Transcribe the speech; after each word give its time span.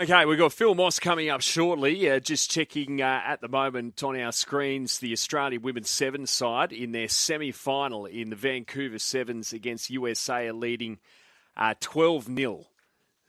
Okay, 0.00 0.24
we've 0.24 0.38
got 0.38 0.52
Phil 0.52 0.74
Moss 0.74 0.98
coming 0.98 1.30
up 1.30 1.40
shortly. 1.40 2.10
Uh, 2.10 2.18
just 2.18 2.50
checking 2.50 3.00
uh, 3.00 3.22
at 3.24 3.40
the 3.40 3.46
moment 3.46 4.02
on 4.02 4.20
our 4.20 4.32
screens 4.32 4.98
the 4.98 5.12
Australian 5.12 5.62
women's 5.62 5.88
sevens 5.88 6.32
side 6.32 6.72
in 6.72 6.90
their 6.90 7.06
semi 7.06 7.52
final 7.52 8.04
in 8.04 8.30
the 8.30 8.34
Vancouver 8.34 8.98
Sevens 8.98 9.52
against 9.52 9.90
USA 9.90 10.48
are 10.48 10.52
leading 10.52 10.98
uh, 11.56 11.74
12 11.78 12.28
uh, 12.28 12.34
0. 12.34 12.64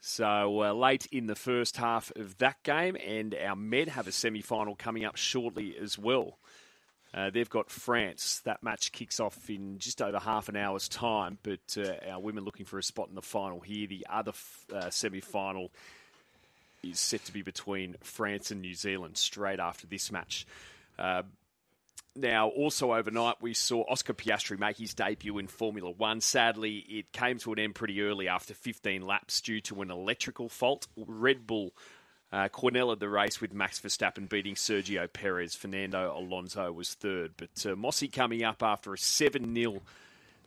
So 0.00 0.64
uh, 0.64 0.72
late 0.72 1.06
in 1.12 1.28
the 1.28 1.36
first 1.36 1.76
half 1.76 2.10
of 2.16 2.38
that 2.38 2.60
game, 2.64 2.96
and 2.96 3.32
our 3.36 3.54
Med 3.54 3.86
have 3.90 4.08
a 4.08 4.12
semi 4.12 4.42
final 4.42 4.74
coming 4.74 5.04
up 5.04 5.14
shortly 5.14 5.76
as 5.80 5.96
well. 5.96 6.36
Uh, 7.14 7.30
they've 7.30 7.48
got 7.48 7.70
France. 7.70 8.40
That 8.44 8.64
match 8.64 8.90
kicks 8.90 9.20
off 9.20 9.48
in 9.48 9.78
just 9.78 10.02
over 10.02 10.18
half 10.18 10.48
an 10.48 10.56
hour's 10.56 10.88
time, 10.88 11.38
but 11.44 11.78
our 12.10 12.18
women 12.18 12.42
looking 12.42 12.66
for 12.66 12.80
a 12.80 12.82
spot 12.82 13.08
in 13.08 13.14
the 13.14 13.22
final 13.22 13.60
here. 13.60 13.86
The 13.86 14.04
other 14.10 14.32
f- 14.32 14.92
semi 14.92 15.20
final 15.20 15.70
is 16.82 17.00
set 17.00 17.24
to 17.24 17.32
be 17.32 17.42
between 17.42 17.96
France 18.02 18.50
and 18.50 18.60
New 18.60 18.74
Zealand 18.74 19.16
straight 19.16 19.60
after 19.60 19.86
this 19.86 20.10
match. 20.12 20.46
Uh, 20.98 21.22
now, 22.14 22.48
also 22.48 22.94
overnight, 22.94 23.36
we 23.42 23.52
saw 23.52 23.84
Oscar 23.88 24.14
Piastri 24.14 24.58
make 24.58 24.78
his 24.78 24.94
debut 24.94 25.38
in 25.38 25.48
Formula 25.48 25.90
One. 25.90 26.20
Sadly, 26.20 26.78
it 26.88 27.12
came 27.12 27.38
to 27.38 27.52
an 27.52 27.58
end 27.58 27.74
pretty 27.74 28.00
early 28.00 28.26
after 28.26 28.54
15 28.54 29.02
laps 29.02 29.40
due 29.42 29.60
to 29.62 29.82
an 29.82 29.90
electrical 29.90 30.48
fault. 30.48 30.86
Red 30.96 31.46
Bull 31.46 31.72
uh, 32.32 32.48
cornelled 32.48 33.00
the 33.00 33.08
race 33.08 33.40
with 33.40 33.52
Max 33.52 33.80
Verstappen 33.80 34.28
beating 34.28 34.54
Sergio 34.54 35.12
Perez. 35.12 35.54
Fernando 35.54 36.16
Alonso 36.16 36.72
was 36.72 36.94
third. 36.94 37.32
But 37.36 37.66
uh, 37.66 37.76
Mossy 37.76 38.08
coming 38.08 38.42
up 38.42 38.62
after 38.62 38.94
a 38.94 38.98
7 38.98 39.54
0 39.54 39.82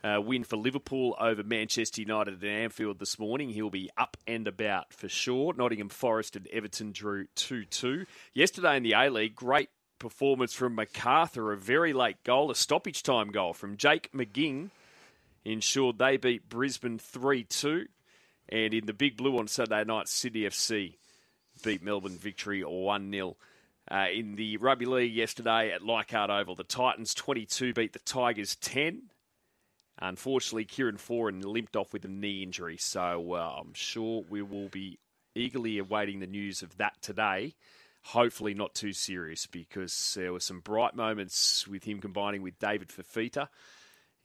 uh, 0.03 0.21
win 0.21 0.43
for 0.43 0.55
Liverpool 0.55 1.15
over 1.19 1.43
Manchester 1.43 2.01
United 2.01 2.43
at 2.43 2.49
Anfield 2.49 2.99
this 2.99 3.19
morning. 3.19 3.49
He'll 3.49 3.69
be 3.69 3.89
up 3.97 4.17
and 4.25 4.47
about 4.47 4.93
for 4.93 5.09
sure. 5.09 5.53
Nottingham 5.53 5.89
Forest 5.89 6.35
and 6.35 6.47
Everton 6.47 6.91
drew 6.91 7.25
2 7.35 7.65
2. 7.65 8.05
Yesterday 8.33 8.77
in 8.77 8.83
the 8.83 8.93
A 8.93 9.09
League, 9.09 9.35
great 9.35 9.69
performance 9.99 10.53
from 10.53 10.75
MacArthur, 10.75 11.51
a 11.51 11.57
very 11.57 11.93
late 11.93 12.23
goal, 12.23 12.49
a 12.49 12.55
stoppage 12.55 13.03
time 13.03 13.29
goal 13.31 13.53
from 13.53 13.77
Jake 13.77 14.09
McGing 14.13 14.69
ensured 15.45 15.97
they 15.97 16.17
beat 16.17 16.49
Brisbane 16.49 16.99
3 16.99 17.43
2. 17.43 17.87
And 18.49 18.73
in 18.73 18.85
the 18.85 18.93
Big 18.93 19.17
Blue 19.17 19.37
on 19.37 19.47
Saturday 19.47 19.83
night, 19.83 20.07
City 20.07 20.41
FC 20.41 20.95
beat 21.63 21.83
Melbourne 21.83 22.17
victory 22.17 22.63
1 22.63 23.11
0. 23.11 23.35
Uh, 23.91 24.05
in 24.13 24.35
the 24.35 24.57
rugby 24.57 24.85
league 24.85 25.13
yesterday 25.13 25.71
at 25.71 25.83
Leichhardt 25.83 26.29
Oval, 26.29 26.55
the 26.55 26.63
Titans 26.63 27.13
22 27.13 27.73
beat 27.73 27.93
the 27.93 27.99
Tigers 27.99 28.55
10. 28.55 29.09
Unfortunately, 30.01 30.65
Kieran 30.65 30.97
Foran 30.97 31.43
limped 31.43 31.75
off 31.75 31.91
with 31.91 32.05
a 32.05 32.09
knee 32.09 32.41
injury, 32.41 32.77
so 32.77 33.33
uh, 33.33 33.55
I'm 33.59 33.73
sure 33.73 34.23
we 34.29 34.41
will 34.41 34.69
be 34.69 34.97
eagerly 35.35 35.77
awaiting 35.77 36.19
the 36.19 36.27
news 36.27 36.61
of 36.61 36.77
that 36.77 37.01
today. 37.01 37.55
Hopefully, 38.03 38.53
not 38.53 38.73
too 38.73 38.93
serious 38.93 39.45
because 39.45 40.13
there 40.17 40.31
were 40.31 40.39
some 40.39 40.61
bright 40.61 40.95
moments 40.95 41.67
with 41.67 41.83
him 41.83 41.99
combining 41.99 42.41
with 42.41 42.57
David 42.59 42.87
Fifita 42.87 43.49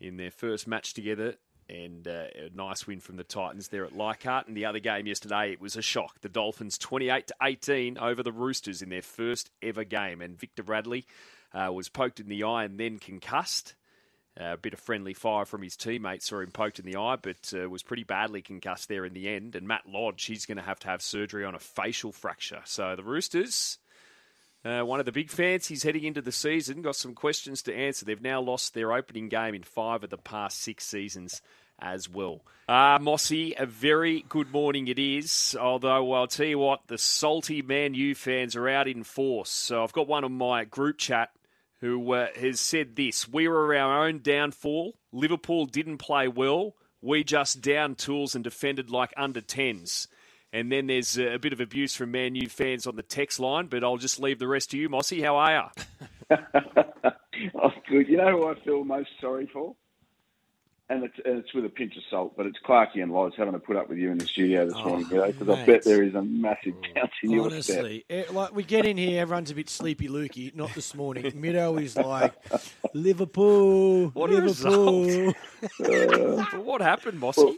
in 0.00 0.16
their 0.16 0.31
first 0.31 0.69
match 0.69 0.94
together. 0.94 1.34
And 1.69 2.06
uh, 2.06 2.27
a 2.34 2.50
nice 2.55 2.86
win 2.86 3.00
from 3.00 3.16
the 3.16 3.25
Titans 3.25 3.69
there 3.69 3.84
at 3.84 3.97
Leichhardt. 3.97 4.47
And 4.47 4.56
the 4.56 4.66
other 4.66 4.81
game 4.81 5.06
yesterday, 5.06 5.50
it 5.50 5.61
was 5.61 5.77
a 5.77 5.83
shock. 5.83 6.20
The 6.20 6.28
Dolphins 6.28 6.77
28 6.77 7.27
to 7.28 7.34
18 7.42 7.98
over 7.98 8.22
the 8.22 8.33
Roosters 8.33 8.83
in 8.83 8.91
their 8.91 9.03
first 9.03 9.50
ever 9.62 9.83
game. 9.83 10.20
And 10.20 10.38
Victor 10.38 10.62
Radley 10.62 11.06
uh, 11.55 11.72
was 11.72 11.88
poked 11.88 12.20
in 12.20 12.28
the 12.28 12.44
eye 12.44 12.64
and 12.64 12.78
then 12.78 12.98
concussed. 12.98 13.75
Uh, 14.41 14.55
a 14.55 14.57
bit 14.57 14.73
of 14.73 14.81
friendly 14.81 15.15
fire 15.15 15.45
from 15.45 15.63
his 15.63 15.77
teammates 15.77 16.27
saw 16.27 16.41
him 16.41 16.51
poked 16.51 16.81
in 16.81 16.85
the 16.85 16.99
eye, 16.99 17.17
but 17.21 17.53
uh, 17.55 17.71
was 17.71 17.85
pretty 17.85 18.03
badly 18.03 18.43
concussed 18.43 18.89
there 18.89 19.05
in 19.05 19.15
the 19.15 19.29
end. 19.29 19.55
And 19.55 19.69
Matt 19.69 19.89
Lodge, 19.89 20.25
he's 20.25 20.45
going 20.45 20.57
to 20.57 20.65
have 20.65 20.81
to 20.81 20.89
have 20.89 21.03
surgery 21.03 21.45
on 21.45 21.55
a 21.55 21.61
facial 21.61 22.11
fracture. 22.11 22.61
So 22.65 22.97
the 22.97 23.05
Roosters, 23.05 23.79
uh, 24.65 24.81
one 24.81 24.99
of 24.99 25.07
the 25.07 25.12
big 25.12 25.31
fancies 25.31 25.85
heading 25.85 26.03
into 26.03 26.21
the 26.21 26.33
season, 26.33 26.83
got 26.83 26.97
some 26.97 27.15
questions 27.15 27.62
to 27.62 27.75
answer. 27.75 28.05
They've 28.05 28.21
now 28.21 28.41
lost 28.41 28.75
their 28.75 28.93
opening 28.93 29.29
game 29.29 29.55
in 29.55 29.62
five 29.62 30.03
of 30.03 30.11
the 30.11 30.19
past 30.19 30.61
six 30.61 30.84
seasons 30.84 31.41
as 31.78 32.09
well. 32.09 32.41
Uh, 32.69 32.99
Mossy, 33.00 33.55
a 33.56 33.67
very 33.67 34.25
good 34.28 34.50
morning 34.53 34.89
it 34.89 34.99
is. 34.99 35.56
Although 35.61 36.12
I'll 36.12 36.27
tell 36.27 36.47
you 36.47 36.59
what, 36.59 36.81
the 36.89 36.99
salty 36.99 37.62
Man 37.62 37.94
U 37.94 38.15
fans 38.15 38.56
are 38.56 38.69
out 38.69 38.89
in 38.89 39.05
force. 39.05 39.50
So 39.50 39.84
I've 39.84 39.93
got 39.93 40.09
one 40.09 40.25
on 40.25 40.33
my 40.33 40.65
group 40.65 40.99
chat 40.99 41.31
who 41.84 42.12
uh, 42.15 42.28
has 42.41 42.61
said 42.61 42.97
this 42.97 43.28
We 43.28 43.47
were 43.47 43.77
our 43.77 44.06
own 44.06 44.21
downfall. 44.21 44.95
Liverpool 45.12 45.67
didn't 45.67 45.99
play 45.99 46.28
well. 46.28 46.77
We 47.03 47.25
just 47.25 47.61
down 47.61 47.95
tools 47.95 48.34
and 48.34 48.43
defended 48.43 48.89
like 48.89 49.12
under 49.19 49.43
10s. 49.43 50.06
And 50.50 50.73
then 50.73 50.87
there's 50.87 51.19
a 51.19 51.37
bit 51.37 51.53
of 51.53 51.61
abuse 51.61 51.94
from 51.94 52.11
Man 52.12 52.37
U 52.37 52.49
fans 52.49 52.87
on 52.87 52.97
the 52.97 53.03
text 53.03 53.39
line, 53.39 53.67
but 53.67 53.84
I'll 53.84 53.99
just 53.99 54.19
leave 54.19 54.39
the 54.39 54.49
rest 54.49 54.71
to 54.71 54.78
you, 54.78 54.89
Mossy. 54.89 55.21
How 55.21 55.37
are 55.37 55.71
you? 56.31 56.37
oh, 57.62 57.71
good. 57.91 58.09
You 58.09 58.17
know 58.17 58.31
who 58.31 58.49
I 58.49 58.55
feel 58.65 58.83
most 58.83 59.11
sorry 59.21 59.50
for? 59.53 59.77
And 60.91 61.05
it's, 61.05 61.15
and 61.25 61.39
it's 61.39 61.55
with 61.55 61.65
a 61.65 61.71
pinch 61.71 61.97
of 61.97 62.03
salt, 62.11 62.34
but 62.37 62.47
it's 62.47 62.59
Clarky 62.65 63.03
and 63.03 63.11
Loz 63.11 63.33
having 63.37 63.55
to 63.55 63.59
put 63.59 63.77
up 63.77 63.89
with 63.89 63.99
you 63.99 64.11
in 64.11 64.19
the 64.19 64.27
studio 64.27 64.67
this 64.67 64.75
oh, 64.77 64.89
morning, 64.89 65.06
because 65.09 65.49
I 65.49 65.65
bet 65.65 65.83
there 65.83 66.03
is 66.03 66.15
a 66.15 66.22
massive 66.22 66.75
bounce 66.95 67.12
in 67.22 67.31
your 67.31 67.47
Honestly, 67.47 68.05
it, 68.09 68.34
like 68.34 68.55
we 68.55 68.65
get 68.65 68.84
in 68.84 68.99
here, 68.99 69.23
everyone's 69.23 69.50
a 69.50 69.55
bit 69.55 69.71
sleepy, 69.71 70.09
Lukey. 70.09 70.55
Not 70.55 70.75
this 70.75 70.94
morning. 70.94 71.25
Mido 71.33 71.83
is 71.83 71.97
like 71.97 72.34
Liverpool, 72.93 74.09
what 74.09 74.31
Liverpool. 74.31 75.28
uh, 75.84 76.44
what 76.59 76.83
happened, 76.83 77.19
Mossy? 77.19 77.43
Well, 77.43 77.56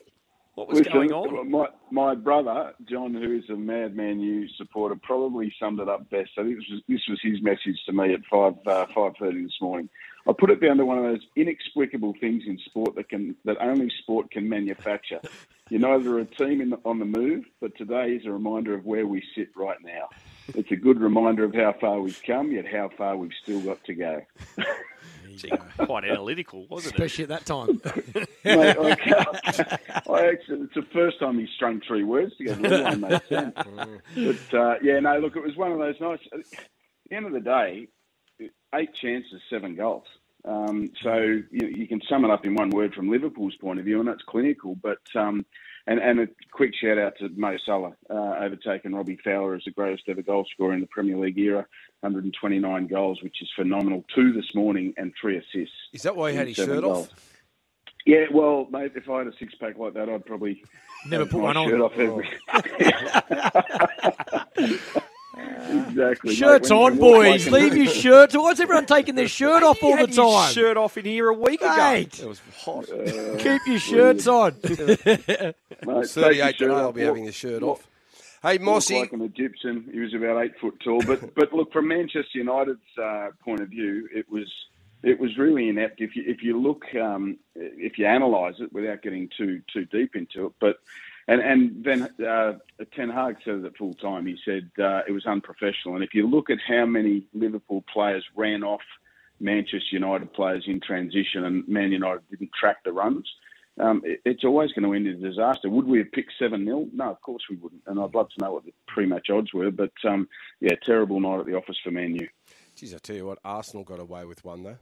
what 0.54 0.68
was 0.68 0.78
listen, 0.78 0.92
going 0.92 1.12
on? 1.12 1.50
My, 1.50 1.66
my 1.90 2.14
brother 2.14 2.72
John, 2.88 3.12
who 3.12 3.36
is 3.36 3.44
a 3.50 3.56
Madman 3.56 4.20
U 4.20 4.48
supporter, 4.56 4.96
probably 5.02 5.52
summed 5.60 5.80
it 5.80 5.88
up 5.88 6.08
best. 6.08 6.30
I 6.38 6.44
think 6.44 6.56
this 6.56 6.68
was 6.70 6.82
this 6.88 7.02
was 7.08 7.20
his 7.22 7.42
message 7.42 7.76
to 7.86 7.92
me 7.92 8.14
at 8.14 8.20
five 8.30 8.54
uh, 8.66 8.86
five 8.94 9.12
thirty 9.18 9.42
this 9.42 9.60
morning. 9.60 9.90
I 10.28 10.32
put 10.32 10.50
it 10.50 10.60
down 10.60 10.78
to 10.78 10.84
one 10.84 10.98
of 10.98 11.04
those 11.04 11.24
inexplicable 11.36 12.14
things 12.20 12.44
in 12.46 12.58
sport 12.58 12.96
that 12.96 13.08
can 13.08 13.36
that 13.44 13.56
only 13.60 13.90
sport 14.02 14.30
can 14.30 14.48
manufacture. 14.48 15.20
You're 15.70 15.80
neither 15.80 16.18
a 16.18 16.24
team 16.24 16.70
the, 16.70 16.78
on 16.84 16.98
the 16.98 17.04
move, 17.04 17.44
but 17.60 17.76
today 17.76 18.12
is 18.12 18.26
a 18.26 18.30
reminder 18.30 18.74
of 18.74 18.84
where 18.84 19.06
we 19.06 19.22
sit 19.34 19.48
right 19.56 19.78
now. 19.82 20.08
It's 20.54 20.70
a 20.70 20.76
good 20.76 21.00
reminder 21.00 21.44
of 21.44 21.54
how 21.54 21.74
far 21.80 22.00
we've 22.00 22.20
come, 22.24 22.52
yet 22.52 22.66
how 22.66 22.88
far 22.96 23.16
we've 23.16 23.32
still 23.42 23.60
got 23.60 23.82
to 23.84 23.94
go. 23.94 24.22
quite 25.78 26.04
analytical, 26.04 26.66
wasn't 26.68 26.94
Especially 26.94 27.24
it? 27.24 27.30
Especially 27.30 27.64
at 27.64 27.84
that 27.84 28.14
time. 28.14 28.26
Mate, 28.44 29.78
I, 30.06 30.12
I 30.12 30.28
actually, 30.28 30.60
it's 30.62 30.74
the 30.74 30.86
first 30.92 31.18
time 31.18 31.38
he's 31.38 31.48
strung 31.56 31.80
three 31.86 32.04
words 32.04 32.36
together. 32.36 32.84
One 32.84 33.00
made 33.00 33.22
sense. 33.28 33.54
but 34.14 34.58
uh, 34.58 34.74
yeah, 34.82 35.00
no, 35.00 35.18
look, 35.18 35.36
it 35.36 35.42
was 35.42 35.56
one 35.56 35.72
of 35.72 35.78
those 35.78 36.00
nights. 36.00 36.22
At 36.32 36.40
the 37.10 37.16
end 37.16 37.26
of 37.26 37.32
the 37.32 37.40
day, 37.40 37.88
eight 38.74 38.94
chances, 38.94 39.40
seven 39.48 39.74
goals. 39.74 40.06
Um, 40.44 40.90
so 41.02 41.16
you, 41.16 41.44
you, 41.50 41.88
can 41.88 42.00
sum 42.08 42.24
it 42.24 42.30
up 42.30 42.46
in 42.46 42.54
one 42.54 42.70
word 42.70 42.94
from 42.94 43.10
Liverpool's 43.10 43.56
point 43.56 43.80
of 43.80 43.84
view, 43.84 43.98
and 43.98 44.08
that's 44.08 44.22
clinical. 44.22 44.76
But 44.80 45.00
um, 45.16 45.44
and, 45.88 45.98
and 45.98 46.20
a 46.20 46.28
quick 46.52 46.72
shout 46.74 46.98
out 46.98 47.18
to 47.18 47.28
Mo 47.30 47.56
Salah, 47.64 47.96
uh, 48.08 48.36
overtaken 48.40 48.94
Robbie 48.94 49.18
Fowler 49.24 49.56
as 49.56 49.64
the 49.64 49.72
greatest 49.72 50.04
ever 50.08 50.22
goal 50.22 50.46
scorer 50.52 50.74
in 50.74 50.80
the 50.80 50.86
Premier 50.86 51.16
League 51.16 51.38
era, 51.38 51.66
129 52.00 52.86
goals, 52.86 53.22
which 53.22 53.42
is 53.42 53.50
phenomenal. 53.56 54.04
Two 54.14 54.32
this 54.32 54.54
morning 54.54 54.94
and 54.96 55.12
three 55.20 55.36
assists. 55.36 55.74
Is 55.92 56.02
that 56.02 56.14
why 56.14 56.30
he 56.30 56.36
had 56.36 56.46
his 56.46 56.56
shirt 56.56 56.80
goals. 56.80 57.08
off? 57.08 57.32
Yeah, 58.04 58.26
well, 58.32 58.68
mate, 58.70 58.92
if 58.94 59.10
I 59.10 59.18
had 59.18 59.26
a 59.26 59.36
six 59.36 59.54
pack 59.56 59.78
like 59.78 59.94
that, 59.94 60.08
I'd 60.08 60.24
probably 60.24 60.62
never 61.08 61.26
put 61.26 61.40
one 61.40 61.56
on. 61.56 61.80
Off 61.80 61.98
every... 61.98 62.28
Exactly. 65.36 66.34
Shirts 66.34 66.70
mate, 66.70 66.76
on, 66.76 66.96
boys. 66.96 67.48
Like 67.48 67.62
Leave 67.62 67.76
your 67.76 67.86
shirts. 67.86 68.34
On. 68.34 68.42
Why's 68.42 68.60
everyone 68.60 68.86
taking 68.86 69.14
their 69.14 69.28
shirt 69.28 69.62
off 69.62 69.82
all 69.82 69.96
the 69.96 70.06
time? 70.06 70.52
shirt 70.52 70.76
off 70.76 70.96
in 70.96 71.04
here 71.04 71.28
a 71.28 71.34
week 71.34 71.60
mate. 71.60 72.18
ago. 72.18 72.24
It 72.24 72.28
was 72.28 72.40
hot. 72.56 72.90
Uh, 72.90 73.36
Keep 73.38 73.66
your 73.66 73.78
shirts 73.78 74.26
on. 74.26 74.56
mate, 74.62 76.06
38 76.06 76.58
today, 76.58 76.74
I'll 76.74 76.92
be 76.92 77.02
having 77.02 77.26
the 77.26 77.32
shirt 77.32 77.62
off. 77.62 77.86
Hey, 78.42 78.58
Mossy. 78.58 79.00
Like 79.00 79.12
an 79.12 79.22
Egyptian. 79.22 79.88
He 79.92 79.98
was 79.98 80.14
about 80.14 80.42
eight 80.44 80.58
foot 80.60 80.78
tall. 80.84 81.02
But, 81.04 81.34
but 81.34 81.52
look, 81.52 81.72
from 81.72 81.88
Manchester 81.88 82.38
United's 82.38 82.80
uh, 83.00 83.30
point 83.44 83.60
of 83.60 83.68
view, 83.68 84.08
it 84.14 84.30
was 84.30 84.50
it 85.02 85.18
was 85.18 85.36
really 85.36 85.68
inept. 85.68 86.00
If 86.00 86.16
you 86.16 86.22
if 86.26 86.42
you 86.42 86.60
look, 86.60 86.84
um, 86.94 87.38
if 87.54 87.98
you 87.98 88.06
analyse 88.06 88.56
it 88.60 88.72
without 88.72 89.02
getting 89.02 89.28
too 89.36 89.62
too 89.72 89.84
deep 89.86 90.14
into 90.16 90.46
it, 90.46 90.52
but 90.60 90.78
and 91.28 91.40
and 91.40 91.84
then 91.84 92.02
uh, 92.24 92.54
Ten 92.94 93.10
Hag 93.10 93.36
said 93.44 93.56
it 93.56 93.64
at 93.64 93.76
full 93.76 93.94
time. 93.94 94.26
He 94.26 94.38
said 94.44 94.70
uh, 94.78 95.02
it 95.08 95.12
was 95.12 95.26
unprofessional. 95.26 95.94
And 95.94 96.04
if 96.04 96.14
you 96.14 96.28
look 96.28 96.50
at 96.50 96.58
how 96.66 96.86
many 96.86 97.26
Liverpool 97.34 97.84
players 97.92 98.24
ran 98.34 98.62
off 98.62 98.82
Manchester 99.40 99.92
United 99.92 100.32
players 100.32 100.64
in 100.66 100.80
transition, 100.80 101.44
and 101.44 101.66
Man 101.66 101.92
United 101.92 102.22
didn't 102.30 102.50
track 102.58 102.78
the 102.84 102.92
runs, 102.92 103.28
um, 103.78 104.02
it, 104.04 104.20
it's 104.24 104.44
always 104.44 104.72
going 104.72 104.84
to 104.84 104.94
end 104.94 105.06
in 105.06 105.20
disaster. 105.20 105.68
Would 105.68 105.86
we 105.86 105.98
have 105.98 106.12
picked 106.12 106.32
seven 106.38 106.64
0 106.64 106.88
No, 106.92 107.10
of 107.10 107.20
course 107.22 107.42
we 107.50 107.56
wouldn't. 107.56 107.82
And 107.86 107.98
I'd 107.98 108.14
love 108.14 108.28
to 108.30 108.44
know 108.44 108.52
what 108.52 108.64
the 108.64 108.72
pre-match 108.86 109.28
odds 109.30 109.52
were. 109.52 109.70
But 109.70 109.92
um, 110.04 110.28
yeah, 110.60 110.74
terrible 110.84 111.20
night 111.20 111.40
at 111.40 111.46
the 111.46 111.56
office 111.56 111.78
for 111.82 111.90
Man 111.90 112.14
U. 112.14 112.28
Geez, 112.76 112.94
I 112.94 112.98
tell 112.98 113.16
you 113.16 113.26
what, 113.26 113.38
Arsenal 113.44 113.84
got 113.84 114.00
away 114.00 114.24
with 114.26 114.44
one 114.44 114.62
though. 114.62 114.78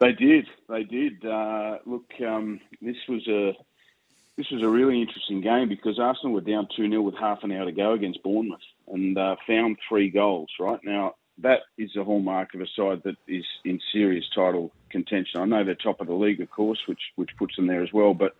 They 0.00 0.12
did. 0.12 0.48
They 0.68 0.82
did. 0.82 1.24
Uh, 1.24 1.78
look, 1.86 2.10
um, 2.26 2.60
this 2.82 2.96
was 3.08 3.26
a 3.28 3.52
this 4.36 4.50
was 4.50 4.62
a 4.62 4.68
really 4.68 5.00
interesting 5.00 5.40
game 5.40 5.68
because 5.68 5.98
Arsenal 5.98 6.34
were 6.34 6.40
down 6.40 6.68
2 6.76 6.88
0 6.88 7.02
with 7.02 7.14
half 7.16 7.44
an 7.44 7.52
hour 7.52 7.64
to 7.64 7.72
go 7.72 7.92
against 7.92 8.22
Bournemouth 8.22 8.60
and 8.88 9.16
uh, 9.16 9.36
found 9.46 9.78
three 9.88 10.10
goals, 10.10 10.50
right? 10.58 10.80
Now, 10.82 11.14
that 11.38 11.60
is 11.78 11.94
a 11.96 12.04
hallmark 12.04 12.54
of 12.54 12.60
a 12.60 12.66
side 12.76 13.02
that 13.04 13.16
is 13.28 13.44
in 13.64 13.80
serious 13.92 14.24
title 14.34 14.72
contention. 14.90 15.40
I 15.40 15.44
know 15.44 15.64
they're 15.64 15.74
top 15.74 16.00
of 16.00 16.06
the 16.06 16.14
league, 16.14 16.40
of 16.40 16.50
course, 16.50 16.78
which, 16.86 17.00
which 17.16 17.30
puts 17.38 17.56
them 17.56 17.66
there 17.66 17.82
as 17.82 17.92
well, 17.92 18.14
but 18.14 18.34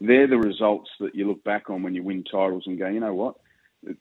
they're 0.00 0.26
the 0.26 0.38
results 0.38 0.90
that 1.00 1.14
you 1.14 1.26
look 1.26 1.42
back 1.44 1.70
on 1.70 1.82
when 1.82 1.94
you 1.94 2.02
win 2.02 2.24
titles 2.24 2.64
and 2.66 2.78
go, 2.78 2.88
you 2.88 3.00
know 3.00 3.14
what? 3.14 3.36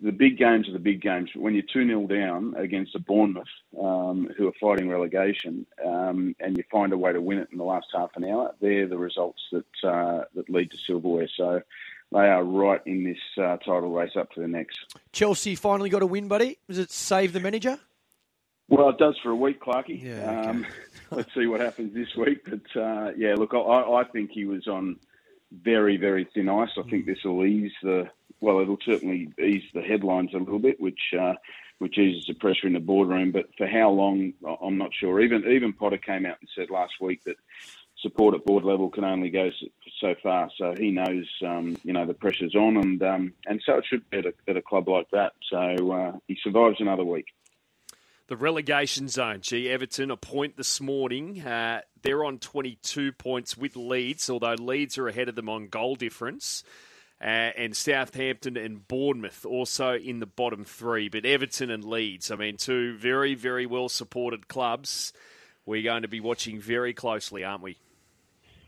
The 0.02 0.12
big 0.12 0.38
games 0.38 0.68
are 0.70 0.74
the 0.74 0.80
big 0.80 1.02
games. 1.02 1.30
When 1.36 1.54
you're 1.54 1.64
2 1.64 1.86
0 1.86 2.08
down 2.08 2.56
against 2.58 2.96
a 2.96 3.00
Bournemouth 3.00 3.48
um, 3.80 4.30
who 4.38 4.48
are 4.48 4.54
fighting 4.60 4.90
relegation 4.90 5.66
um, 5.86 6.36
and 6.40 6.58
you 6.58 6.64
find 6.72 6.94
a 6.94 6.98
way 6.98 7.14
to 7.14 7.22
win 7.22 7.40
it 7.40 7.50
in 7.52 7.58
the 7.58 7.64
last 7.64 7.88
half 7.94 8.12
an 8.16 8.24
hour, 8.24 8.54
they're 8.62 8.88
the 8.88 8.98
results 8.98 9.42
that 9.52 9.66
uh, 9.84 10.24
that 10.36 10.50
lead 10.50 10.72
to 10.72 10.78
silverware. 10.78 11.28
So 11.36 11.62
they 12.12 12.28
are 12.28 12.44
right 12.44 12.82
in 12.86 13.04
this 13.04 13.18
uh, 13.38 13.58
title 13.58 13.92
race 13.92 14.16
up 14.16 14.32
to 14.34 14.42
the 14.42 14.48
next. 14.48 14.78
Chelsea 15.12 15.56
finally 15.56 15.90
got 15.90 16.02
a 16.02 16.08
win, 16.08 16.28
buddy. 16.28 16.58
Does 16.68 16.78
it 16.78 16.92
save 16.92 17.34
the 17.34 17.40
manager? 17.40 17.80
Well, 18.70 18.90
it 18.90 18.98
does 18.98 19.18
for 19.22 19.32
a 19.32 19.36
week, 19.36 19.62
Clarky. 19.62 20.02
Yeah, 20.02 20.40
okay. 20.40 20.50
um, 20.50 20.66
let's 21.12 21.34
see 21.34 21.48
what 21.48 21.60
happens 21.60 21.94
this 21.94 22.16
week. 22.16 22.46
But 22.46 22.82
uh, 22.82 23.12
yeah, 23.18 23.36
look, 23.36 23.54
I, 23.54 23.58
I 23.58 24.04
think 24.12 24.32
he 24.32 24.46
was 24.46 24.68
on 24.68 24.98
very, 25.52 25.98
very 25.98 26.28
thin 26.34 26.50
ice. 26.50 26.70
I 26.78 26.84
think 26.90 27.06
this 27.06 27.24
will 27.24 27.46
ease 27.46 27.72
the 27.84 28.10
well, 28.44 28.60
it'll 28.60 28.78
certainly 28.86 29.32
ease 29.42 29.64
the 29.74 29.82
headlines 29.82 30.32
a 30.34 30.38
little 30.38 30.60
bit, 30.60 30.78
which 30.80 31.00
uh, 31.18 31.34
which 31.80 31.98
eases 31.98 32.26
the 32.28 32.34
pressure 32.34 32.68
in 32.68 32.74
the 32.74 32.80
boardroom. 32.80 33.32
But 33.32 33.46
for 33.58 33.66
how 33.66 33.90
long, 33.90 34.34
I'm 34.62 34.78
not 34.78 34.92
sure. 34.94 35.22
Even 35.22 35.50
even 35.50 35.72
Potter 35.72 35.98
came 35.98 36.26
out 36.26 36.38
and 36.42 36.50
said 36.54 36.70
last 36.70 36.94
week 37.00 37.24
that 37.24 37.38
support 38.02 38.36
at 38.36 38.44
board 38.44 38.66
level 38.66 38.90
can 38.90 39.06
only 39.06 39.30
go 39.30 39.50
so 40.02 40.14
far. 40.22 40.50
So 40.58 40.76
he 40.78 40.92
knows, 40.92 41.26
um, 41.42 41.78
you 41.84 41.94
know, 41.94 42.06
the 42.06 42.14
pressure's 42.14 42.54
on, 42.54 42.76
and 42.76 43.02
um, 43.02 43.34
and 43.46 43.62
so 43.66 43.78
it 43.78 43.86
should 43.88 44.10
be 44.10 44.18
at 44.18 44.26
a, 44.26 44.34
at 44.48 44.58
a 44.58 44.62
club 44.62 44.90
like 44.90 45.10
that. 45.12 45.32
So 45.50 45.92
uh, 45.92 46.12
he 46.28 46.38
survives 46.44 46.82
another 46.82 47.06
week. 47.06 47.28
The 48.28 48.36
relegation 48.36 49.08
zone. 49.08 49.40
Gee, 49.42 49.70
Everton 49.70 50.12
a 50.12 50.18
point 50.18 50.58
this 50.58 50.82
morning. 50.82 51.42
Uh, 51.42 51.82
they're 52.02 52.26
on 52.26 52.40
22 52.40 53.14
points 53.14 53.56
with 53.58 53.78
Leeds, 53.78 54.30
although 54.30 54.56
Leeds 54.56 54.98
are 54.98 55.08
ahead 55.08 55.30
of 55.30 55.36
them 55.36 55.48
on 55.48 55.68
goal 55.68 55.96
difference. 55.96 56.64
Uh, 57.24 57.56
and 57.56 57.74
Southampton 57.78 58.58
and 58.58 58.86
Bournemouth 58.86 59.46
also 59.46 59.94
in 59.94 60.20
the 60.20 60.26
bottom 60.26 60.66
three. 60.66 61.08
But 61.08 61.26
Everton 61.26 61.72
and 61.72 61.86
Leeds, 61.86 62.30
I 62.30 62.36
mean, 62.36 62.58
two 62.58 62.98
very, 62.98 63.34
very 63.34 63.66
well 63.66 63.88
supported 63.88 64.50
clubs. 64.50 65.14
We're 65.66 65.84
going 65.84 66.02
to 66.02 66.10
be 66.10 66.20
watching 66.20 66.60
very 66.60 66.94
closely, 66.94 67.46
aren't 67.46 67.64
we? 67.64 67.78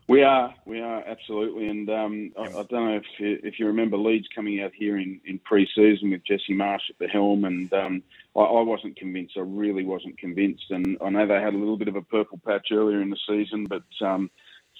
We 0.08 0.22
are, 0.22 0.54
we 0.66 0.82
are 0.82 1.04
absolutely, 1.06 1.68
and 1.68 1.90
um, 1.90 2.32
I, 2.38 2.44
I, 2.44 2.64
don't 2.64 2.72
know 2.72 2.96
if 2.96 3.06
you, 3.18 3.40
if 3.42 3.60
you 3.60 3.66
remember 3.66 3.98
Leeds 3.98 4.28
coming 4.36 4.62
out 4.62 4.72
here 4.72 5.00
in, 5.00 5.20
in 5.26 5.40
pre-season 5.40 6.12
with 6.12 6.24
Jesse 6.24 6.54
Marsch 6.54 6.92
at 6.92 7.00
the 7.00 7.08
helm, 7.08 7.44
and 7.44 7.74
um, 7.74 8.04
I, 8.36 8.42
I, 8.42 8.62
wasn't 8.62 8.98
convinced. 8.98 9.34
I 9.36 9.42
really 9.42 9.84
wasn't 9.84 10.20
convinced, 10.20 10.70
and 10.70 10.96
I 11.04 11.10
know 11.10 11.26
they 11.26 11.42
had 11.42 11.56
a 11.56 11.58
little 11.58 11.76
bit 11.76 11.88
of 11.88 11.96
a 11.96 12.04
purple 12.04 12.40
patch 12.46 12.68
earlier 12.72 13.02
in 13.02 13.10
the 13.10 13.18
season, 13.28 13.66
but 13.66 13.84
um, 14.00 14.30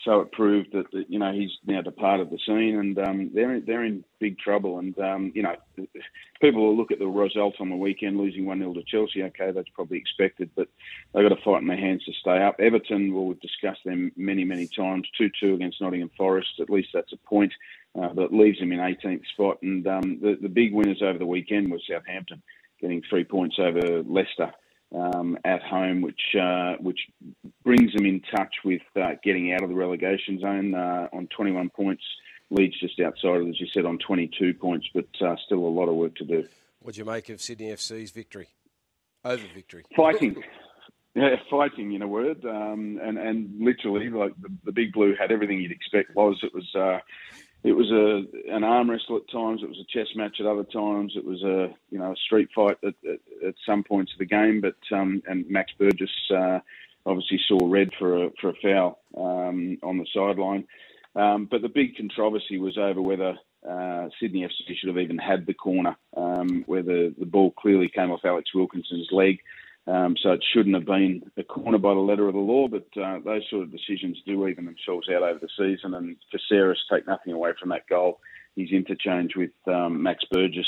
so 0.06 0.20
it 0.20 0.32
proved 0.32 0.72
that, 0.74 0.90
that, 0.92 1.10
you 1.10 1.18
know 1.18 1.34
he's 1.34 1.52
now 1.66 1.82
departed 1.82 2.30
the 2.30 2.38
scene, 2.46 2.78
and 2.78 2.98
um, 3.00 3.32
they're 3.34 3.60
they're 3.60 3.84
in 3.84 4.06
big 4.20 4.38
trouble. 4.38 4.78
And 4.78 4.98
um, 5.00 5.32
you 5.34 5.42
know, 5.42 5.56
people 6.40 6.62
will 6.62 6.78
look 6.78 6.92
at 6.92 7.00
the 7.00 7.08
result 7.08 7.56
on 7.60 7.70
the 7.70 7.76
weekend, 7.76 8.18
losing 8.18 8.46
one 8.46 8.60
0 8.60 8.76
to 8.76 8.84
Chelsea. 8.84 9.24
Okay, 9.24 9.52
that's 9.52 9.70
probably 9.70 9.98
expected, 9.98 10.52
but 10.56 10.68
they've 11.14 11.28
got 11.28 11.36
to 11.36 11.42
fight 11.44 11.62
in 11.62 11.68
their 11.68 11.78
hands 11.78 12.06
to 12.06 12.14
stay 12.22 12.42
up. 12.42 12.60
Everton, 12.60 13.14
well, 13.14 13.26
we've 13.26 13.42
discussed 13.42 13.84
them 13.84 14.12
many 14.16 14.44
many 14.44 14.68
times. 14.68 15.08
Two 15.18 15.30
two 15.40 15.56
against 15.56 15.82
Nottingham 15.82 16.12
Forest. 16.16 16.60
At 16.60 16.70
least 16.70 16.90
that's 16.94 17.14
a 17.14 17.18
point, 17.28 17.54
uh, 18.00 18.10
but 18.10 18.26
it 18.26 18.34
leaves 18.34 18.60
them 18.60 18.72
in 18.72 18.80
18th 18.80 19.26
spot. 19.34 19.58
And 19.64 19.86
um, 19.88 20.20
the 20.22 20.38
the 20.40 20.50
big 20.50 20.74
winners 20.74 21.02
over 21.02 21.18
the 21.18 21.26
weekend 21.26 21.72
was 21.72 21.82
Southampton, 21.90 22.44
getting 22.80 23.02
three 23.10 23.24
points 23.24 23.58
over 23.60 24.04
Leicester 24.04 24.54
um, 24.94 25.38
at 25.44 25.62
home, 25.64 26.02
which 26.02 26.36
uh, 26.40 26.76
which 26.80 27.00
brings 27.64 27.94
them 27.94 28.06
in 28.06 28.22
touch 28.36 28.54
with 28.64 28.82
uh, 28.96 29.12
getting 29.24 29.54
out 29.54 29.64
of 29.64 29.70
the 29.70 29.76
relegation 29.76 30.40
zone 30.40 30.74
uh, 30.74 31.08
on 31.14 31.28
21 31.28 31.70
points. 31.70 32.04
Leeds 32.52 32.80
just 32.80 33.00
outside, 33.00 33.42
of, 33.42 33.48
as 33.48 33.60
you 33.60 33.66
said, 33.74 33.86
on 33.86 33.98
22 33.98 34.54
points, 34.54 34.88
but 34.94 35.08
uh, 35.20 35.36
still 35.46 35.60
a 35.60 35.68
lot 35.68 35.90
of 35.90 35.96
work 35.96 36.16
to 36.16 36.24
do. 36.24 36.48
What 36.80 36.94
do 36.94 37.00
you 37.00 37.06
make 37.06 37.30
of 37.30 37.42
Sydney 37.42 37.72
FC's 37.72 38.12
victory? 38.12 38.50
Over 39.24 39.44
victory. 39.54 39.84
Fighting. 39.96 40.44
Yeah, 41.18 41.38
fighting 41.50 41.94
in 41.94 42.02
a 42.02 42.08
word, 42.10 42.44
um, 42.44 43.00
and 43.02 43.18
and 43.18 43.50
literally, 43.58 44.10
like 44.10 44.34
the, 44.42 44.50
the, 44.66 44.74
big 44.74 44.92
blue 44.92 45.16
had 45.18 45.32
everything 45.32 45.62
you'd 45.62 45.72
expect. 45.72 46.14
Was 46.14 46.38
it 46.44 46.54
was 46.54 46.76
uh, 46.76 47.00
it 47.66 47.74
was 47.74 47.90
a 47.92 48.54
an 48.54 48.64
arm 48.64 48.92
wrestle 48.92 49.18
at 49.18 49.32
times. 49.32 49.62
It 49.64 49.70
was 49.70 49.80
a 49.80 49.98
chess 49.98 50.08
match 50.16 50.38
at 50.40 50.46
other 50.46 50.64
times. 50.64 51.14
It 51.16 51.26
was 51.26 51.42
a 51.42 51.74
you 51.90 51.98
know 51.98 52.12
a 52.12 52.16
street 52.16 52.50
fight 52.54 52.78
at, 52.84 52.94
at, 53.10 53.20
at 53.48 53.56
some 53.66 53.84
points 53.84 54.14
of 54.14 54.20
the 54.20 54.26
game. 54.26 54.62
But 54.62 54.78
um, 54.96 55.24
and 55.28 55.50
Max 55.50 55.72
Burgess 55.80 56.12
uh, 56.32 56.60
obviously 57.08 57.40
saw 57.48 57.58
red 57.68 57.90
for 57.98 58.26
a 58.26 58.30
for 58.40 58.50
a 58.50 58.54
foul 58.62 59.00
um, 59.18 59.80
on 59.82 59.98
the 59.98 60.06
sideline. 60.14 60.68
Um, 61.16 61.48
but 61.50 61.64
the 61.64 61.70
big 61.70 61.98
controversy 61.98 62.60
was 62.60 62.78
over 62.78 63.02
whether 63.02 63.36
uh, 63.68 64.10
Sydney 64.20 64.42
FC 64.42 64.78
should 64.78 64.90
have 64.90 65.00
even 65.00 65.18
had 65.18 65.46
the 65.46 65.54
corner, 65.54 65.96
um, 66.16 66.64
where 66.68 66.84
the, 66.84 67.16
the 67.18 67.26
ball 67.26 67.52
clearly 67.52 67.90
came 67.90 68.12
off 68.12 68.26
Alex 68.26 68.54
Wilkinson's 68.54 69.08
leg. 69.12 69.40
Um, 69.88 70.16
so 70.22 70.32
it 70.32 70.44
shouldn't 70.52 70.76
have 70.76 70.86
been 70.86 71.32
a 71.38 71.44
corner 71.44 71.78
by 71.78 71.94
the 71.94 72.00
letter 72.00 72.28
of 72.28 72.34
the 72.34 72.40
law, 72.40 72.68
but 72.68 72.88
uh, 73.00 73.20
those 73.24 73.44
sort 73.50 73.64
of 73.64 73.72
decisions 73.72 74.20
do 74.26 74.48
even 74.48 74.66
themselves 74.66 75.08
out 75.10 75.22
over 75.22 75.40
the 75.40 75.50
season. 75.58 75.94
And 75.94 76.16
for 76.32 76.40
Saris, 76.50 76.80
take 76.92 77.06
nothing 77.08 77.34
away 77.34 77.52
from 77.60 77.70
that 77.70 77.88
goal. 77.88 78.20
His 78.56 78.72
interchange 78.72 79.36
with 79.36 79.52
um, 79.68 80.02
Max 80.02 80.24
Burgess, 80.32 80.68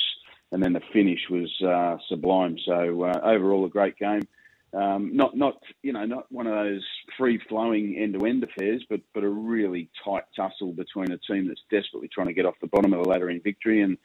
and 0.52 0.62
then 0.62 0.74
the 0.74 0.82
finish 0.94 1.22
was 1.32 1.52
uh, 1.62 1.98
sublime. 2.08 2.58
So 2.64 3.04
uh, 3.04 3.20
overall, 3.24 3.66
a 3.66 3.70
great 3.70 3.98
game. 3.98 4.28
Um, 4.74 5.16
not 5.16 5.36
not 5.36 5.64
you 5.82 5.94
know 5.94 6.06
not 6.06 6.30
one 6.30 6.46
of 6.46 6.54
those 6.54 6.86
free 7.18 7.40
flowing 7.48 7.98
end 7.98 8.20
to 8.20 8.26
end 8.26 8.44
affairs, 8.44 8.84
but 8.90 9.00
but 9.14 9.24
a 9.24 9.30
really 9.30 9.90
tight 10.04 10.26
tussle 10.36 10.74
between 10.74 11.12
a 11.12 11.18
team 11.18 11.48
that's 11.48 11.64
desperately 11.72 12.10
trying 12.10 12.28
to 12.28 12.34
get 12.34 12.46
off 12.46 12.60
the 12.62 12.68
bottom 12.68 12.94
of 12.94 13.02
the 13.02 13.10
ladder 13.10 13.30
in 13.30 13.42
victory 13.42 13.82
and 13.82 13.98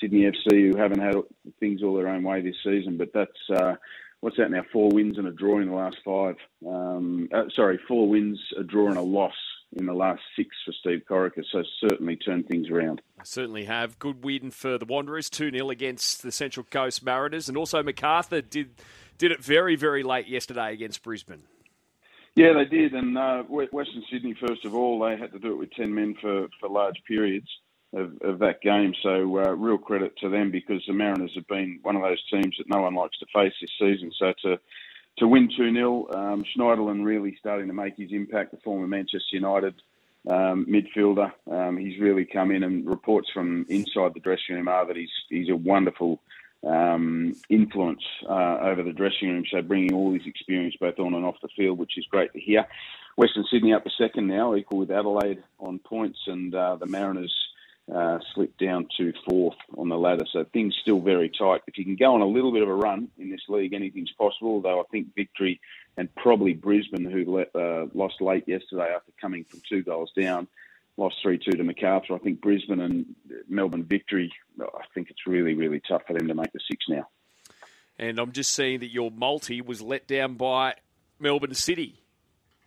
Sydney 0.00 0.30
FC 0.30 0.72
who 0.72 0.76
haven't 0.76 1.00
had 1.00 1.14
things 1.60 1.82
all 1.82 1.94
their 1.94 2.08
own 2.08 2.24
way 2.24 2.40
this 2.40 2.56
season. 2.64 2.96
But 2.96 3.12
that's 3.14 3.60
uh, 3.60 3.76
what's 4.20 4.36
that 4.36 4.50
now? 4.50 4.62
Four 4.72 4.90
wins 4.90 5.18
and 5.18 5.26
a 5.26 5.32
draw 5.32 5.60
in 5.60 5.68
the 5.68 5.74
last 5.74 5.96
five. 6.04 6.36
Um, 6.66 7.28
uh, 7.34 7.44
sorry, 7.54 7.78
four 7.88 8.08
wins, 8.08 8.40
a 8.58 8.62
draw, 8.62 8.88
and 8.88 8.96
a 8.96 9.02
loss 9.02 9.34
in 9.76 9.86
the 9.86 9.92
last 9.92 10.22
six 10.34 10.48
for 10.64 10.72
Steve 10.72 11.02
Corica. 11.08 11.42
So 11.52 11.62
certainly 11.80 12.16
turned 12.16 12.48
things 12.48 12.68
around. 12.70 13.02
I 13.20 13.24
certainly 13.24 13.64
have. 13.64 13.98
Good 13.98 14.24
win 14.24 14.50
for 14.50 14.78
the 14.78 14.86
Wanderers, 14.86 15.28
2 15.30 15.50
0 15.50 15.70
against 15.70 16.22
the 16.22 16.32
Central 16.32 16.64
Coast 16.64 17.04
Mariners. 17.04 17.48
And 17.48 17.56
also 17.56 17.82
MacArthur 17.82 18.40
did, 18.40 18.70
did 19.18 19.32
it 19.32 19.42
very, 19.42 19.76
very 19.76 20.02
late 20.02 20.26
yesterday 20.26 20.72
against 20.72 21.02
Brisbane. 21.02 21.42
Yeah, 22.34 22.52
they 22.52 22.64
did. 22.64 22.94
And 22.94 23.18
uh, 23.18 23.42
Western 23.42 24.04
Sydney, 24.10 24.34
first 24.46 24.64
of 24.64 24.74
all, 24.74 25.00
they 25.00 25.16
had 25.16 25.32
to 25.32 25.38
do 25.38 25.52
it 25.52 25.58
with 25.58 25.72
10 25.72 25.92
men 25.92 26.14
for, 26.20 26.46
for 26.60 26.68
large 26.68 26.96
periods 27.06 27.48
of, 27.92 28.12
of 28.22 28.38
that 28.40 28.60
game. 28.60 28.94
So 29.02 29.38
uh, 29.38 29.52
real 29.52 29.78
credit 29.78 30.16
to 30.18 30.28
them 30.28 30.50
because 30.50 30.82
the 30.86 30.92
Mariners 30.92 31.32
have 31.34 31.46
been 31.46 31.78
one 31.82 31.96
of 31.96 32.02
those 32.02 32.22
teams 32.30 32.56
that 32.58 32.68
no 32.68 32.82
one 32.82 32.94
likes 32.94 33.18
to 33.18 33.26
face 33.32 33.54
this 33.60 33.70
season. 33.78 34.12
So 34.18 34.32
to 34.42 34.58
to 35.18 35.26
win 35.26 35.48
2 35.56 35.74
0, 35.74 36.06
um, 36.14 36.44
Schneiderlin 36.44 37.04
really 37.04 37.36
starting 37.40 37.66
to 37.66 37.74
make 37.74 37.96
his 37.96 38.12
impact, 38.12 38.52
the 38.52 38.56
former 38.58 38.86
Manchester 38.86 39.34
United 39.34 39.74
um, 40.28 40.64
midfielder. 40.66 41.32
Um, 41.50 41.76
he's 41.76 41.98
really 41.98 42.24
come 42.24 42.52
in, 42.52 42.62
and 42.62 42.86
reports 42.88 43.28
from 43.32 43.66
inside 43.68 44.14
the 44.14 44.20
dressing 44.20 44.54
room 44.54 44.68
are 44.68 44.86
that 44.86 44.96
he's 44.96 45.10
he's 45.28 45.48
a 45.48 45.56
wonderful 45.56 46.20
um, 46.66 47.34
influence 47.48 48.02
uh, 48.28 48.58
over 48.60 48.82
the 48.82 48.92
dressing 48.92 49.30
room. 49.30 49.44
So 49.50 49.62
bringing 49.62 49.94
all 49.94 50.12
his 50.12 50.26
experience 50.26 50.76
both 50.80 50.98
on 50.98 51.14
and 51.14 51.24
off 51.24 51.36
the 51.42 51.48
field, 51.56 51.78
which 51.78 51.98
is 51.98 52.06
great 52.06 52.32
to 52.32 52.40
hear. 52.40 52.66
Western 53.16 53.44
Sydney 53.50 53.72
up 53.72 53.86
a 53.86 53.90
second 53.90 54.28
now, 54.28 54.54
equal 54.54 54.78
with 54.78 54.92
Adelaide 54.92 55.42
on 55.58 55.80
points, 55.80 56.20
and 56.26 56.54
uh, 56.54 56.76
the 56.76 56.86
Mariners 56.86 57.34
uh, 57.92 58.18
slipped 58.34 58.58
down 58.58 58.86
to 58.98 59.12
fourth 59.28 59.56
on 59.76 59.88
the 59.88 59.96
ladder. 59.96 60.24
So 60.32 60.44
things 60.44 60.76
still 60.80 61.00
very 61.00 61.30
tight. 61.30 61.62
If 61.66 61.78
you 61.78 61.84
can 61.84 61.96
go 61.96 62.14
on 62.14 62.20
a 62.20 62.26
little 62.26 62.52
bit 62.52 62.62
of 62.62 62.68
a 62.68 62.74
run 62.74 63.08
in 63.18 63.30
this 63.30 63.40
league, 63.48 63.72
anything's 63.72 64.12
possible. 64.12 64.60
Though 64.60 64.80
I 64.80 64.84
think 64.90 65.14
victory 65.14 65.60
and 65.96 66.14
probably 66.14 66.52
Brisbane, 66.52 67.04
who 67.04 67.24
let, 67.24 67.54
uh, 67.54 67.86
lost 67.94 68.20
late 68.20 68.46
yesterday 68.46 68.92
after 68.94 69.12
coming 69.20 69.44
from 69.44 69.62
two 69.68 69.82
goals 69.82 70.12
down, 70.16 70.48
lost 70.96 71.16
three 71.22 71.38
two 71.38 71.52
to 71.52 71.64
Macarthur. 71.64 72.14
I 72.14 72.18
think 72.18 72.40
Brisbane 72.40 72.80
and 72.80 73.06
Melbourne 73.48 73.84
victory. 73.84 74.32
I 74.60 74.84
think 74.94 75.10
it's 75.10 75.26
really 75.26 75.54
really 75.54 75.80
tough 75.88 76.02
for 76.06 76.12
them 76.12 76.28
to 76.28 76.34
make 76.34 76.52
the 76.52 76.60
six 76.68 76.84
now. 76.88 77.08
And 77.98 78.18
I'm 78.18 78.32
just 78.32 78.52
seeing 78.52 78.80
that 78.80 78.88
your 78.92 79.10
multi 79.10 79.60
was 79.60 79.80
let 79.82 80.06
down 80.06 80.34
by 80.34 80.74
Melbourne 81.18 81.54
City. 81.54 82.00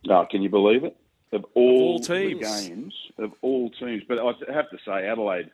Oh, 0.09 0.25
can 0.29 0.41
you 0.41 0.49
believe 0.49 0.83
it? 0.83 0.97
Of 1.31 1.45
all, 1.53 1.93
all 1.93 1.99
teams. 1.99 2.41
games 2.41 2.93
of 3.17 3.31
all 3.41 3.69
teams. 3.69 4.03
But 4.07 4.19
I 4.19 4.53
have 4.53 4.69
to 4.69 4.77
say, 4.85 5.07
Adelaide, 5.07 5.49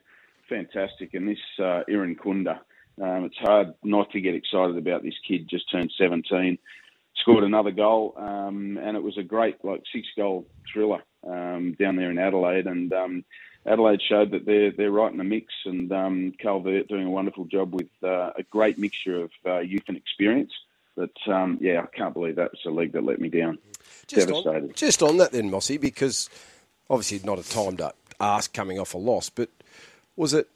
fantastic, 0.48 1.14
and 1.14 1.28
this 1.28 1.38
uh, 1.58 1.82
Irankunda. 1.88 2.60
Um, 3.00 3.24
it's 3.24 3.38
hard 3.38 3.74
not 3.84 4.10
to 4.10 4.20
get 4.20 4.34
excited 4.34 4.76
about 4.76 5.02
this 5.02 5.14
kid. 5.26 5.48
Just 5.48 5.70
turned 5.70 5.92
17, 5.96 6.58
scored 7.20 7.44
another 7.44 7.70
goal, 7.70 8.14
um, 8.16 8.76
and 8.82 8.96
it 8.96 9.02
was 9.02 9.16
a 9.18 9.22
great 9.22 9.64
like 9.64 9.82
six 9.92 10.08
goal 10.16 10.46
thriller 10.72 11.02
um, 11.24 11.74
down 11.78 11.94
there 11.94 12.10
in 12.10 12.18
Adelaide. 12.18 12.66
And 12.66 12.92
um, 12.92 13.24
Adelaide 13.66 14.02
showed 14.02 14.32
that 14.32 14.46
they're 14.46 14.72
they're 14.72 14.90
right 14.90 15.12
in 15.12 15.18
the 15.18 15.24
mix, 15.24 15.52
and 15.64 15.92
um, 15.92 16.32
Carl 16.42 16.62
Veart 16.62 16.88
doing 16.88 17.06
a 17.06 17.10
wonderful 17.10 17.44
job 17.44 17.72
with 17.72 17.90
uh, 18.02 18.32
a 18.36 18.42
great 18.50 18.78
mixture 18.78 19.22
of 19.22 19.30
uh, 19.46 19.58
youth 19.58 19.84
and 19.86 19.96
experience. 19.96 20.52
But 20.98 21.32
um, 21.32 21.58
yeah, 21.60 21.82
I 21.82 21.96
can't 21.96 22.12
believe 22.12 22.34
that's 22.34 22.64
a 22.66 22.70
league 22.70 22.92
that 22.92 23.04
let 23.04 23.20
me 23.20 23.28
down. 23.28 23.58
Just 24.08 24.26
Devastated. 24.26 24.64
On, 24.64 24.72
just 24.74 25.00
on 25.00 25.18
that 25.18 25.30
then, 25.30 25.48
Mossy, 25.48 25.78
because 25.78 26.28
obviously 26.90 27.20
not 27.24 27.38
a 27.38 27.48
time 27.48 27.76
to 27.76 27.94
ask 28.18 28.52
coming 28.52 28.80
off 28.80 28.94
a 28.94 28.98
loss, 28.98 29.30
but 29.30 29.48
was 30.16 30.34
it 30.34 30.48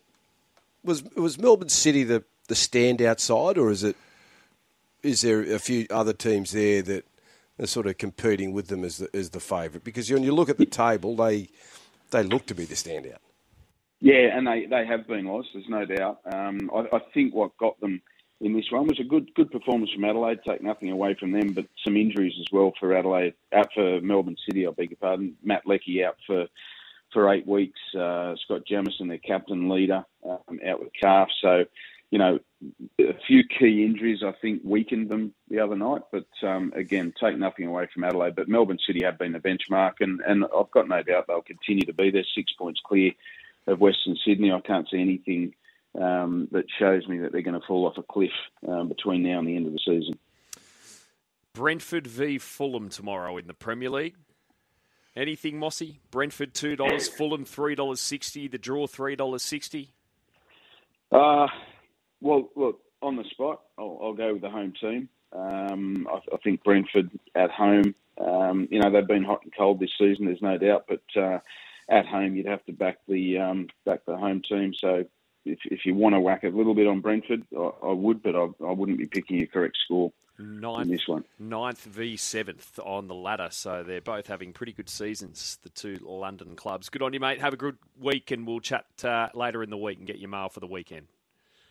was 0.83 1.05
was 1.15 1.39
Melbourne 1.39 1.69
City 1.69 2.03
the 2.03 2.25
the 2.49 2.55
standout 2.55 3.21
side, 3.21 3.57
or 3.57 3.71
is 3.71 3.85
it 3.85 3.95
is 5.05 5.21
there 5.21 5.43
a 5.43 5.61
few 5.61 5.87
other 5.91 6.13
teams 6.13 6.51
there 6.51 6.83
that 6.83 7.05
are 7.61 7.67
sort 7.69 7.87
of 7.87 7.99
competing 7.99 8.53
with 8.53 8.67
them 8.67 8.83
as 8.83 8.99
the, 8.99 9.09
as 9.17 9.31
the 9.31 9.39
favourite? 9.39 9.85
Because 9.85 10.11
when 10.11 10.25
you 10.25 10.35
look 10.35 10.49
at 10.49 10.59
the 10.59 10.67
table, 10.67 11.15
they 11.15 11.49
they 12.11 12.25
look 12.25 12.47
to 12.47 12.55
be 12.55 12.65
the 12.65 12.75
standout. 12.75 13.19
Yeah, 14.01 14.37
and 14.37 14.45
they, 14.45 14.67
they 14.67 14.85
have 14.85 15.07
been 15.07 15.27
lost. 15.27 15.51
There's 15.55 15.69
no 15.69 15.85
doubt. 15.85 16.19
Um, 16.25 16.69
I, 16.75 16.97
I, 16.97 16.99
think 17.15 17.33
what 17.33 17.57
got 17.57 17.79
them 17.79 18.03
in 18.43 18.53
this 18.53 18.71
one 18.71 18.89
was 18.89 19.01
a 19.01 19.05
good 19.05 19.33
good 19.35 19.51
performance 19.51 19.91
from 19.93 20.05
Adelaide. 20.05 20.41
Take 20.47 20.63
nothing 20.63 20.91
away 20.91 21.15
from 21.19 21.31
them, 21.31 21.53
but 21.53 21.67
some 21.85 21.97
injuries 21.97 22.35
as 22.41 22.47
well 22.53 22.73
for 22.79 22.95
Adelaide, 22.95 23.35
out 23.53 23.69
for 23.73 24.01
Melbourne 24.01 24.37
City. 24.47 24.67
I 24.67 24.71
beg 24.71 24.91
your 24.91 24.99
pardon. 24.99 25.37
Matt 25.43 25.63
Leckie 25.65 26.05
out 26.05 26.17
for 26.27 26.47
for 27.13 27.33
eight 27.33 27.47
weeks. 27.47 27.81
Uh, 27.97 28.35
Scott 28.45 28.63
Jamieson, 28.67 29.09
their 29.09 29.19
captain 29.19 29.69
leader, 29.69 30.05
um, 30.29 30.59
out 30.67 30.81
with 30.81 30.91
calf. 31.01 31.29
So 31.41 31.65
you 32.11 32.19
know, 32.19 32.41
a 33.01 33.15
few 33.27 33.43
key 33.45 33.85
injuries 33.85 34.23
I 34.23 34.33
think 34.43 34.61
weakened 34.63 35.09
them 35.09 35.33
the 35.49 35.61
other 35.61 35.77
night. 35.77 36.03
But 36.13 36.27
um, 36.47 36.73
again, 36.77 37.15
take 37.19 37.39
nothing 37.39 37.67
away 37.67 37.89
from 37.93 38.05
Adelaide. 38.05 38.37
But 38.37 38.49
Melbourne 38.49 38.79
City 38.87 39.03
have 39.05 39.19
been 39.19 39.33
the 39.33 39.39
benchmark, 39.39 39.95
and, 40.01 40.21
and 40.21 40.45
I've 40.45 40.71
got 40.73 40.89
no 40.89 41.03
doubt 41.03 41.25
they'll 41.27 41.43
continue 41.43 41.87
to 41.87 41.95
be 41.95 42.11
there. 42.11 42.25
Six 42.35 42.53
points 42.53 42.81
clear 42.85 43.13
of 43.67 43.81
Western 43.81 44.17
Sydney. 44.27 44.53
I 44.53 44.61
can't 44.61 44.87
see 44.91 45.01
anything 45.01 45.55
um, 46.01 46.49
that 46.53 46.65
shows 46.79 47.07
me 47.07 47.19
that 47.19 47.33
they're 47.33 47.43
going 47.43 47.61
to 47.61 47.67
fall 47.67 47.87
off 47.87 47.99
a 47.99 48.03
cliff 48.03 48.31
um, 48.67 48.89
between 48.89 49.23
now 49.23 49.39
and 49.39 49.49
the 49.49 49.57
end 49.57 49.67
of 49.67 49.73
the 49.73 49.81
season. 49.85 50.19
Brentford 51.55 52.07
v 52.07 52.39
Fulham 52.39 52.89
tomorrow 52.89 53.37
in 53.37 53.47
the 53.47 53.55
Premier 53.55 53.91
League. 53.91 54.17
Anything, 55.15 55.59
Mossy? 55.59 56.01
Brentford 56.11 56.55
two 56.55 56.77
dollars, 56.77 57.09
Fulham 57.09 57.45
three 57.45 57.75
dollars 57.75 58.01
sixty. 58.01 58.49
The 58.49 58.57
draw 58.57 58.87
three 58.87 59.17
dollars 59.17 59.43
sixty. 59.43 59.93
Uh 61.11 61.47
well, 62.23 62.49
look, 62.57 62.81
on 63.03 63.17
the 63.17 63.25
spot, 63.25 63.63
I'll, 63.77 63.99
I'll 64.01 64.15
go 64.15 64.33
with 64.33 64.43
the 64.43 64.49
home 64.49 64.73
team. 64.81 65.09
Um, 65.33 66.07
I, 66.11 66.21
I, 66.33 66.37
think 66.45 66.63
Brentford 66.63 67.11
at 67.35 67.51
home, 67.51 67.95
um, 68.19 68.69
you 68.71 68.79
know, 68.81 68.91
they've 68.91 69.07
been 69.07 69.25
hot 69.25 69.43
and 69.43 69.53
cold 69.57 69.81
this 69.81 69.91
season. 69.99 70.27
There's 70.27 70.43
no 70.43 70.57
doubt, 70.57 70.87
but 70.89 71.21
uh, 71.21 71.41
at 71.89 72.07
home, 72.07 72.37
you'd 72.37 72.47
have 72.47 72.65
to 72.67 72.73
back 72.73 72.99
the 73.09 73.39
um, 73.39 73.69
back 73.85 74.05
the 74.07 74.17
home 74.17 74.43
team. 74.43 74.73
So 74.75 75.05
if, 75.45 75.59
if 75.65 75.81
you 75.85 75.95
want 75.95 76.15
to 76.15 76.21
whack 76.21 76.45
a 76.45 76.49
little 76.49 76.75
bit 76.75 76.87
on 76.87 77.01
Brentford, 77.01 77.43
I, 77.57 77.71
I 77.85 77.93
would, 77.93 78.23
but 78.23 78.35
I, 78.35 78.49
I, 78.65 78.73
wouldn't 78.73 78.99
be 78.99 79.07
picking 79.07 79.43
a 79.43 79.47
correct 79.47 79.77
score. 79.85 80.13
Ninth, 80.39 80.87
in 80.87 80.91
this 80.91 81.07
one. 81.07 81.25
Ninth 81.39 81.85
v 81.85 82.17
seventh 82.17 82.79
on 82.83 83.07
the 83.07 83.15
ladder, 83.15 83.49
so 83.51 83.83
they're 83.83 84.01
both 84.01 84.27
having 84.27 84.53
pretty 84.53 84.73
good 84.73 84.89
seasons. 84.89 85.59
The 85.63 85.69
two 85.69 85.99
London 86.03 86.57
clubs. 86.57 86.89
Good 86.89 87.03
on 87.03 87.13
you, 87.13 87.21
mate. 87.21 87.41
Have 87.41 87.53
a 87.53 87.59
good 87.59 87.77
week, 88.01 88.31
and 88.31 88.47
we'll 88.47 88.61
chat 88.61 88.87
uh, 89.05 89.29
later 89.35 89.63
in 89.63 89.71
the 89.71 89.77
week 89.77 89.99
and 89.99 90.07
get 90.07 90.19
your 90.19 90.31
mail 90.31 90.49
for 90.49 90.61
the 90.61 90.67
weekend. 90.67 91.07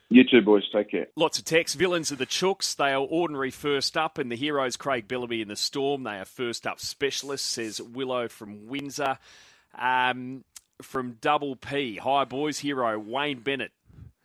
You 0.08 0.24
too, 0.24 0.42
boys. 0.42 0.62
Take 0.70 0.90
care. 0.90 1.06
Lots 1.16 1.38
of 1.38 1.46
text. 1.46 1.76
Villains 1.76 2.12
of 2.12 2.18
the 2.18 2.26
Chooks. 2.26 2.76
They 2.76 2.92
are 2.92 3.00
ordinary 3.00 3.50
first 3.50 3.96
up, 3.96 4.18
and 4.18 4.30
the 4.30 4.36
heroes 4.36 4.76
Craig 4.76 5.08
Bellamy 5.08 5.40
in 5.40 5.48
the 5.48 5.56
Storm. 5.56 6.04
They 6.04 6.18
are 6.18 6.26
first 6.26 6.66
up 6.66 6.80
specialists, 6.80 7.48
says 7.48 7.80
Willow 7.80 8.28
from 8.28 8.68
Windsor. 8.68 9.18
Um, 9.74 10.44
from 10.82 11.18
Double 11.20 11.56
P, 11.56 11.96
hi 11.96 12.24
boys, 12.24 12.58
hero 12.58 12.98
Wayne 12.98 13.40
Bennett. 13.40 13.72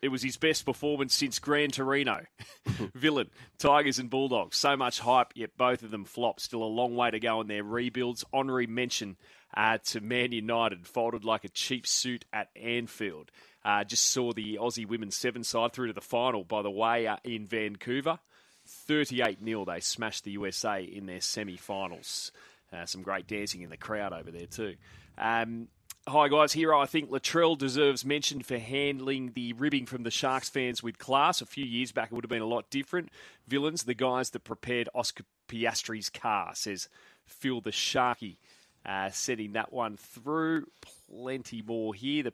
It 0.02 0.10
was 0.10 0.22
his 0.22 0.38
best 0.38 0.66
performance 0.66 1.16
since 1.16 1.40
Gran 1.40 1.72
Torino. 1.72 2.22
Villain, 2.94 3.30
Tigers 3.58 3.98
and 3.98 4.10
Bulldogs. 4.10 4.56
So 4.58 4.78
much 4.78 5.00
hype, 5.00 5.32
yet 5.34 5.58
both 5.58 5.82
of 5.82 5.90
them 5.90 6.06
flop. 6.06 6.40
Still 6.40 6.62
a 6.62 6.66
long 6.66 6.96
way 6.96 7.10
to 7.10 7.20
go 7.20 7.42
in 7.42 7.48
their 7.48 7.64
rebuilds. 7.64 8.24
Honorary 8.32 8.68
mention 8.68 9.18
uh, 9.56 9.80
to 9.86 10.02
Man 10.02 10.34
United, 10.34 10.86
folded 10.86 11.26
like 11.26 11.46
a 11.46 11.50
cheap 11.50 11.88
suit 11.88 12.26
at 12.32 12.50
Anfield. 12.56 13.32
Uh, 13.66 13.84
just 13.84 14.12
saw 14.12 14.32
the 14.34 14.60
Aussie 14.62 14.88
women's 14.88 15.16
seven 15.16 15.44
side 15.44 15.74
through 15.74 15.88
to 15.88 15.94
the 15.94 16.02
final, 16.02 16.44
by 16.44 16.62
the 16.62 16.72
way, 16.72 17.08
uh, 17.08 17.18
in 17.24 17.48
Vancouver. 17.48 18.20
38 18.68 19.40
0, 19.44 19.66
they 19.66 19.80
smashed 19.80 20.26
the 20.26 20.32
USA 20.32 20.84
in 20.84 21.08
their 21.08 21.22
semi 21.22 21.58
finals. 21.58 22.32
Uh, 22.72 22.86
some 22.86 23.02
great 23.02 23.28
dancing 23.28 23.62
in 23.62 23.70
the 23.70 23.78
crowd 23.78 24.14
over 24.14 24.30
there, 24.30 24.46
too. 24.46 24.76
Um, 25.18 25.70
hi, 26.08 26.30
guys. 26.30 26.54
Here, 26.54 26.74
I 26.74 26.86
think 26.86 27.10
Latrell 27.10 27.58
deserves 27.58 28.06
mention 28.06 28.42
for 28.42 28.58
handling 28.58 29.34
the 29.34 29.54
ribbing 29.54 29.86
from 29.86 30.04
the 30.04 30.12
Sharks 30.12 30.50
fans 30.50 30.82
with 30.82 30.98
class. 30.98 31.42
A 31.42 31.46
few 31.46 31.66
years 31.66 31.92
back, 31.92 32.12
it 32.12 32.16
would 32.16 32.24
have 32.24 32.30
been 32.30 32.42
a 32.42 32.46
lot 32.46 32.70
different. 32.70 33.10
Villains, 33.48 33.84
the 33.84 33.94
guys 33.94 34.30
that 34.32 34.44
prepared 34.44 34.90
Oscar 34.96 35.24
Piastri's 35.48 36.10
car, 36.10 36.52
says 36.56 36.88
Phil 37.26 37.62
the 37.62 37.72
Sharky. 37.72 38.38
Uh, 38.86 39.10
setting 39.10 39.54
that 39.54 39.74
one 39.74 39.98
through. 39.98 40.66
Plenty 41.10 41.62
more 41.62 41.94
here. 41.94 42.24
The 42.24 42.34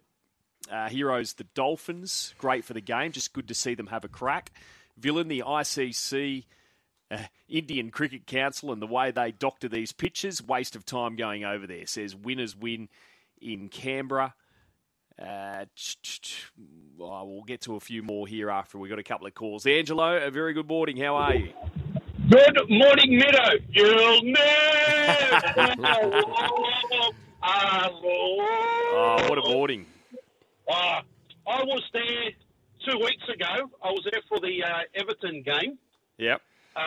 uh, 0.72 0.88
heroes, 0.88 1.34
the 1.34 1.46
Dolphins, 1.56 2.36
great 2.38 2.64
for 2.64 2.74
the 2.74 2.82
game. 2.82 3.12
Just 3.12 3.34
good 3.34 3.48
to 3.48 3.56
see 3.56 3.74
them 3.74 3.88
have 3.88 4.06
a 4.06 4.10
crack. 4.10 4.52
Villain, 4.98 5.28
the 5.28 5.44
ICC, 5.46 6.46
uh, 7.10 7.18
Indian 7.50 7.90
Cricket 7.90 8.28
Council, 8.28 8.72
and 8.72 8.82
the 8.82 8.88
way 8.88 9.10
they 9.10 9.32
doctor 9.32 9.68
these 9.68 9.92
pitches. 9.92 10.46
Waste 10.46 10.76
of 10.76 10.86
time 10.86 11.16
going 11.16 11.44
over 11.44 11.66
there. 11.66 11.88
Says 11.88 12.16
winners 12.16 12.56
win 12.56 12.88
in 13.44 13.70
Canberra. 13.70 14.34
Uh, 15.22 15.66
we'll 16.98 17.44
get 17.46 17.62
to 17.62 17.76
a 17.76 17.80
few 17.80 18.02
more 18.02 18.26
here 18.26 18.50
after 18.50 18.78
we've 18.78 18.90
got 18.90 19.00
a 19.00 19.04
couple 19.04 19.28
of 19.28 19.36
calls. 19.36 19.66
Angelo, 19.68 20.18
a 20.18 20.32
very 20.32 20.54
good 20.54 20.68
morning. 20.68 20.98
How 20.98 21.16
are 21.16 21.36
you? 21.36 21.50
Good 22.30 22.58
morning, 22.70 23.18
Meadow. 23.18 23.58
You'll 23.70 24.24
never. 24.24 25.76
oh, 27.44 29.26
what 29.30 29.38
a 29.38 29.50
morning. 29.50 29.86
Uh, 30.68 31.02
I 31.48 31.64
was 31.64 31.84
there 31.94 32.32
two 32.90 32.98
weeks 33.00 33.24
ago. 33.34 33.70
I 33.84 33.90
was 33.90 34.08
there 34.12 34.22
for 34.30 34.40
the 34.40 34.64
uh, 34.64 34.80
Everton 34.96 35.44
game. 35.44 35.78
Yep. 36.18 36.42
Uh, 36.76 36.82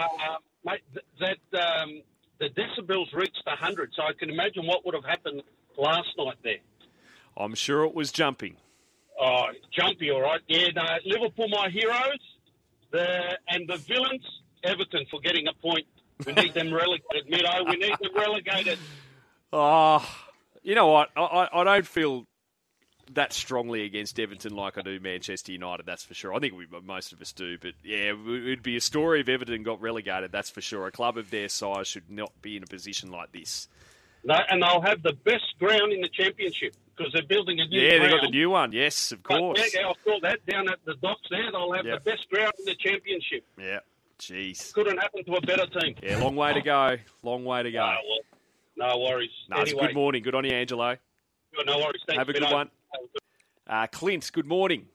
mate, 0.64 0.80
th- 0.94 1.04
that 1.52 1.58
um, 1.60 2.02
the 2.40 2.48
decibels 2.48 3.12
reached 3.14 3.42
100, 3.46 3.92
so 3.94 4.02
I 4.02 4.12
can 4.18 4.30
imagine 4.30 4.66
what 4.66 4.84
would 4.84 4.94
have 4.94 5.04
happened 5.04 5.42
last 5.78 6.08
night 6.18 6.36
there. 6.42 6.58
I'm 7.36 7.54
sure 7.54 7.84
it 7.84 7.94
was 7.94 8.12
jumping. 8.12 8.56
Oh, 9.20 9.46
jumpy, 9.72 10.10
all 10.10 10.22
right. 10.22 10.40
Yeah, 10.48 10.68
no, 10.74 10.84
Liverpool, 11.04 11.48
my 11.48 11.68
heroes, 11.70 12.18
the 12.90 13.38
and 13.48 13.68
the 13.68 13.76
villains, 13.76 14.24
Everton 14.64 15.06
for 15.10 15.20
getting 15.20 15.46
a 15.48 15.54
point. 15.54 15.86
We 16.26 16.32
need 16.32 16.54
them 16.54 16.72
relegated, 16.72 17.30
Mido. 17.30 17.68
We 17.68 17.76
need 17.76 17.96
them 18.00 18.14
relegated. 18.14 18.78
Oh, 19.52 20.06
you 20.62 20.74
know 20.74 20.86
what? 20.86 21.10
I, 21.16 21.48
I 21.52 21.64
don't 21.64 21.86
feel 21.86 22.26
that 23.14 23.32
strongly 23.32 23.84
against 23.84 24.18
Everton 24.18 24.54
like 24.54 24.78
I 24.78 24.82
do 24.82 24.98
Manchester 25.00 25.52
United, 25.52 25.86
that's 25.86 26.04
for 26.04 26.14
sure. 26.14 26.34
I 26.34 26.38
think 26.38 26.54
we, 26.54 26.66
most 26.82 27.12
of 27.12 27.20
us 27.20 27.32
do, 27.32 27.56
but 27.58 27.74
yeah, 27.84 28.10
it 28.10 28.14
would 28.14 28.62
be 28.62 28.76
a 28.76 28.80
story 28.80 29.20
if 29.20 29.28
Everton 29.28 29.62
got 29.62 29.80
relegated, 29.80 30.32
that's 30.32 30.50
for 30.50 30.60
sure. 30.60 30.86
A 30.86 30.92
club 30.92 31.16
of 31.16 31.30
their 31.30 31.48
size 31.48 31.86
should 31.86 32.10
not 32.10 32.32
be 32.42 32.56
in 32.56 32.62
a 32.62 32.66
position 32.66 33.10
like 33.10 33.32
this. 33.32 33.68
No, 34.26 34.34
and 34.50 34.60
they'll 34.60 34.80
have 34.80 35.04
the 35.04 35.12
best 35.12 35.56
ground 35.60 35.92
in 35.92 36.00
the 36.00 36.08
championship 36.08 36.74
because 36.96 37.12
they're 37.12 37.22
building 37.22 37.60
a 37.60 37.66
new 37.66 37.80
Yeah, 37.80 38.00
they've 38.00 38.10
got 38.10 38.22
the 38.22 38.30
new 38.30 38.50
one, 38.50 38.72
yes, 38.72 39.12
of 39.12 39.22
course. 39.22 39.60
But, 39.60 39.72
yeah, 39.72 39.86
I 39.86 39.92
saw 40.04 40.18
that 40.22 40.44
down 40.46 40.68
at 40.68 40.80
the 40.84 40.94
docks 40.94 41.28
there. 41.30 41.52
They'll 41.52 41.72
have 41.72 41.86
yep. 41.86 42.02
the 42.02 42.10
best 42.10 42.28
ground 42.28 42.52
in 42.58 42.64
the 42.64 42.74
championship. 42.74 43.44
Yeah, 43.56 43.78
jeez. 44.18 44.72
Couldn't 44.72 44.98
happen 44.98 45.24
to 45.24 45.34
a 45.36 45.40
better 45.42 45.66
team. 45.66 45.94
Yeah, 46.02 46.18
long 46.18 46.34
way 46.34 46.52
to 46.54 46.60
go. 46.60 46.96
Long 47.22 47.44
way 47.44 47.62
to 47.62 47.70
go. 47.70 47.80
Uh, 47.80 47.96
well, 48.76 48.88
no 48.94 48.98
worries. 48.98 49.30
No, 49.48 49.58
anyway. 49.58 49.86
good 49.86 49.94
morning. 49.94 50.24
Good 50.24 50.34
on 50.34 50.44
you, 50.44 50.50
Angelo. 50.50 50.96
No 51.64 51.78
worries. 51.78 52.02
Thanks, 52.08 52.18
have 52.18 52.28
a 52.28 52.32
good 52.32 52.42
one. 52.42 52.68
Uh, 53.68 53.86
Clint, 53.86 54.28
good 54.32 54.46
morning. 54.46 54.86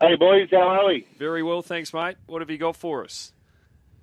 Hey, 0.00 0.16
boys, 0.16 0.48
how 0.50 0.68
are 0.68 0.86
we? 0.88 1.06
Very 1.18 1.44
well, 1.44 1.62
thanks, 1.62 1.94
mate. 1.94 2.16
What 2.26 2.42
have 2.42 2.50
you 2.50 2.58
got 2.58 2.74
for 2.74 3.04
us? 3.04 3.32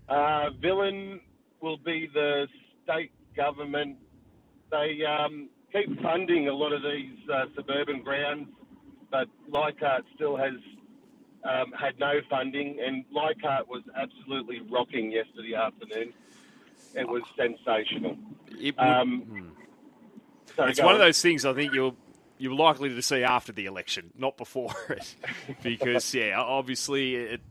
Uh, 0.08 0.52
villain 0.62 1.20
will 1.62 1.78
be 1.78 2.10
the 2.14 2.48
state 2.84 3.12
government. 3.36 3.98
They 4.72 5.04
um, 5.06 5.50
keep 5.72 6.02
funding 6.02 6.48
a 6.48 6.54
lot 6.54 6.72
of 6.74 6.82
these 6.82 7.30
uh, 7.30 7.46
suburban 7.56 8.02
grounds, 8.04 8.48
but 9.12 9.28
Leichhardt 9.50 10.06
still 10.16 10.38
has 10.38 10.54
um, 11.44 11.72
had 11.74 12.00
no 12.00 12.22
funding, 12.30 12.80
and 12.86 13.04
Leichhardt 13.12 13.68
was 13.68 13.84
absolutely 13.96 14.62
rocking 14.70 15.12
yesterday 15.12 15.56
afternoon. 15.56 16.14
It 16.96 17.08
was 17.08 17.24
sensational. 17.38 18.18
It 18.60 18.76
would, 18.78 18.86
um, 18.86 19.22
hmm. 19.22 20.70
it's 20.70 20.80
one 20.80 20.90
on. 20.90 20.96
of 20.96 21.00
those 21.00 21.22
things 21.22 21.46
I 21.46 21.54
think 21.54 21.74
you'll 21.74 21.96
you're 22.38 22.56
likely 22.56 22.90
to 22.90 23.02
see 23.02 23.24
after 23.24 23.52
the 23.52 23.68
election, 23.68 24.12
not 24.18 24.36
before 24.36 24.74
it, 24.90 25.16
because 25.62 26.14
yeah, 26.14 26.40
obviously 26.40 27.16
it, 27.16 27.42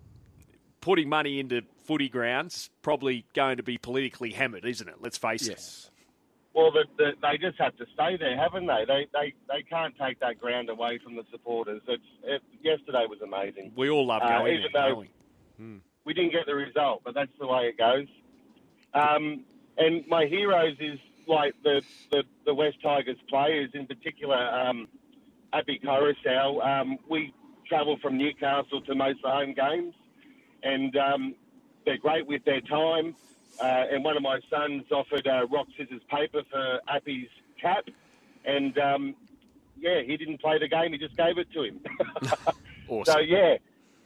putting 0.80 1.08
money 1.08 1.38
into 1.38 1.62
footy 1.84 2.08
grounds 2.08 2.70
probably 2.82 3.24
going 3.34 3.56
to 3.58 3.62
be 3.62 3.78
politically 3.78 4.32
hammered, 4.32 4.64
isn't 4.64 4.88
it? 4.88 4.96
Let's 5.00 5.18
face 5.18 5.42
it. 5.42 5.50
yes. 5.50 5.90
Well, 6.54 6.73
the, 6.73 6.85
the, 6.99 7.12
they 7.23 7.38
just 7.38 7.59
have 7.59 7.76
to 7.76 7.87
stay 7.95 8.16
there, 8.16 8.37
haven't 8.37 8.66
they? 8.66 8.85
They 8.87 9.07
they 9.12 9.35
they 9.49 9.62
can't 9.62 9.95
take 9.97 10.19
that 10.21 10.40
ground 10.40 10.69
away 10.69 10.99
from 10.99 11.14
the 11.14 11.23
supporters. 11.30 11.80
It's 11.87 12.02
it, 12.25 12.42
yesterday 12.62 13.07
was 13.09 13.21
amazing. 13.23 13.73
We 13.76 13.88
all 13.88 14.07
love 14.07 14.23
Uh, 14.23 14.38
going 14.38 14.54
even 14.54 14.71
there, 14.73 14.90
though- 14.90 14.99
we? 15.00 15.11
We 16.04 16.14
didn't 16.14 16.33
get 16.33 16.47
the 16.47 16.54
result, 16.54 17.02
but 17.04 17.14
that's 17.14 17.30
the 17.38 17.47
way 17.47 17.69
it 17.69 17.76
goes. 17.78 18.07
Um, 18.95 19.45
and 19.76 20.04
my 20.09 20.25
heroes 20.26 20.75
is 20.80 20.99
like 21.28 21.54
the, 21.62 21.83
the, 22.11 22.25
the 22.47 22.54
West 22.54 22.78
Tigers 22.83 23.19
players, 23.28 23.71
in 23.75 23.87
particular, 23.87 24.37
um, 24.37 24.88
Api 25.52 25.78
Koroisau. 25.85 26.64
Um, 26.66 26.99
we 27.09 27.33
travel 27.69 27.99
from 28.02 28.16
Newcastle 28.16 28.80
to 28.80 28.95
most 28.95 29.19
of 29.19 29.23
the 29.25 29.30
home 29.30 29.52
games, 29.54 29.95
and 30.62 30.97
um, 30.97 31.35
they're 31.85 31.99
great 31.99 32.26
with 32.26 32.45
their 32.47 32.62
time. 32.62 33.14
Uh, 33.61 33.64
and 33.92 34.04
one 34.04 34.16
of 34.16 34.23
my 34.23 34.38
sons 34.49 34.85
offered 34.92 35.26
uh, 35.26 35.47
rock, 35.49 35.66
scissors, 35.76 36.02
paper 36.11 36.42
for 36.50 36.80
Api's 36.88 37.28
cap, 37.61 37.85
and 38.45 38.76
um, 38.78 39.14
yeah, 39.78 40.02
he 40.07 40.16
didn't 40.16 40.40
play 40.40 40.59
the 40.59 40.69
game; 40.69 40.92
he 40.92 40.99
just 40.99 41.16
gave 41.16 41.38
it 41.38 41.49
to 41.52 41.62
him. 41.64 41.80
Awesome. 42.88 43.12
so 43.14 43.19
yeah, 43.21 43.54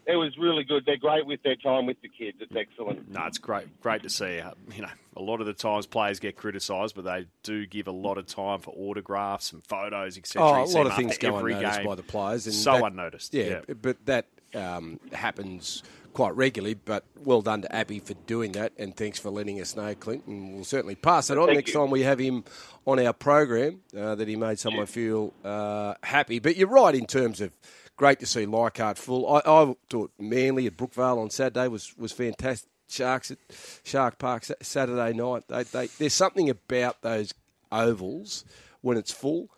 it 0.06 0.16
was 0.16 0.36
really 0.36 0.62
good. 0.62 0.84
They're 0.84 0.98
great 0.98 1.24
with 1.24 1.42
their 1.42 1.56
time 1.56 1.86
with 1.86 1.96
the 2.02 2.08
kids. 2.08 2.36
It's 2.40 2.52
excellent. 2.54 3.10
No, 3.10 3.24
it's 3.24 3.38
great, 3.38 3.80
great 3.80 4.02
to 4.02 4.10
see. 4.10 4.40
Uh, 4.40 4.50
You 4.74 4.82
know, 4.82 4.90
a 5.16 5.22
lot 5.22 5.40
of 5.40 5.46
the 5.46 5.54
times 5.54 5.86
players 5.86 6.20
get 6.20 6.36
criticised, 6.36 6.94
but 6.94 7.04
they 7.06 7.24
do 7.42 7.64
give 7.64 7.86
a 7.88 7.92
lot 7.92 8.18
of 8.18 8.26
time 8.26 8.60
for 8.60 8.74
autographs 8.76 9.54
and 9.54 9.64
photos, 9.64 10.18
etc. 10.18 10.46
Oh, 10.46 10.64
a 10.64 10.66
lot 10.66 10.86
of 10.86 10.96
things 10.96 11.12
after 11.12 11.30
go 11.30 11.38
every 11.38 11.54
unnoticed 11.54 11.78
game. 11.78 11.86
by 11.86 11.94
the 11.94 12.02
players. 12.02 12.44
And 12.46 12.54
so 12.54 12.72
that- 12.72 12.84
unnoticed. 12.84 13.32
Yeah, 13.32 13.60
but 13.80 14.04
that 14.04 14.26
um, 14.54 15.00
happens 15.14 15.82
quite 16.14 16.34
regularly. 16.34 16.74
But 16.74 17.04
well 17.22 17.42
done 17.42 17.62
to 17.62 17.76
Api 17.76 17.98
for 17.98 18.14
doing 18.26 18.52
that, 18.52 18.72
and 18.78 18.96
thanks 18.96 19.18
for 19.18 19.28
letting 19.30 19.60
us 19.60 19.76
know, 19.76 19.94
Clint. 19.94 20.26
And 20.26 20.54
we'll 20.54 20.64
certainly 20.64 20.94
pass 20.94 21.28
it 21.28 21.36
on 21.36 21.48
Thank 21.48 21.58
next 21.58 21.74
you. 21.74 21.80
time 21.80 21.90
we 21.90 22.02
have 22.02 22.18
him 22.18 22.44
on 22.86 22.98
our 22.98 23.12
program. 23.12 23.80
Uh, 23.94 24.14
that 24.14 24.26
he 24.26 24.36
made 24.36 24.58
someone 24.58 24.86
feel 24.86 25.34
uh, 25.44 25.94
happy. 26.02 26.38
But 26.38 26.56
you're 26.56 26.68
right 26.68 26.94
in 26.94 27.06
terms 27.06 27.42
of. 27.42 27.52
Great 27.96 28.18
to 28.18 28.26
see 28.26 28.44
Leichhardt 28.44 28.98
full. 28.98 29.32
I, 29.32 29.38
I 29.46 29.76
thought 29.88 30.10
Manly 30.18 30.66
at 30.66 30.76
Brookvale 30.76 31.22
on 31.22 31.30
Saturday 31.30 31.68
was, 31.68 31.96
was 31.96 32.10
fantastic. 32.10 32.68
Sharks 32.88 33.30
at 33.30 33.38
Shark 33.84 34.18
Park 34.18 34.44
Saturday 34.62 35.12
night. 35.16 35.44
They, 35.48 35.62
they, 35.62 35.86
there's 35.86 36.12
something 36.12 36.50
about 36.50 37.02
those 37.02 37.32
ovals 37.70 38.44
when 38.80 38.96
it's 38.96 39.12
full. 39.12 39.48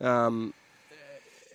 Um, 0.00 0.54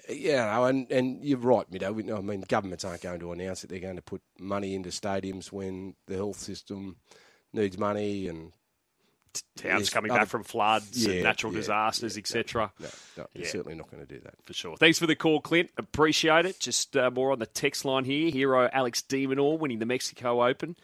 yeah, 0.10 0.66
and, 0.68 0.92
and 0.92 1.24
you're 1.24 1.38
right, 1.38 1.70
Mido. 1.72 1.94
We- 1.94 2.12
I 2.12 2.22
mean, 2.22 2.42
governments 2.48 2.86
aren't 2.86 3.02
going 3.02 3.20
to 3.20 3.32
announce 3.32 3.62
that 3.62 3.70
they're 3.70 3.80
going 3.80 3.96
to 3.98 4.02
put 4.02 4.22
money 4.40 4.76
into 4.76 4.90
stadiums 4.90 5.52
when 5.52 5.96
the 6.08 6.16
health 6.16 6.40
system 6.40 6.98
needs 7.54 7.78
money 7.78 8.28
and 8.28 8.52
Towns 9.56 9.90
coming 9.92 10.10
other- 10.10 10.22
back 10.22 10.30
from 10.30 10.44
floods 10.44 11.06
and 11.06 11.22
natural 11.22 11.54
yeah, 11.54 11.60
disasters, 11.60 12.16
yeah, 12.16 12.22
etc. 12.22 12.72
no, 12.80 12.88
no, 13.18 13.28
they're 13.36 13.46
certainly 13.46 13.76
not 13.78 13.92
going 13.92 14.06
to 14.06 14.12
do 14.12 14.20
that. 14.22 14.34
For 14.46 14.54
sure. 14.54 14.78
Thanks 14.78 14.98
for 14.98 15.06
the 15.06 15.16
call, 15.16 15.42
Clint. 15.42 15.70
Appreciate 15.78 16.46
it. 16.48 16.60
Just 16.60 16.98
uh, 16.98 17.12
more 17.12 17.32
on 17.32 17.40
the 17.40 17.46
text 17.46 17.86
line 17.86 18.04
here. 18.04 18.32
Hero 18.32 18.68
Alex 18.74 19.04
de 19.04 19.28
Minaur 19.28 19.60
winning 19.60 19.78
the 19.80 19.86
Mexico 19.86 20.44
Open. 20.44 20.76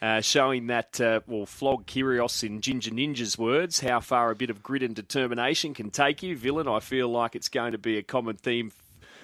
Uh, 0.00 0.20
showing 0.20 0.68
that, 0.68 1.00
uh, 1.00 1.20
well, 1.26 1.44
flog 1.44 1.84
Kyrgios 1.86 2.44
in 2.44 2.60
Ginger 2.60 2.92
Ninja's 2.92 3.36
words, 3.36 3.80
how 3.80 3.98
far 3.98 4.30
a 4.30 4.36
bit 4.36 4.48
of 4.48 4.62
grit 4.62 4.84
and 4.84 4.94
determination 4.94 5.74
can 5.74 5.90
take 5.90 6.22
you. 6.22 6.36
Villain, 6.36 6.68
I 6.68 6.78
feel 6.78 7.08
like 7.08 7.34
it's 7.34 7.48
going 7.48 7.72
to 7.72 7.78
be 7.78 7.98
a 7.98 8.02
common 8.02 8.36
theme 8.36 8.70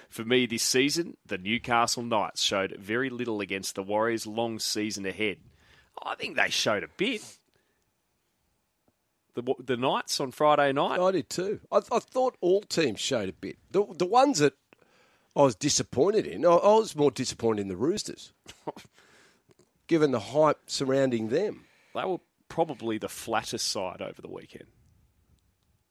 for 0.09 0.25
me 0.25 0.45
this 0.45 0.63
season. 0.63 1.17
The 1.25 1.37
Newcastle 1.37 2.03
Knights 2.03 2.41
showed 2.41 2.75
very 2.77 3.09
little 3.09 3.41
against 3.41 3.75
the 3.75 3.83
Warriors' 3.83 4.27
long 4.27 4.59
season 4.59 5.05
ahead. 5.05 5.37
I 6.01 6.15
think 6.15 6.35
they 6.35 6.49
showed 6.49 6.83
a 6.83 6.89
bit. 6.97 7.21
The, 9.35 9.43
the 9.59 9.77
Knights 9.77 10.19
on 10.19 10.31
Friday 10.31 10.71
night. 10.71 10.99
I 10.99 11.11
did 11.11 11.29
too. 11.29 11.59
I, 11.71 11.77
I 11.91 11.99
thought 11.99 12.37
all 12.39 12.61
teams 12.61 12.99
showed 12.99 13.29
a 13.29 13.33
bit. 13.33 13.57
The, 13.71 13.85
the 13.97 14.05
ones 14.05 14.39
that 14.39 14.53
I 15.35 15.41
was 15.41 15.55
disappointed 15.55 16.25
in, 16.25 16.45
I, 16.45 16.51
I 16.51 16.75
was 16.75 16.95
more 16.95 17.11
disappointed 17.11 17.63
in 17.63 17.67
the 17.67 17.75
Roosters, 17.75 18.31
given 19.87 20.11
the 20.11 20.19
hype 20.19 20.59
surrounding 20.67 21.29
them. 21.29 21.65
They 21.93 22.03
were 22.03 22.19
probably 22.49 22.97
the 22.97 23.09
flattest 23.09 23.67
side 23.67 24.01
over 24.01 24.21
the 24.21 24.29
weekend. 24.29 24.67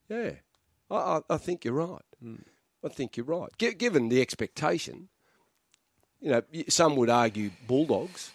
Yeah, 0.09 0.33
I, 0.91 0.95
I, 0.95 1.21
I 1.31 1.37
think 1.37 1.65
you're 1.65 1.75
right. 1.75 2.03
Hmm. 2.23 2.37
I 2.85 2.89
think 2.89 3.17
you're 3.17 3.27
right. 3.27 3.51
Gi- 3.59 3.75
given 3.75 4.11
the 4.11 4.21
expectation, 4.21 5.09
you 6.21 6.31
know, 6.31 6.43
some 6.69 6.97
would 6.97 7.11
argue 7.11 7.51
Bulldogs 7.67 8.33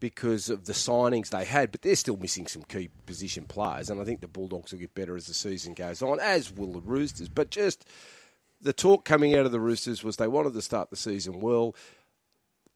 because 0.00 0.48
of 0.48 0.66
the 0.66 0.72
signings 0.72 1.30
they 1.30 1.44
had, 1.44 1.70
but 1.72 1.82
they're 1.82 1.96
still 1.96 2.16
missing 2.16 2.46
some 2.46 2.62
key 2.62 2.90
position 3.06 3.44
players, 3.44 3.90
and 3.90 4.00
I 4.00 4.04
think 4.04 4.20
the 4.20 4.28
Bulldogs 4.28 4.72
will 4.72 4.78
get 4.78 4.94
better 4.94 5.16
as 5.16 5.26
the 5.26 5.34
season 5.34 5.74
goes 5.74 6.02
on, 6.02 6.20
as 6.20 6.52
will 6.52 6.72
the 6.72 6.80
Roosters. 6.80 7.28
But 7.28 7.50
just 7.50 7.84
the 8.60 8.72
talk 8.72 9.04
coming 9.04 9.34
out 9.34 9.46
of 9.46 9.52
the 9.52 9.60
Roosters 9.60 10.04
was 10.04 10.16
they 10.16 10.28
wanted 10.28 10.54
to 10.54 10.62
start 10.62 10.90
the 10.90 10.96
season 10.96 11.40
well. 11.40 11.74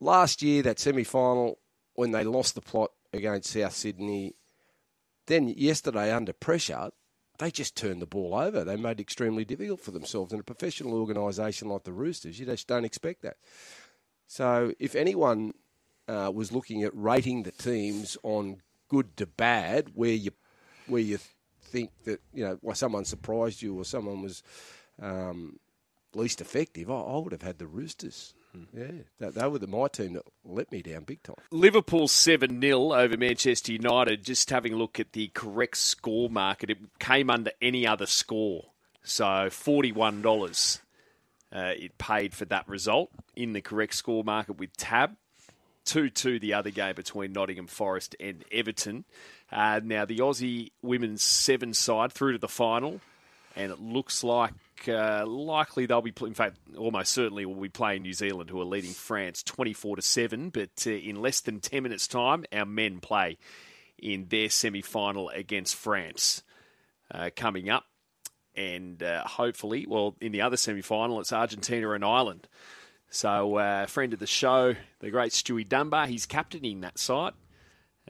Last 0.01 0.43
year, 0.43 0.63
that 0.63 0.81
semi 0.81 1.05
final, 1.05 1.59
when 1.95 2.13
they 2.13 2.25
lost 2.25 2.55
the 2.55 2.61
plot 2.61 2.91
against 3.13 3.51
South 3.51 3.75
Sydney, 3.75 4.35
then 5.27 5.49
yesterday, 5.49 6.13
under 6.13 6.33
pressure, 6.33 6.91
they 7.39 7.51
just 7.51 7.77
turned 7.77 8.03
the 8.03 8.07
ball 8.07 8.35
over. 8.35 8.65
They 8.65 8.77
made 8.77 9.01
it 9.01 9.03
extremely 9.03 9.45
difficult 9.45 9.81
for 9.81 9.91
themselves. 9.91 10.33
In 10.33 10.41
a 10.41 10.45
professional 10.45 10.95
organisation 10.95 11.69
like 11.69 11.85
the 11.85 11.93
Roosters, 11.93 12.39
you 12.39 12.47
just 12.47 12.69
don't 12.69 12.85
expect 12.85 13.23
that. 13.23 13.37
So, 14.27 14.73
if 14.79 14.95
anyone 14.95 15.53
uh, 16.09 16.31
was 16.35 16.53
looking 16.53 16.83
at 16.83 16.93
rating 16.95 17.43
the 17.43 17.53
teams 17.53 18.17
on 18.23 18.63
good 18.89 19.17
to 19.17 19.27
bad, 19.27 19.91
where 19.95 20.11
you 20.11 20.33
where 20.87 21.01
you 21.01 21.19
think 21.61 21.91
that 22.05 22.21
you 22.33 22.45
know 22.45 22.59
well, 22.63 22.75
someone 22.75 23.05
surprised 23.05 23.63
you 23.63 23.77
or 23.77 23.85
someone 23.85 24.23
was 24.23 24.43
um, 25.01 25.59
least 26.15 26.41
effective, 26.41 26.91
I, 26.91 26.95
I 26.95 27.19
would 27.19 27.33
have 27.33 27.43
had 27.43 27.59
the 27.59 27.67
Roosters. 27.67 28.35
Yeah, 28.75 28.87
that, 29.19 29.35
they 29.35 29.47
were 29.49 29.59
the, 29.59 29.67
my 29.67 29.88
team 29.88 30.15
that 30.15 30.25
let 30.45 30.71
me 30.71 30.83
down 30.83 31.05
big 31.05 31.23
time. 31.23 31.37
Liverpool 31.51 32.09
7 32.09 32.61
0 32.61 32.93
over 32.93 33.17
Manchester 33.17 33.73
United. 33.73 34.25
Just 34.25 34.51
having 34.51 34.75
a 34.75 34.77
look 34.77 35.01
at 35.01 35.12
the 35.12 35.29
correct 35.29 35.77
score 35.79 36.29
market, 36.29 36.71
it 36.71 36.79
came 36.99 37.31
under 37.31 37.51
any 37.61 37.87
other 37.87 38.07
score. 38.07 38.67
So 39.03 39.25
$41 39.25 40.81
uh, 41.53 41.73
it 41.77 41.99
paid 41.99 42.35
for 42.35 42.45
that 42.47 42.67
result 42.69 43.11
in 43.37 43.53
the 43.53 43.61
correct 43.61 43.95
score 43.95 44.25
market 44.25 44.59
with 44.59 44.77
Tab. 44.77 45.17
2 45.85 46.11
2 46.11 46.38
the 46.38 46.55
other 46.55 46.71
game 46.71 46.95
between 46.95 47.33
Nottingham 47.33 47.67
Forest 47.67 48.15
and 48.21 48.45
Everton. 48.53 49.05
Uh, 49.51 49.81
now, 49.83 50.05
the 50.05 50.19
Aussie 50.19 50.71
women's 50.81 51.23
seven 51.23 51.75
side 51.75 52.12
through 52.12 52.33
to 52.33 52.38
the 52.38 52.49
final, 52.49 53.01
and 53.57 53.71
it 53.73 53.81
looks 53.81 54.25
like 54.25 54.55
uh, 54.88 55.25
likely 55.27 55.87
they'll 55.87 56.03
be, 56.03 56.12
in 56.23 56.35
fact, 56.35 56.59
almost 56.77 57.12
certainly 57.12 57.47
will 57.47 57.55
be 57.55 57.69
playing 57.69 58.03
New 58.03 58.12
Zealand, 58.12 58.51
who 58.51 58.61
are 58.61 58.65
leading 58.65 58.93
France 58.93 59.43
24 59.43 59.97
to 59.97 60.03
7. 60.03 60.51
But 60.51 60.87
uh, 60.87 60.91
in 60.91 61.17
less 61.17 61.41
than 61.41 61.61
10 61.61 61.83
minutes' 61.83 62.07
time, 62.09 62.45
our 62.53 62.67
men 62.67 63.01
play 63.01 63.38
in 63.99 64.27
their 64.29 64.51
semi 64.51 64.83
final 64.83 65.29
against 65.31 65.77
France 65.77 66.43
uh, 67.11 67.31
coming 67.35 67.71
up. 67.71 67.85
And 68.55 69.03
uh, 69.03 69.25
hopefully, 69.25 69.87
well, 69.88 70.17
in 70.21 70.33
the 70.33 70.43
other 70.43 70.57
semi 70.57 70.83
final, 70.83 71.21
it's 71.21 71.33
Argentina 71.33 71.91
and 71.93 72.05
Ireland. 72.05 72.49
So, 73.09 73.57
uh, 73.57 73.87
friend 73.87 74.12
of 74.12 74.19
the 74.19 74.27
show, 74.27 74.75
the 75.01 75.11
great 75.11 75.33
Stewie 75.33 75.69
Dunbar, 75.69 76.07
he's 76.07 76.27
captaining 76.27 76.81
that 76.81 76.99
side. 76.99 77.35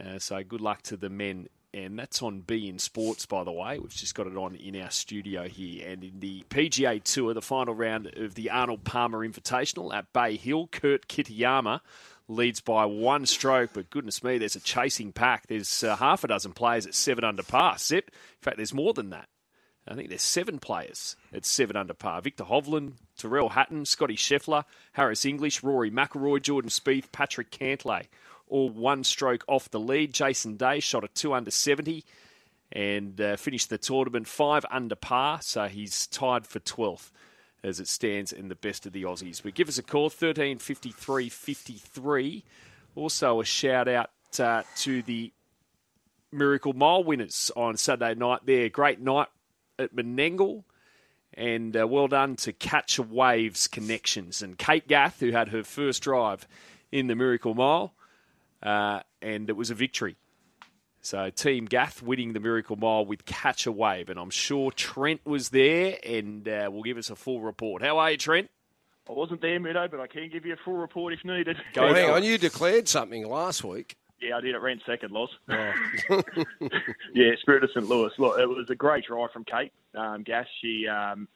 Uh, 0.00 0.18
so, 0.18 0.42
good 0.42 0.61
luck 0.61 0.83
to 0.83 0.96
the 0.96 1.11
men. 1.11 1.48
And 1.74 1.98
that's 1.98 2.22
on 2.22 2.42
beIN 2.42 2.78
Sports, 2.78 3.24
by 3.24 3.44
the 3.44 3.52
way. 3.52 3.78
We've 3.78 3.94
just 3.94 4.14
got 4.14 4.26
it 4.26 4.37
on 4.37 4.54
in 4.56 4.76
our 4.76 4.90
studio 4.90 5.48
here. 5.48 5.88
And 5.88 6.04
in 6.04 6.20
the 6.20 6.44
PGA 6.50 7.02
Tour, 7.02 7.32
the 7.32 7.40
final 7.40 7.74
round 7.74 8.08
of 8.14 8.35
the 8.35 8.50
Arnold 8.50 8.85
Palmer 8.85 9.26
Invitational 9.26 9.94
at 9.94 10.12
Bay 10.12 10.37
Hill, 10.37 10.68
Kurt 10.70 11.08
Kitayama 11.08 11.80
leads 12.28 12.61
by 12.61 12.85
one 12.85 13.24
stroke. 13.24 13.70
But 13.72 13.88
goodness 13.88 14.22
me, 14.22 14.37
there's 14.37 14.56
a 14.56 14.61
chasing 14.61 15.12
pack. 15.12 15.46
There's 15.46 15.82
uh, 15.82 15.96
half 15.96 16.24
a 16.24 16.28
dozen 16.28 16.52
players 16.52 16.87
at 16.87 16.94
seven 16.94 17.24
under 17.24 17.42
par. 17.42 17.78
Zip. 17.78 18.08
In 18.08 18.42
fact, 18.42 18.58
there's 18.58 18.74
more 18.74 18.92
than 18.92 19.08
that. 19.11 19.28
I 19.87 19.94
think 19.94 20.11
there's 20.11 20.22
seven 20.22 20.58
players 20.58 21.16
at 21.32 21.44
seven 21.44 21.76
under 21.76 21.94
par. 21.94 22.20
Viktor 22.20 22.44
Hovland, 22.44 22.94
Tyrrell 23.16 23.50
Hatton, 23.50 23.85
Scotty 23.85 24.14
Scheffler, 24.14 24.64
Harris 24.92 25.24
English, 25.24 25.62
Rory 25.62 25.90
McIlroy, 25.90 26.40
Jordan 26.40 26.70
Spieth, 26.70 27.11
Patrick 27.11 27.50
Cantlay, 27.50 28.06
all 28.52 28.68
one 28.68 29.02
stroke 29.02 29.44
off 29.48 29.70
the 29.70 29.80
lead. 29.80 30.12
Jason 30.12 30.56
Day 30.56 30.78
shot 30.78 31.04
a 31.04 31.08
two 31.08 31.32
under 31.32 31.50
70 31.50 32.04
and 32.70 33.20
uh, 33.20 33.36
finished 33.36 33.70
the 33.70 33.78
tournament 33.78 34.28
five 34.28 34.64
under 34.70 34.94
par, 34.94 35.40
so 35.42 35.66
he's 35.66 36.06
tied 36.06 36.46
for 36.46 36.60
12th 36.60 37.10
as 37.64 37.80
it 37.80 37.88
stands 37.88 38.32
in 38.32 38.48
the 38.48 38.54
best 38.54 38.86
of 38.86 38.92
the 38.92 39.04
Aussies. 39.04 39.42
But 39.42 39.54
give 39.54 39.68
us 39.68 39.78
a 39.78 39.82
call, 39.82 40.04
1353 40.04 41.28
53. 41.28 42.44
Also, 42.94 43.40
a 43.40 43.44
shout 43.44 43.88
out 43.88 44.10
uh, 44.38 44.62
to 44.76 45.02
the 45.02 45.32
Miracle 46.30 46.72
Mile 46.72 47.04
winners 47.04 47.50
on 47.56 47.76
Saturday 47.76 48.14
night 48.14 48.40
there. 48.44 48.68
Great 48.68 49.00
night 49.00 49.28
at 49.78 49.94
Menangle. 49.94 50.64
And 51.34 51.74
uh, 51.74 51.86
well 51.86 52.08
done 52.08 52.36
to 52.36 52.52
Catch 52.52 52.98
Waves 52.98 53.66
Connections 53.66 54.42
and 54.42 54.58
Kate 54.58 54.86
Gath, 54.86 55.20
who 55.20 55.30
had 55.30 55.48
her 55.48 55.62
first 55.62 56.02
drive 56.02 56.46
in 56.90 57.06
the 57.06 57.14
Miracle 57.14 57.54
Mile. 57.54 57.94
Uh, 58.62 59.01
and 59.20 59.48
it 59.48 59.57
was 59.57 59.70
a 59.70 59.75
victory 59.75 60.16
So 61.01 61.31
Team 61.31 61.64
Gath 61.64 62.01
winning 62.01 62.33
the 62.33 62.40
Miracle 62.40 62.77
Mile 62.77 63.05
with 63.05 63.25
Catch 63.25 63.66
a 63.66 63.72
Wave, 63.72 64.09
and 64.09 64.18
I'm 64.18 64.31
sure 64.31 64.70
Trent 64.70 65.20
was 65.27 65.48
there 65.48 65.98
and 66.07 66.46
uh, 66.48 66.70
will 66.72 66.85
give 66.85 66.96
us 66.96 67.11
a 67.11 67.16
full 67.16 67.40
report. 67.40 67.83
How 67.83 67.98
are 67.98 68.12
you, 68.12 68.16
Trent? 68.16 68.51
I 69.09 69.12
wasn't 69.12 69.40
there, 69.40 69.59
Meadow, 69.59 69.88
but 69.88 69.98
I 69.98 70.07
can 70.07 70.31
give 70.31 70.46
you 70.46 70.53
a 70.53 70.57
full 70.64 70.77
report 70.77 71.12
if 71.12 71.25
needed. 71.25 71.57
Go 71.75 71.83
Well, 71.87 71.94
hang 71.94 72.09
for 72.09 72.14
on, 72.14 72.22
you 72.22 72.38
declared 72.38 72.87
something 72.88 73.27
last 73.29 73.64
week. 73.64 73.96
Yeah, 74.20 74.37
I 74.37 74.40
did. 74.40 74.55
It 74.55 74.59
ran 74.59 74.81
second, 74.87 75.11
Loss. 75.11 75.31
Oh. 75.48 76.22
yeah, 77.14 77.33
Spirit 77.40 77.64
of 77.64 77.70
St. 77.70 77.88
Louis. 77.88 78.12
Look, 78.18 78.38
it 78.38 78.48
was 78.48 78.70
a 78.70 78.77
great 78.77 79.05
drive 79.05 79.33
from 79.33 79.44
Kate 79.44 79.72
um, 79.96 80.22
Gas. 80.22 80.46
She 80.61 80.87
um, 80.87 81.27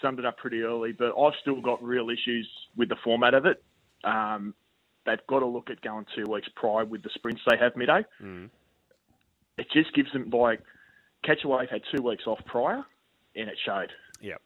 summed 0.00 0.18
it 0.18 0.24
up 0.24 0.38
pretty 0.38 0.62
early, 0.62 0.92
but 0.92 1.12
I've 1.18 1.34
still 1.42 1.60
got 1.60 1.82
real 1.82 2.08
issues 2.08 2.48
with 2.74 2.88
the 2.88 2.96
format 3.04 3.34
of 3.34 3.44
it. 3.44 3.62
Um, 4.02 4.54
they've 5.06 5.26
got 5.26 5.40
to 5.40 5.46
look 5.46 5.70
at 5.70 5.80
going 5.80 6.06
two 6.14 6.30
weeks 6.30 6.48
prior 6.54 6.84
with 6.84 7.02
the 7.02 7.10
sprints 7.14 7.42
they 7.48 7.56
have 7.56 7.76
midday. 7.76 8.04
It 9.58 9.66
just 9.72 9.94
gives 9.94 10.12
them 10.12 10.30
like 10.30 10.60
Catch 11.22 11.44
a 11.44 11.48
Wave 11.48 11.70
had 11.70 11.82
two 11.94 12.02
weeks 12.02 12.24
off 12.26 12.38
prior, 12.44 12.84
and 13.34 13.48
it 13.48 13.58
showed. 13.64 13.92
Yep. 14.20 14.40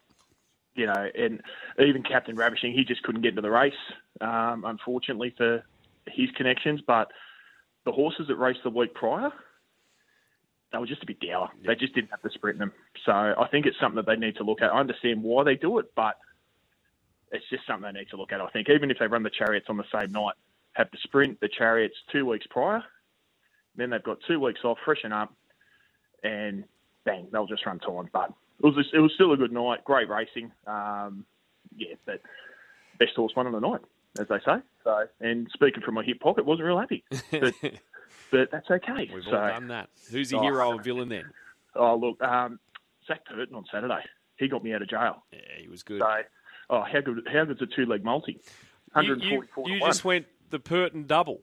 You 0.75 0.85
know, 0.85 1.09
and 1.17 1.41
even 1.79 2.03
Captain 2.03 2.35
Ravishing, 2.35 2.73
he 2.73 2.85
just 2.85 3.03
couldn't 3.03 3.21
get 3.21 3.29
into 3.29 3.41
the 3.41 3.49
race, 3.49 3.73
um, 4.21 4.63
unfortunately 4.65 5.33
for 5.35 5.63
his 6.07 6.29
connections. 6.37 6.81
But 6.85 7.11
the 7.85 7.91
horses 7.91 8.27
that 8.27 8.35
raced 8.35 8.59
the 8.63 8.69
week 8.69 8.93
prior, 8.93 9.31
they 10.71 10.77
were 10.77 10.85
just 10.85 11.03
a 11.03 11.05
bit 11.05 11.19
dour. 11.19 11.49
They 11.65 11.75
just 11.75 11.95
didn't 11.95 12.11
have 12.11 12.21
the 12.21 12.29
sprint 12.29 12.55
in 12.55 12.59
them. 12.59 12.73
So 13.05 13.11
I 13.11 13.47
think 13.51 13.65
it's 13.65 13.79
something 13.79 13.97
that 13.97 14.05
they 14.05 14.15
need 14.15 14.37
to 14.37 14.43
look 14.43 14.61
at. 14.61 14.71
I 14.71 14.79
understand 14.79 15.23
why 15.23 15.43
they 15.43 15.55
do 15.55 15.79
it, 15.79 15.91
but 15.95 16.17
it's 17.31 17.45
just 17.49 17.65
something 17.67 17.91
they 17.91 17.99
need 17.99 18.09
to 18.09 18.17
look 18.17 18.31
at. 18.31 18.39
I 18.39 18.47
think 18.49 18.69
even 18.69 18.91
if 18.91 18.99
they 18.99 19.07
run 19.07 19.23
the 19.23 19.29
chariots 19.29 19.65
on 19.69 19.77
the 19.77 19.85
same 19.91 20.11
night, 20.11 20.35
have 20.79 20.89
the 20.91 20.97
sprint, 21.03 21.39
the 21.41 21.49
chariots 21.49 21.95
two 22.11 22.25
weeks 22.25 22.47
prior, 22.49 22.81
then 23.75 23.89
they've 23.89 24.01
got 24.01 24.17
two 24.25 24.39
weeks 24.39 24.61
off, 24.63 24.77
freshen 24.83 25.11
up, 25.11 25.31
and 26.23 26.63
bang, 27.05 27.27
they'll 27.31 27.45
just 27.45 27.65
run 27.65 27.79
time. 27.79 28.09
But 28.11 28.31
it 28.63 28.65
was 28.75 28.87
it 28.93 28.99
was 28.99 29.11
still 29.13 29.33
a 29.33 29.37
good 29.37 29.51
night, 29.51 29.83
great 29.83 30.09
racing. 30.09 30.51
Um, 30.65 31.25
yeah, 31.75 31.95
but 32.05 32.21
best 32.97 33.11
horse 33.15 33.33
won 33.35 33.45
on 33.45 33.51
the 33.53 33.59
night, 33.59 33.81
as 34.19 34.27
they 34.29 34.39
say. 34.39 34.61
So, 34.85 35.05
and 35.19 35.49
speaking 35.53 35.83
from 35.83 35.95
my 35.95 36.03
hip 36.03 36.21
pocket, 36.21 36.45
wasn't 36.45 36.65
real 36.65 36.79
happy, 36.79 37.03
but 37.29 37.53
but 38.31 38.49
that's 38.51 38.71
okay. 38.71 39.09
We've 39.13 39.23
so, 39.23 39.35
all 39.37 39.47
done 39.49 39.67
that. 39.67 39.89
Who's 40.11 40.29
the 40.29 40.37
Oh. 40.37 40.41
hero 40.41 40.75
or 40.75 40.81
villain 40.81 41.09
then? 41.09 41.25
oh 41.75 41.95
look, 41.95 42.21
um, 42.23 42.57
Zac 43.05 43.25
Purton 43.25 43.53
on 43.53 43.65
Saturday, 43.71 44.03
he 44.37 44.47
got 44.47 44.63
me 44.63 44.73
out 44.73 44.81
of 44.81 44.89
jail. 44.89 45.23
Yeah, 45.33 45.39
he 45.61 45.67
was 45.67 45.83
good. 45.83 46.01
So, 46.01 46.21
oh, 46.69 46.83
how 46.83 47.01
good 47.01 47.27
how 47.31 47.43
good's 47.43 47.61
a 47.61 47.65
two 47.65 47.85
leg 47.85 48.05
multi? 48.05 48.39
You, 48.95 49.11
144 49.11 49.67
you, 49.67 49.73
you 49.75 49.79
to 49.81 49.85
just 49.85 50.03
went 50.03 50.25
the 50.49 50.59
Purton 50.59 51.05
double, 51.07 51.41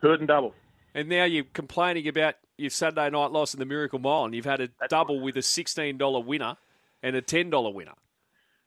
Purton 0.00 0.26
double. 0.26 0.54
and 0.94 1.08
now 1.08 1.24
you're 1.24 1.44
complaining 1.52 2.06
about 2.08 2.34
your 2.58 2.70
Saturday 2.70 3.10
night 3.10 3.32
loss 3.32 3.52
in 3.54 3.60
the 3.60 3.66
Miracle 3.66 3.98
Mile, 3.98 4.24
and 4.26 4.34
you've 4.34 4.44
had 4.44 4.60
a 4.60 4.68
double 4.88 5.20
with 5.20 5.36
a 5.36 5.40
$16 5.40 6.24
winner 6.24 6.56
and 7.02 7.16
a 7.16 7.22
$10 7.22 7.74
winner. 7.74 7.92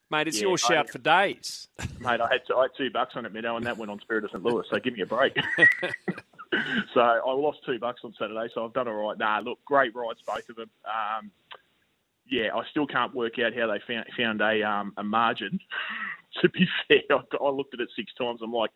Mate, 0.10 0.28
it's 0.28 0.38
Yeah, 0.42 0.48
your 0.48 0.58
shout 0.58 0.88
I- 0.90 0.92
for 0.92 0.98
days. 1.00 1.68
Mate, 2.00 2.20
I 2.22 2.28
had, 2.32 2.42
I 2.56 2.62
had 2.64 2.72
two 2.78 2.90
bucks 2.92 3.14
on 3.16 3.26
it, 3.26 3.34
Meadow, 3.34 3.56
and 3.58 3.66
that 3.66 3.78
went 3.78 3.92
on 3.92 4.00
Spirit 4.02 4.24
of 4.26 4.32
St. 4.32 4.44
Louis, 4.44 4.66
so 4.70 4.80
give 4.80 4.94
me 4.94 5.02
a 5.02 5.06
break. 5.06 5.36
so 6.94 7.02
I 7.02 7.32
lost 7.34 7.60
two 7.66 7.78
bucks 7.80 8.02
on 8.04 8.14
Saturday, 8.20 8.48
so 8.54 8.66
I've 8.66 8.74
done 8.74 8.88
all 8.88 9.08
right. 9.08 9.18
Nah, 9.18 9.40
look, 9.40 9.60
great 9.66 9.94
rides, 9.96 10.20
both 10.26 10.48
of 10.50 10.56
them. 10.56 10.70
Um, 10.86 11.32
yeah, 12.30 12.50
I 12.56 12.62
still 12.72 12.88
can't 12.88 13.14
work 13.16 13.40
out 13.40 13.54
how 13.56 13.68
they 13.68 13.80
found, 13.88 14.06
found 14.18 14.42
a, 14.42 14.64
um, 14.64 14.94
a 14.98 15.04
margin. 15.04 15.60
to 16.42 16.50
be 16.50 16.68
fair, 16.88 17.00
I, 17.12 17.44
I 17.44 17.50
looked 17.50 17.74
at 17.74 17.80
it 17.80 17.90
six 17.96 18.14
times. 18.14 18.40
I'm 18.44 18.54
like, 18.54 18.72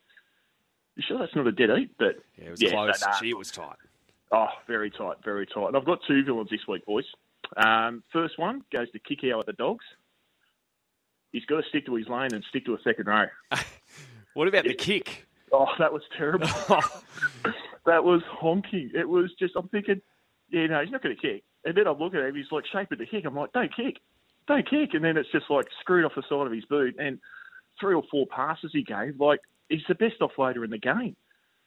you 0.96 1.04
sure 1.08 1.18
that's 1.20 1.36
not 1.36 1.48
a 1.48 1.52
dead 1.52 1.70
eat? 1.78 1.92
But 1.98 2.18
Yeah, 2.38 2.46
it 2.46 2.52
was 2.52 2.62
yeah, 2.62 2.70
close. 2.72 3.00
but, 3.00 3.10
nah, 3.10 3.20
Gee, 3.20 3.30
it 3.30 3.38
was 3.38 3.52
tight. 3.52 3.76
Oh, 4.32 4.48
very 4.68 4.90
tight, 4.92 5.18
very 5.24 5.46
tight. 5.46 5.68
And 5.68 5.78
I've 5.78 5.86
got 5.86 6.00
two 6.08 6.24
villains 6.24 6.50
this 6.50 6.66
week, 6.68 6.86
boys. 6.86 7.06
Um, 7.58 8.04
first 8.14 8.40
one 8.40 8.62
goes 8.72 8.90
to 8.92 9.00
Kikau 9.00 9.40
at 9.40 9.46
the 9.46 9.54
Dogs. 9.54 9.84
He's 11.32 11.46
got 11.46 11.62
to 11.64 11.70
stick 11.70 11.86
to 11.86 11.96
his 11.96 12.08
lane 12.08 12.34
and 12.34 12.44
stick 12.50 12.66
to 12.66 12.74
a 12.76 12.82
second 12.84 13.08
row. 13.08 13.26
What 14.34 14.48
about 14.48 14.64
the 14.64 14.74
kick? 14.74 15.28
Oh, 15.52 15.68
that 15.78 15.92
was 15.92 16.04
terrible. 16.18 16.48
that 17.86 18.04
was 18.04 18.22
honking. 18.30 18.92
It 18.96 19.08
was 19.10 19.32
just, 19.38 19.56
I'm 19.58 19.68
thinking, 19.68 20.02
yeah, 20.50 20.68
no, 20.68 20.82
he's 20.82 20.92
not 20.92 21.04
going 21.04 21.16
to 21.16 21.22
kick. 21.22 21.44
And 21.66 21.76
then 21.76 21.86
I'm 21.88 22.00
looking 22.00 22.20
at 22.20 22.28
him, 22.28 22.36
he's 22.36 22.52
like 22.52 22.64
shaping 22.72 22.98
to 23.00 23.06
kick. 23.06 23.26
I'm 23.26 23.36
like, 23.36 23.52
don't 23.52 23.76
kick, 23.76 23.98
don't 24.48 24.68
kick. 24.70 24.94
And 24.94 25.04
then 25.04 25.18
it's 25.18 25.30
just 25.32 25.50
like 25.50 25.68
screwed 25.82 26.06
off 26.06 26.14
the 26.16 26.24
side 26.30 26.48
of 26.48 26.54
his 26.54 26.64
boot. 26.66 26.96
And 26.98 27.20
three 27.80 27.94
or 27.94 28.04
four 28.10 28.26
passes 28.28 28.72
he 28.72 28.84
gave, 28.84 29.20
like, 29.20 29.42
he's 29.72 29.86
the 29.88 29.96
best 29.96 30.20
offloader 30.20 30.64
in 30.64 30.70
the 30.70 30.78
game. 30.78 31.16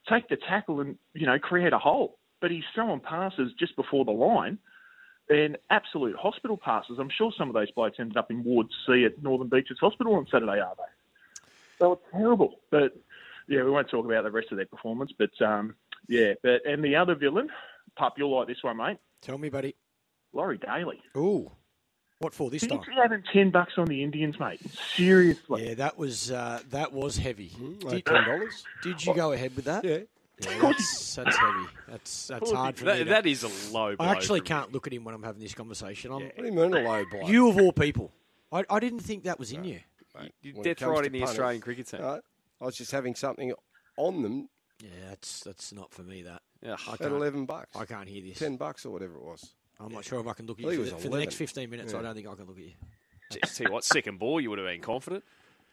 Take 0.09 0.29
the 0.29 0.37
tackle 0.37 0.81
and, 0.81 0.97
you 1.15 1.27
know, 1.27 1.39
create 1.39 1.73
a 1.73 1.79
hole. 1.79 2.19
But 2.41 2.51
he's 2.51 2.65
throwing 2.75 3.01
passes 3.01 3.53
just 3.59 3.75
before 3.75 4.05
the 4.05 4.11
line 4.11 4.59
and 5.31 5.57
absolute 5.71 6.17
hospital 6.17 6.59
passes. 6.59 6.99
I'm 6.99 7.11
sure 7.11 7.33
some 7.37 7.49
of 7.49 7.55
those 7.55 7.71
blokes 7.71 7.97
ended 7.99 8.17
up 8.17 8.31
in 8.31 8.45
Ward 8.45 8.67
C 8.87 9.05
at 9.05 9.23
Northern 9.23 9.49
Beaches 9.49 9.79
Hospital 9.81 10.15
on 10.17 10.27
Saturday, 10.31 10.61
are 10.61 10.75
they? 10.77 11.47
They 11.81 11.87
were 11.87 11.99
terrible. 12.13 12.61
But 12.71 12.97
yeah, 13.49 13.63
we 13.63 13.71
won't 13.71 13.89
talk 13.89 14.05
about 14.05 14.25
the 14.25 14.31
rest 14.31 14.49
of 14.51 14.57
their 14.57 14.67
performance. 14.67 15.13
But 15.17 15.41
um, 15.41 15.75
yeah, 16.09 16.35
but 16.43 16.67
and 16.67 16.85
the 16.85 16.97
other 16.97 17.15
villain, 17.15 17.49
Pup, 17.97 18.15
you'll 18.19 18.37
like 18.37 18.49
this 18.49 18.63
one, 18.63 18.77
mate. 18.77 18.99
Tell 19.23 19.39
me, 19.39 19.49
buddy. 19.49 19.75
Laurie 20.33 20.59
Daley. 20.59 21.01
Ooh. 21.17 21.51
What 22.25 22.33
for 22.33 22.49
this 22.49 22.63
He's 22.63 22.71
time? 22.71 22.81
having 22.97 23.23
ten 23.35 23.51
bucks 23.51 23.75
on 23.77 23.85
the 23.85 24.03
Indians, 24.03 24.41
mate. 24.41 24.59
Seriously. 24.97 25.69
Yeah, 25.69 25.75
that 25.75 25.99
was 25.99 26.31
uh, 26.31 26.61
that 26.71 26.91
was 26.91 27.19
heavy. 27.19 27.53
Did, 27.81 28.07
Ten 28.07 28.25
dollars. 28.25 28.65
did 28.83 29.05
you 29.05 29.15
go 29.15 29.33
ahead 29.33 29.55
with 29.55 29.67
that? 29.67 29.85
Yeah. 29.85 29.99
Yeah, 30.41 30.59
that's, 30.63 31.17
that's 31.17 31.37
heavy. 31.37 31.67
That's 31.87 32.29
that's 32.29 32.51
hard 32.51 32.79
for 32.79 32.87
me. 32.87 32.99
To- 33.01 33.05
that 33.05 33.27
is 33.27 33.43
a 33.43 33.49
low 33.75 33.95
blow. 33.95 34.07
I 34.07 34.13
actually 34.13 34.41
can't 34.41 34.73
look 34.73 34.87
at 34.87 34.95
him 34.95 35.05
when 35.05 35.15
I'm 35.15 35.23
having 35.23 35.43
this 35.43 35.53
conversation. 35.53 36.13
I'm, 36.13 36.23
What 36.23 36.37
do 36.39 36.47
you 36.47 36.53
mean 36.53 36.75
a 36.75 36.81
low 36.81 37.05
blow? 37.11 37.29
You 37.29 37.51
of 37.51 37.59
all 37.59 37.73
people, 37.73 38.11
I, 38.51 38.65
I 38.71 38.81
didn't 38.81 39.01
think 39.01 39.25
that 39.25 39.39
was 39.39 39.53
in 39.53 39.63
you. 39.65 39.81
you. 40.23 40.31
You're 40.41 40.65
death 40.65 40.81
right 40.81 41.05
in 41.05 41.13
the 41.13 41.19
punters. 41.21 41.29
Australian 41.29 41.61
cricket 41.61 41.89
team. 41.89 42.01
No, 42.01 42.23
I 42.59 42.65
was 42.65 42.75
just 42.75 42.91
having 42.91 43.15
something 43.15 43.53
on 43.99 44.23
them 44.23 44.49
Yeah, 44.83 44.89
that's 45.11 45.41
that's 45.41 45.75
not 45.75 45.93
for 45.93 46.03
me. 46.03 46.23
That 46.23 46.41
Ugh. 46.67 46.81
I 46.89 46.95
at 46.95 47.13
eleven 47.13 47.45
bucks. 47.45 47.77
I 47.77 47.85
can't 47.85 48.09
hear 48.09 48.23
this. 48.23 48.39
Ten 48.39 48.57
bucks 48.57 48.87
or 48.87 48.95
whatever 48.95 49.17
it 49.17 49.25
was. 49.25 49.53
I'm 49.85 49.93
not 49.93 50.05
sure 50.05 50.21
if 50.21 50.27
I 50.27 50.33
can 50.33 50.47
look 50.47 50.59
at 50.59 50.65
you 50.65 50.85
for, 50.85 50.91
the, 50.91 50.97
for 50.97 51.09
the 51.09 51.19
next 51.19 51.35
15 51.37 51.69
minutes. 51.71 51.93
Yeah. 51.93 51.99
I 51.99 52.03
don't 52.03 52.15
think 52.15 52.27
I 52.29 52.35
can 52.35 52.47
look 52.47 52.57
at 52.59 52.65
you. 52.65 52.73
Just 53.43 53.57
tell 53.57 53.67
you 53.67 53.73
what, 53.73 53.85
second 53.85 54.19
ball, 54.19 54.41
you 54.41 54.51
would 54.51 54.59
have 54.59 54.69
been 54.69 54.81
confident. 54.81 55.25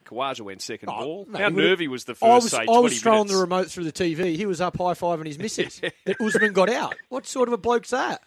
Khawaja 0.05 0.41
went 0.41 0.61
second 0.61 0.89
Oh, 0.89 0.99
ball. 1.03 1.25
mate, 1.29 1.41
How 1.41 1.49
nervy 1.49 1.87
was 1.87 2.05
the 2.05 2.15
first, 2.15 2.23
I 2.23 2.35
was, 2.35 2.51
say, 2.51 2.57
I 2.67 2.79
was 2.79 3.01
throwing 3.01 3.17
minutes? 3.19 3.33
the 3.33 3.39
remote 3.39 3.67
through 3.69 3.83
the 3.83 3.91
TV. 3.91 4.35
He 4.35 4.45
was 4.45 4.59
up 4.59 4.77
high 4.77 4.93
fiving 4.93 5.27
his 5.27 5.37
missus. 5.37 5.79
Then 6.05 6.15
Usman 6.19 6.53
got 6.53 6.69
out. 6.69 6.95
What 7.09 7.27
sort 7.27 7.47
of 7.47 7.53
a 7.53 7.57
bloke's 7.57 7.91
that? 7.91 8.21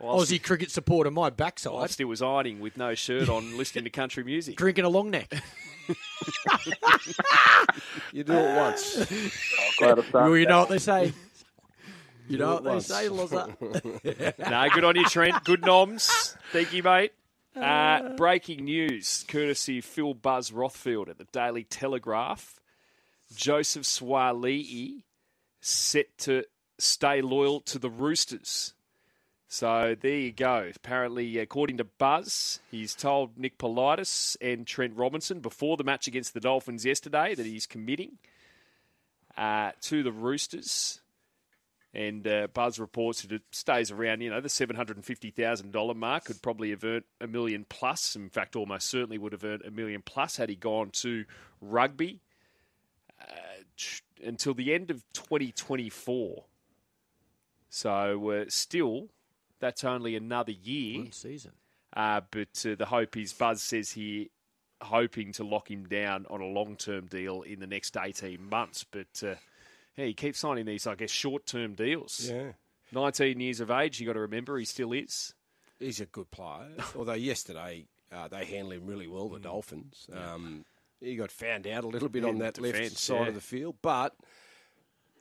Whilst, 0.00 0.32
Aussie 0.32 0.42
cricket 0.42 0.70
supporter, 0.70 1.10
my 1.10 1.26
he, 1.26 1.30
backside, 1.32 1.74
whilst 1.74 1.98
he 1.98 2.04
was 2.04 2.22
ironing 2.22 2.58
with 2.60 2.76
no 2.76 2.94
shirt 2.94 3.28
on, 3.28 3.56
listening 3.58 3.84
to 3.84 3.90
country 3.90 4.24
music. 4.24 4.56
drinking 4.56 4.84
a 4.84 4.88
long 4.88 5.10
neck. 5.10 5.32
You 8.12 8.24
do 8.24 8.32
it 8.32 8.56
once. 8.56 9.06
Glad 9.78 10.12
well, 10.12 10.36
you 10.36 10.46
know 10.46 10.60
what 10.60 10.68
they 10.68 10.78
say. 10.78 11.12
You 12.30 12.38
know 12.38 12.54
what 12.54 12.60
it 12.60 12.64
they 12.64 12.70
once. 12.70 12.86
say, 12.86 13.08
Loza. 13.08 14.38
no, 14.50 14.68
good 14.72 14.84
on 14.84 14.96
you, 14.96 15.04
Trent. 15.06 15.44
Good 15.44 15.62
noms. 15.64 16.36
Thank 16.52 16.72
you, 16.72 16.82
mate. 16.82 17.12
Uh, 17.56 18.10
breaking 18.16 18.64
news, 18.64 19.24
courtesy 19.26 19.78
of 19.78 19.84
Phil 19.84 20.14
Buzz 20.14 20.50
Rothfield 20.52 21.08
at 21.08 21.18
the 21.18 21.26
Daily 21.32 21.64
Telegraph. 21.64 22.60
Joseph 23.34 23.82
Suaalii 23.82 25.02
set 25.60 26.16
to 26.18 26.44
stay 26.78 27.20
loyal 27.20 27.60
to 27.62 27.78
the 27.78 27.90
Roosters. 27.90 28.74
So 29.48 29.96
there 30.00 30.16
you 30.16 30.30
go. 30.32 30.70
Apparently, 30.76 31.38
according 31.38 31.78
to 31.78 31.84
Buzz, 31.84 32.60
he's 32.70 32.94
told 32.94 33.36
Nick 33.36 33.58
Politis 33.58 34.36
and 34.40 34.64
Trent 34.64 34.94
Robinson 34.96 35.40
before 35.40 35.76
the 35.76 35.82
match 35.82 36.06
against 36.06 36.34
the 36.34 36.40
Dolphins 36.40 36.84
yesterday 36.86 37.34
that 37.34 37.46
he's 37.46 37.66
committing 37.66 38.18
uh, 39.36 39.72
to 39.82 40.04
the 40.04 40.12
Roosters. 40.12 40.99
And 41.92 42.26
uh, 42.26 42.46
Buzz 42.54 42.78
reports 42.78 43.22
that 43.22 43.32
it 43.32 43.42
stays 43.50 43.90
around, 43.90 44.20
you 44.20 44.30
know, 44.30 44.40
the 44.40 44.48
seven 44.48 44.76
hundred 44.76 44.96
and 44.96 45.04
fifty 45.04 45.30
thousand 45.30 45.72
dollar 45.72 45.94
mark. 45.94 46.26
Could 46.26 46.40
probably 46.40 46.70
have 46.70 46.84
earned 46.84 47.04
a 47.20 47.26
million 47.26 47.66
plus. 47.68 48.14
In 48.14 48.30
fact, 48.30 48.54
almost 48.54 48.88
certainly 48.88 49.18
would 49.18 49.32
have 49.32 49.44
earned 49.44 49.62
a 49.62 49.72
million 49.72 50.02
plus 50.02 50.36
had 50.36 50.48
he 50.48 50.54
gone 50.54 50.90
to 50.90 51.24
rugby 51.60 52.20
uh, 53.20 53.34
tr- 53.76 54.02
until 54.24 54.54
the 54.54 54.72
end 54.72 54.90
of 54.92 55.02
twenty 55.12 55.50
twenty 55.50 55.90
four. 55.90 56.44
So 57.70 58.30
uh, 58.30 58.44
still, 58.48 59.08
that's 59.58 59.82
only 59.84 60.14
another 60.14 60.52
year. 60.52 61.00
One 61.00 61.12
season. 61.12 61.52
Uh, 61.94 62.20
but 62.30 62.64
uh, 62.64 62.76
the 62.76 62.86
hope 62.86 63.16
is 63.16 63.32
Buzz 63.32 63.62
says 63.62 63.90
here, 63.92 64.26
hoping 64.80 65.32
to 65.32 65.44
lock 65.44 65.70
him 65.70 65.86
down 65.86 66.26
on 66.30 66.40
a 66.40 66.46
long 66.46 66.76
term 66.76 67.06
deal 67.06 67.42
in 67.42 67.60
the 67.60 67.66
next 67.66 67.96
18 67.96 68.48
months. 68.48 68.84
But 68.84 69.22
uh, 69.24 69.34
yeah, 69.96 70.06
he 70.06 70.14
keeps 70.14 70.38
signing 70.38 70.66
these, 70.66 70.86
I 70.86 70.94
guess, 70.94 71.10
short 71.10 71.46
term 71.46 71.74
deals. 71.74 72.30
Yeah. 72.32 72.52
19 72.92 73.38
years 73.40 73.60
of 73.60 73.70
age, 73.70 74.00
you 74.00 74.06
got 74.06 74.14
to 74.14 74.20
remember, 74.20 74.58
he 74.58 74.64
still 74.64 74.92
is. 74.92 75.34
He's 75.78 76.00
a 76.00 76.06
good 76.06 76.30
player. 76.30 76.68
Although 76.96 77.12
yesterday 77.14 77.86
uh, 78.12 78.28
they 78.28 78.44
handled 78.44 78.74
him 78.74 78.86
really 78.86 79.06
well, 79.06 79.28
the 79.28 79.38
Dolphins. 79.38 80.08
Um, 80.12 80.64
he 81.00 81.16
got 81.16 81.30
found 81.30 81.66
out 81.66 81.84
a 81.84 81.88
little 81.88 82.08
bit 82.08 82.24
on 82.24 82.30
In 82.30 82.38
that 82.38 82.60
left 82.60 82.96
side 82.98 83.22
yeah. 83.22 83.28
of 83.28 83.34
the 83.34 83.40
field, 83.40 83.76
but 83.80 84.14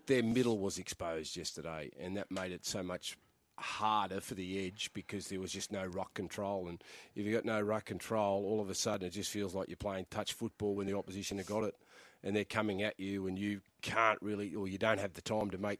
their 0.07 0.23
middle 0.23 0.57
was 0.57 0.77
exposed 0.77 1.37
yesterday, 1.37 1.91
and 1.99 2.17
that 2.17 2.31
made 2.31 2.51
it 2.51 2.65
so 2.65 2.83
much 2.83 3.17
harder 3.57 4.21
for 4.21 4.35
the 4.35 4.65
edge 4.65 4.89
because 4.93 5.27
there 5.27 5.39
was 5.39 5.51
just 5.51 5.71
no 5.71 5.85
rock 5.85 6.13
control. 6.13 6.67
And 6.67 6.83
if 7.15 7.25
you've 7.25 7.35
got 7.35 7.45
no 7.45 7.61
rock 7.61 7.85
control, 7.85 8.45
all 8.45 8.61
of 8.61 8.69
a 8.69 8.75
sudden 8.75 9.07
it 9.07 9.11
just 9.11 9.31
feels 9.31 9.53
like 9.53 9.67
you're 9.67 9.77
playing 9.77 10.07
touch 10.09 10.33
football 10.33 10.75
when 10.75 10.87
the 10.87 10.97
opposition 10.97 11.37
have 11.37 11.47
got 11.47 11.63
it, 11.63 11.75
and 12.23 12.35
they're 12.35 12.45
coming 12.45 12.81
at 12.81 12.99
you, 12.99 13.27
and 13.27 13.37
you 13.37 13.61
can't 13.81 14.21
really, 14.21 14.55
or 14.55 14.67
you 14.67 14.77
don't 14.77 14.99
have 14.99 15.13
the 15.13 15.21
time 15.21 15.49
to 15.51 15.57
make 15.57 15.79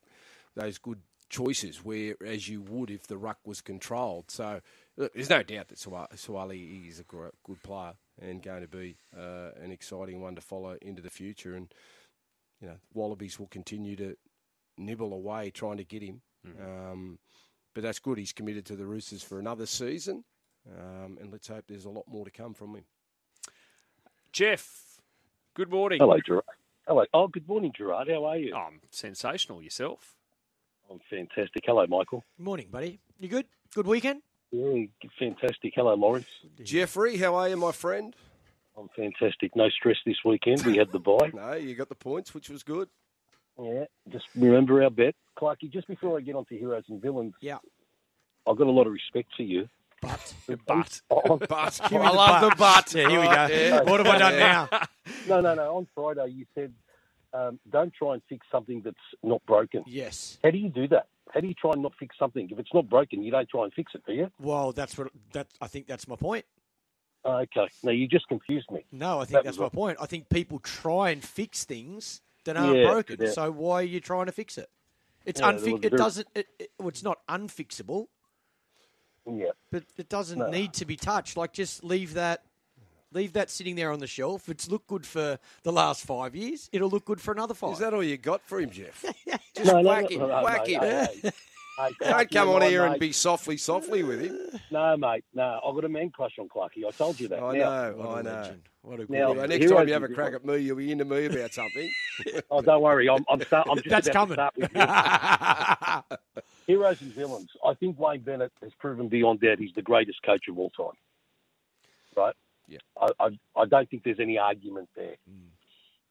those 0.56 0.78
good 0.78 0.99
choices 1.30 1.86
where 1.86 2.15
as 2.25 2.49
you 2.49 2.62
would 2.62 2.89
if 2.89 3.08
the 3.08 3.17
ruck 3.17 3.38
was 3.45 3.62
controlled. 3.62 4.32
So 4.32 4.62
look, 4.97 5.13
there's 5.13 5.30
no 5.30 5.43
doubt 5.43 5.67
that 5.69 5.78
Suaalii 5.78 6.89
is 6.89 6.99
a 6.99 7.04
good 7.04 7.63
player 7.63 7.93
and 8.21 8.41
going 8.41 8.62
to 8.62 8.67
be 8.67 8.97
uh, 9.15 9.52
an 9.62 9.71
exciting 9.71 10.21
one 10.21 10.36
to 10.36 10.41
follow 10.41 10.78
into 10.82 11.02
the 11.02 11.10
future. 11.10 11.56
And 11.56 11.71
you 12.62 12.67
know, 12.67 12.78
Wallabies 12.93 13.39
will 13.39 13.47
continue 13.47 13.95
to 13.97 14.17
nibble 14.78 15.13
away 15.13 15.52
trying 15.52 15.78
to 15.78 15.84
get 15.84 16.02
him. 16.02 16.21
Mm-hmm. 16.47 16.91
Um, 16.91 17.19
but 17.73 17.84
that's 17.84 17.99
good. 17.99 18.17
He's 18.17 18.34
committed 18.34 18.65
to 18.67 18.75
the 18.75 18.86
Roosters 18.86 19.21
for 19.21 19.39
another 19.39 19.65
season, 19.65 20.23
um, 20.67 21.17
and 21.21 21.32
let's 21.32 21.47
hope 21.47 21.65
there's 21.67 21.86
a 21.86 21.89
lot 21.89 22.06
more 22.08 22.25
to 22.25 22.32
come 22.32 22.54
from 22.54 22.75
him. 22.75 22.86
Jeff, 24.32 24.88
good 25.55 25.69
morning. 25.69 25.99
Hello, 25.99 26.17
Gerard. 26.25 26.43
Hello. 26.88 27.05
Oh, 27.13 27.27
good 27.27 27.47
morning, 27.47 27.71
Gerard. 27.75 28.09
How 28.09 28.25
are 28.25 28.38
you? 28.38 28.55
I'm 28.55 28.81
sensational. 28.89 29.62
Yourself? 29.62 30.15
I'm 30.89 30.99
fantastic. 31.09 31.63
Hello, 31.65 31.85
Michael. 31.88 32.23
Good 32.38 32.43
Morning, 32.43 32.67
buddy. 32.71 32.99
You 33.19 33.27
good? 33.27 33.45
Good 33.73 33.85
weekend? 33.85 34.21
Yeah, 34.51 34.85
fantastic. 35.19 35.73
Hello, 35.75 35.93
Lawrence. 35.93 36.25
Jeffrey, 36.63 37.17
how 37.17 37.35
are 37.35 37.49
you, 37.49 37.57
my 37.57 37.71
friend? 37.71 38.15
I'm 38.75 38.89
fantastic. 38.95 39.55
No 39.55 39.69
stress 39.69 39.97
this 40.05 40.17
weekend. 40.25 40.65
We 40.65 40.77
had 40.77 40.91
the 40.91 40.99
bye. 40.99 41.31
no, 41.33 41.53
you 41.53 41.75
got 41.75 41.89
the 41.89 41.95
points, 41.95 42.33
which 42.33 42.49
was 42.49 42.63
good. 42.63 42.89
Yeah, 43.62 43.85
just 44.09 44.25
remember 44.35 44.81
our 44.81 44.89
bet. 44.89 45.15
Clarky, 45.38 45.71
just 45.71 45.88
before 45.88 46.17
I 46.17 46.21
get 46.21 46.35
on 46.35 46.45
to 46.45 46.57
heroes 46.57 46.85
and 46.88 47.01
villains, 47.01 47.33
yeah, 47.41 47.57
I've 48.47 48.57
got 48.57 48.67
a 48.67 48.71
lot 48.71 48.88
of 48.88 48.93
respect 48.93 49.29
for 49.35 49.43
you. 49.43 49.67
But, 50.47 50.62
but, 50.65 51.01
but. 51.49 51.91
I 51.91 52.09
love 52.09 52.49
the 52.49 52.55
but. 52.57 52.93
Yeah, 52.93 53.09
here 53.09 53.19
we 53.19 53.27
go. 53.27 53.47
Yeah. 53.47 53.81
What 53.83 53.99
have 53.99 54.07
I 54.07 54.17
done 54.17 54.39
now? 54.39 54.69
No, 55.27 55.41
no, 55.41 55.55
no. 55.55 55.75
On 55.75 55.88
Friday, 55.95 56.33
you 56.33 56.45
said 56.55 56.71
um, 57.33 57.59
don't 57.69 57.93
try 57.93 58.13
and 58.13 58.21
fix 58.29 58.45
something 58.51 58.81
that's 58.83 58.95
not 59.23 59.43
broken. 59.45 59.83
Yes. 59.88 60.38
How 60.43 60.51
do 60.51 60.57
you 60.57 60.69
do 60.69 60.88
that? 60.89 61.07
How 61.31 61.39
do 61.39 61.47
you 61.47 61.53
try 61.53 61.71
and 61.73 61.81
not 61.81 61.93
fix 61.99 62.15
something? 62.17 62.47
If 62.49 62.57
it's 62.59 62.73
not 62.73 62.89
broken, 62.89 63.21
you 63.23 63.31
don't 63.31 63.49
try 63.49 63.63
and 63.63 63.73
fix 63.73 63.93
it, 63.95 64.03
do 64.05 64.13
you? 64.13 64.31
Well, 64.39 64.71
that's 64.71 64.97
what 64.97 65.12
that. 65.33 65.47
I 65.62 65.67
think 65.67 65.88
that's 65.88 66.07
my 66.07 66.15
point. 66.15 66.45
Okay. 67.25 67.67
No, 67.83 67.91
you 67.91 68.07
just 68.07 68.27
confused 68.27 68.71
me. 68.71 68.85
No, 68.91 69.19
I 69.19 69.25
think 69.25 69.39
that 69.39 69.43
that's 69.45 69.57
my 69.57 69.63
right. 69.63 69.71
point. 69.71 69.97
I 69.99 70.05
think 70.05 70.29
people 70.29 70.59
try 70.59 71.09
and 71.09 71.23
fix 71.23 71.65
things 71.65 72.21
that 72.45 72.55
aren't 72.55 72.77
yeah, 72.77 72.89
broken. 72.89 73.17
Yeah. 73.19 73.31
So 73.31 73.51
why 73.51 73.81
are 73.81 73.83
you 73.83 73.99
trying 73.99 74.27
to 74.27 74.31
fix 74.31 74.57
it? 74.57 74.69
It's 75.25 75.41
yeah, 75.41 75.51
unfi- 75.51 75.83
It 75.83 75.93
doesn't. 75.95 76.27
It, 76.33 76.47
it, 76.57 76.71
well, 76.79 76.88
it's 76.88 77.03
not 77.03 77.19
unfixable. 77.27 78.07
Yeah. 79.25 79.51
But 79.71 79.84
it 79.97 80.10
doesn't 80.10 80.39
no. 80.39 80.49
need 80.49 80.73
to 80.73 80.86
be 80.86 80.95
touched. 80.95 81.38
Like 81.38 81.53
just 81.53 81.84
leave 81.84 82.15
that 82.15 82.43
Leave 83.12 83.34
that 83.34 83.49
sitting 83.49 83.75
there 83.75 83.91
on 83.91 83.99
the 83.99 84.08
shelf. 84.08 84.49
It's 84.49 84.69
looked 84.69 84.88
good 84.88 85.03
for 85.05 85.39
the 85.63 85.71
last 85.71 86.05
five 86.05 86.36
years. 86.36 86.69
It'll 86.71 86.89
look 86.89 87.05
good 87.05 87.19
for 87.19 87.32
another 87.32 87.55
five. 87.55 87.73
Is 87.73 87.79
that 87.79 87.91
all 87.91 88.03
you 88.03 88.17
got 88.17 88.41
for 88.43 88.60
him, 88.60 88.69
Jeff? 88.69 89.03
Just 89.55 89.73
no, 89.73 89.82
whack 89.82 90.03
no, 90.03 90.10
him, 90.10 90.19
no, 90.19 90.27
no, 90.27 90.43
whack 90.43 90.67
mate, 90.67 90.75
him. 90.75 90.82
Hey, 90.82 91.08
hey, 91.23 91.32
hey, 91.79 92.10
Don't 92.10 92.29
come 92.32 92.49
on 92.49 92.62
here 92.62 92.84
mate. 92.84 92.91
and 92.91 92.99
be 92.99 93.12
softly, 93.12 93.58
softly 93.58 94.03
with 94.03 94.21
him. 94.21 94.38
No, 94.69 94.95
mate, 94.95 95.23
no. 95.34 95.60
I've 95.65 95.73
got 95.73 95.86
a 95.86 95.89
man 95.89 96.12
crush 96.12 96.38
on 96.38 96.47
Clarky. 96.49 96.86
I 96.88 96.91
told 96.91 97.19
you 97.19 97.27
that. 97.29 97.41
I 97.41 97.58
now, 97.58 97.89
know, 97.89 98.12
I 98.12 98.21
know. 98.21 98.53
What 98.84 98.99
a 98.99 99.12
now, 99.12 99.34
next 99.34 99.71
time 99.71 99.88
you 99.88 99.93
have 99.93 100.03
a 100.03 100.08
crack 100.08 100.36
at 100.36 100.45
me, 100.45 100.58
you'll 100.58 100.77
be 100.77 100.91
into 100.91 101.05
me 101.05 101.25
about 101.25 101.51
something. 101.51 101.91
oh, 102.51 102.62
don't 102.62 102.82
worry. 102.82 103.10
I'm, 103.10 103.25
I'm, 103.27 103.41
start, 103.41 103.67
I'm 103.71 103.77
just 103.82 103.89
That's 103.89 104.08
about 104.08 104.53
coming. 104.55 106.13
To 106.69 106.75
start 106.75 106.89
with 106.89 106.99
Heroes 106.99 107.01
and 107.01 107.13
villains. 107.13 107.49
I 107.65 107.73
think 107.73 107.99
Wayne 107.99 108.21
Bennett 108.21 108.51
has 108.62 108.71
proven 108.79 109.10
beyond 109.10 109.41
doubt 109.41 109.60
he's 109.60 109.73
the 109.75 109.82
greatest 109.82 110.21
coach 110.23 110.47
of 110.49 110.58
all 110.58 110.69
time. 110.71 110.97
Right? 112.15 112.36
Yeah. 112.67 112.79
I, 112.99 113.08
I, 113.19 113.62
I 113.62 113.65
don't 113.65 113.89
think 113.89 114.03
there's 114.03 114.19
any 114.19 114.38
argument 114.38 114.89
there. 114.95 115.15
Mm. 115.29 115.49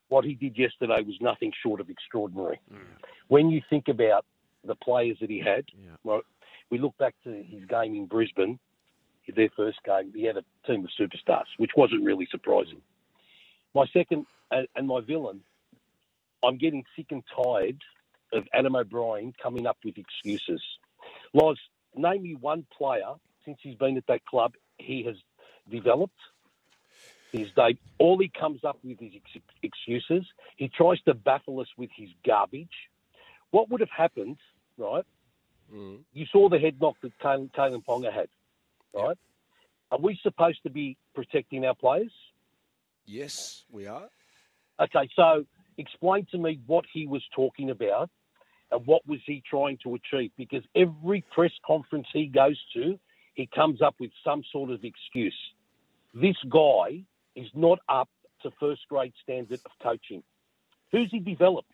What 0.09 0.25
he 0.25 0.35
did 0.35 0.59
yesterday 0.59 1.03
was 1.03 1.17
nothing 1.21 1.53
short 1.63 1.81
of 1.81 1.91
extraordinary. 1.91 2.61
Mm. 2.73 2.79
When 3.29 3.51
you 3.51 3.63
think 3.69 3.89
about 3.89 4.25
the 4.65 4.75
players 4.75 5.19
that 5.21 5.31
he 5.31 5.39
had, 5.39 5.65
yeah. 5.77 5.91
well, 6.03 6.23
we 6.71 6.79
look 6.79 6.97
back 6.99 7.15
to 7.25 7.31
his 7.31 7.65
game 7.67 7.95
in 7.95 8.07
Brisbane, 8.07 8.59
their 9.35 9.51
first 9.57 9.79
game, 9.85 10.13
he 10.15 10.25
had 10.25 10.37
a 10.37 10.45
team 10.67 10.85
of 10.85 10.91
superstars, 10.99 11.47
which 11.59 11.73
wasn't 11.77 12.05
really 12.05 12.27
surprising. 12.31 12.81
My 13.75 13.87
second 13.93 14.27
and 14.51 14.87
my 14.87 15.01
villain, 15.01 15.41
I'm 16.43 16.57
getting 16.57 16.85
sick 16.97 17.07
and 17.11 17.23
tired 17.37 17.83
of 18.33 18.45
Adam 18.53 18.77
O'Brien 18.77 19.33
coming 19.43 19.67
up 19.67 19.79
with 19.85 19.97
excuses. 19.99 20.63
Loz, 21.35 21.59
name 21.95 22.23
me 22.23 22.35
one 22.35 22.67
player 22.77 23.15
since 23.45 23.59
he's 23.63 23.77
been 23.77 23.97
at 23.97 24.07
that 24.09 24.25
club 24.27 24.55
he 24.79 25.03
has 25.05 25.17
developed 25.71 26.19
is 27.33 27.49
they 27.57 27.79
all 27.99 28.19
he 28.19 28.29
comes 28.29 28.65
up 28.65 28.79
with 28.83 29.01
is 29.03 29.13
ex- 29.15 29.45
excuses. 29.63 30.25
He 30.57 30.69
tries 30.69 31.01
to 31.03 31.15
baffle 31.15 31.61
us 31.61 31.69
with 31.77 31.91
his 31.95 32.09
garbage. 32.25 32.69
What 33.51 33.71
would 33.71 33.81
have 33.81 33.91
happened, 33.95 34.39
right? 34.77 35.05
Mm. 35.73 36.01
You 36.13 36.27
saw 36.33 36.49
the 36.49 36.59
head 36.59 36.77
knock 36.81 36.97
that 37.03 37.19
Kalyn 37.19 37.85
Ponga 37.85 38.13
had, 38.13 38.29
right? 38.95 39.09
Yep. 39.09 39.19
Are 39.91 39.99
we 39.99 40.19
supposed 40.23 40.63
to 40.63 40.71
be 40.71 40.97
protecting 41.15 41.65
our 41.65 41.75
players? 41.75 42.13
Yes, 43.07 43.65
we 43.71 43.87
are. 43.87 44.09
Okay, 44.81 45.09
so 45.17 45.45
explain 45.77 46.27
to 46.31 46.39
me 46.39 46.61
what 46.67 46.85
he 46.93 47.07
was 47.07 47.23
talking 47.35 47.71
about 47.71 48.11
and 48.71 48.87
what 48.87 49.07
was 49.07 49.21
he 49.27 49.43
trying 49.49 49.79
to 49.85 49.95
achieve? 49.95 50.31
Because 50.37 50.63
every 50.75 51.25
press 51.33 51.53
conference 51.67 52.07
he 52.13 52.27
goes 52.27 52.59
to, 52.75 52.99
he 53.35 53.49
comes 53.55 53.81
up 53.81 53.95
with 53.99 54.11
some 54.25 54.43
sort 54.53 54.71
of 54.71 54.85
excuse. 54.85 55.39
This 56.15 56.37
guy 56.49 57.05
is 57.35 57.49
not 57.55 57.79
up 57.89 58.09
to 58.43 58.51
first 58.61 58.83
grade 58.89 59.13
standard 59.23 59.61
of 59.65 59.73
coaching. 59.83 60.23
Who's 60.93 61.11
he 61.11 61.21
developed? 61.21 61.73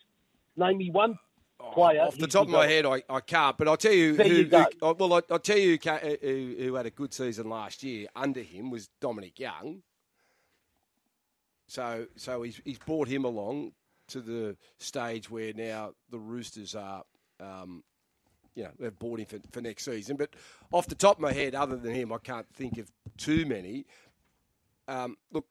Name 0.57 0.78
me 0.78 0.90
one 0.90 1.18
oh, 1.61 1.70
player. 1.72 2.02
off 2.02 2.16
the 2.16 2.26
top 2.26 2.46
developed. 2.46 2.48
of 2.48 2.54
my 2.54 2.66
head, 2.66 2.87
I, 2.87 3.14
I 3.14 3.20
can't. 3.20 3.57
But 3.57 3.68
I'll 3.68 3.76
tell 3.76 3.92
you 3.92 4.14
who. 4.14 4.24
You 4.24 4.48
who 4.48 4.66
oh, 4.83 4.94
well, 4.94 5.14
I, 5.14 5.20
will 5.28 5.38
tell 5.38 5.59
you 5.59 5.78
uh, 5.87 5.98
who, 5.98 6.54
who, 6.59 6.74
had 6.74 6.87
a 6.87 6.90
good 6.90 7.12
season 7.12 7.48
last 7.48 7.83
year 7.83 8.09
under 8.14 8.40
him 8.40 8.70
was 8.70 8.88
Dominic 9.00 9.38
Young. 9.38 9.83
So, 11.66 12.07
so 12.16 12.42
he's 12.42 12.61
he's 12.64 12.78
brought 12.78 13.09
him 13.09 13.24
along 13.24 13.72
to 14.14 14.20
the 14.20 14.57
stage 14.79 15.29
where 15.29 15.53
now 15.53 15.92
the 16.11 16.18
Roosters 16.18 16.74
are. 16.74 17.03
Um, 17.40 17.83
you 18.55 18.62
know, 18.62 18.70
they've 18.79 18.96
bought 18.96 19.18
him 19.18 19.27
for, 19.27 19.38
for 19.50 19.61
next 19.61 19.85
season. 19.85 20.16
But 20.16 20.31
off 20.70 20.87
the 20.87 20.94
top 20.94 21.16
of 21.16 21.20
my 21.20 21.33
head, 21.33 21.57
other 21.57 21.77
than 21.77 21.92
him, 21.92 22.12
I 22.12 22.18
can't 22.18 22.46
think 22.55 22.79
of 22.79 22.88
too 23.16 23.44
many. 23.46 23.85
Um, 24.87 25.16
look, 25.33 25.46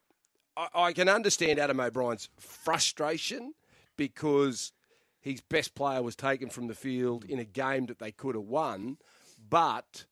I, 0.56 0.68
I 0.74 0.92
can 0.94 1.10
understand 1.10 1.58
Adam 1.58 1.80
O'Brien's 1.80 2.30
frustration 2.38 3.52
because 3.98 4.72
his 5.20 5.42
best 5.42 5.74
player 5.74 6.02
was 6.02 6.16
taken 6.16 6.48
from 6.48 6.66
the 6.66 6.74
field 6.74 7.26
in 7.26 7.38
a 7.38 7.44
game 7.44 7.86
that 7.86 7.98
they 7.98 8.10
could 8.10 8.34
have 8.34 8.44
won. 8.44 8.96
But 9.50 10.06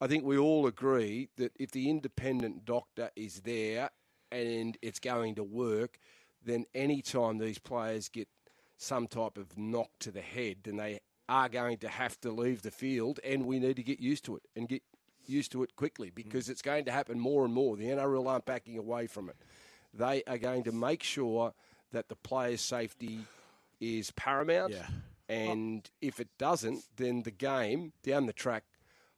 I 0.00 0.06
think 0.06 0.24
we 0.24 0.38
all 0.38 0.68
agree 0.68 1.30
that 1.36 1.52
if 1.58 1.72
the 1.72 1.90
independent 1.90 2.64
doctor 2.64 3.10
is 3.16 3.40
there 3.40 3.90
and 4.30 4.78
it's 4.82 5.00
going 5.00 5.34
to 5.34 5.42
work, 5.42 5.98
then 6.44 6.66
any 6.74 7.02
time 7.02 7.38
these 7.38 7.58
players 7.58 8.08
get 8.08 8.28
some 8.76 9.06
type 9.06 9.36
of 9.36 9.58
knock 9.58 9.90
to 10.00 10.10
the 10.10 10.22
head, 10.22 10.56
then 10.64 10.76
they 10.76 11.00
are 11.28 11.48
going 11.48 11.78
to 11.78 11.88
have 11.88 12.20
to 12.20 12.30
leave 12.30 12.62
the 12.62 12.70
field, 12.70 13.20
and 13.22 13.46
we 13.46 13.58
need 13.58 13.76
to 13.76 13.82
get 13.82 14.00
used 14.00 14.24
to 14.24 14.36
it 14.36 14.42
and 14.56 14.68
get 14.68 14.82
used 15.26 15.52
to 15.52 15.62
it 15.62 15.76
quickly 15.76 16.10
mm. 16.10 16.14
because 16.14 16.48
it's 16.48 16.62
going 16.62 16.84
to 16.84 16.92
happen 16.92 17.18
more 17.18 17.44
and 17.44 17.54
more. 17.54 17.76
The 17.76 17.84
NRL 17.84 18.26
aren't 18.26 18.46
backing 18.46 18.78
away 18.78 19.06
from 19.06 19.28
it 19.28 19.36
they 19.92 20.22
are 20.26 20.38
going 20.38 20.64
to 20.64 20.72
make 20.72 21.02
sure 21.02 21.52
that 21.92 22.08
the 22.08 22.16
player's 22.16 22.60
safety 22.60 23.20
is 23.80 24.10
paramount. 24.12 24.72
Yeah. 24.72 24.86
And 25.28 25.88
if 26.00 26.20
it 26.20 26.28
doesn't, 26.38 26.84
then 26.96 27.22
the 27.22 27.30
game 27.30 27.92
down 28.02 28.26
the 28.26 28.32
track 28.32 28.64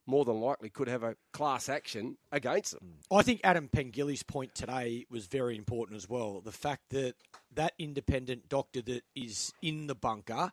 more 0.07 0.25
than 0.25 0.41
likely 0.41 0.69
could 0.69 0.89
have 0.89 1.03
a 1.03 1.17
class 1.33 1.69
action 1.69 2.17
against 2.31 2.73
them. 2.73 2.95
I 3.11 3.23
think 3.23 3.41
Adam 3.45 3.69
Pengilly's 3.69 4.23
point 4.23 4.55
today 4.55 5.07
was 5.11 5.27
very 5.27 5.57
important 5.57 5.97
as 5.97 6.09
well. 6.09 6.41
The 6.41 6.53
fact 6.53 6.91
that 6.91 7.15
that 7.55 7.73
independent 7.79 8.49
doctor 8.49 8.83
that 8.83 9.03
is 9.15 9.53
in 9.63 9.87
the 9.87 9.95
bunker 9.95 10.51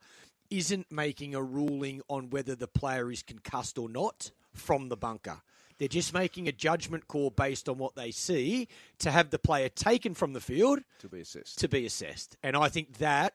isn't 0.49 0.91
making 0.91 1.35
a 1.35 1.43
ruling 1.43 2.01
on 2.09 2.29
whether 2.29 2.55
the 2.55 2.67
player 2.67 3.11
is 3.11 3.23
concussed 3.23 3.77
or 3.77 3.89
not 3.89 4.31
from 4.53 4.89
the 4.89 4.97
bunker. 4.97 5.41
They're 5.77 5.87
just 5.87 6.13
making 6.13 6.47
a 6.47 6.51
judgment 6.51 7.07
call 7.07 7.29
based 7.29 7.69
on 7.69 7.77
what 7.77 7.95
they 7.95 8.11
see 8.11 8.67
to 8.99 9.11
have 9.11 9.29
the 9.29 9.39
player 9.39 9.69
taken 9.69 10.13
from 10.13 10.33
the 10.33 10.41
field 10.41 10.79
to 10.99 11.07
be 11.07 11.21
assessed. 11.21 11.59
To 11.59 11.69
be 11.69 11.85
assessed. 11.85 12.35
And 12.43 12.57
I 12.57 12.67
think 12.67 12.97
that 12.97 13.33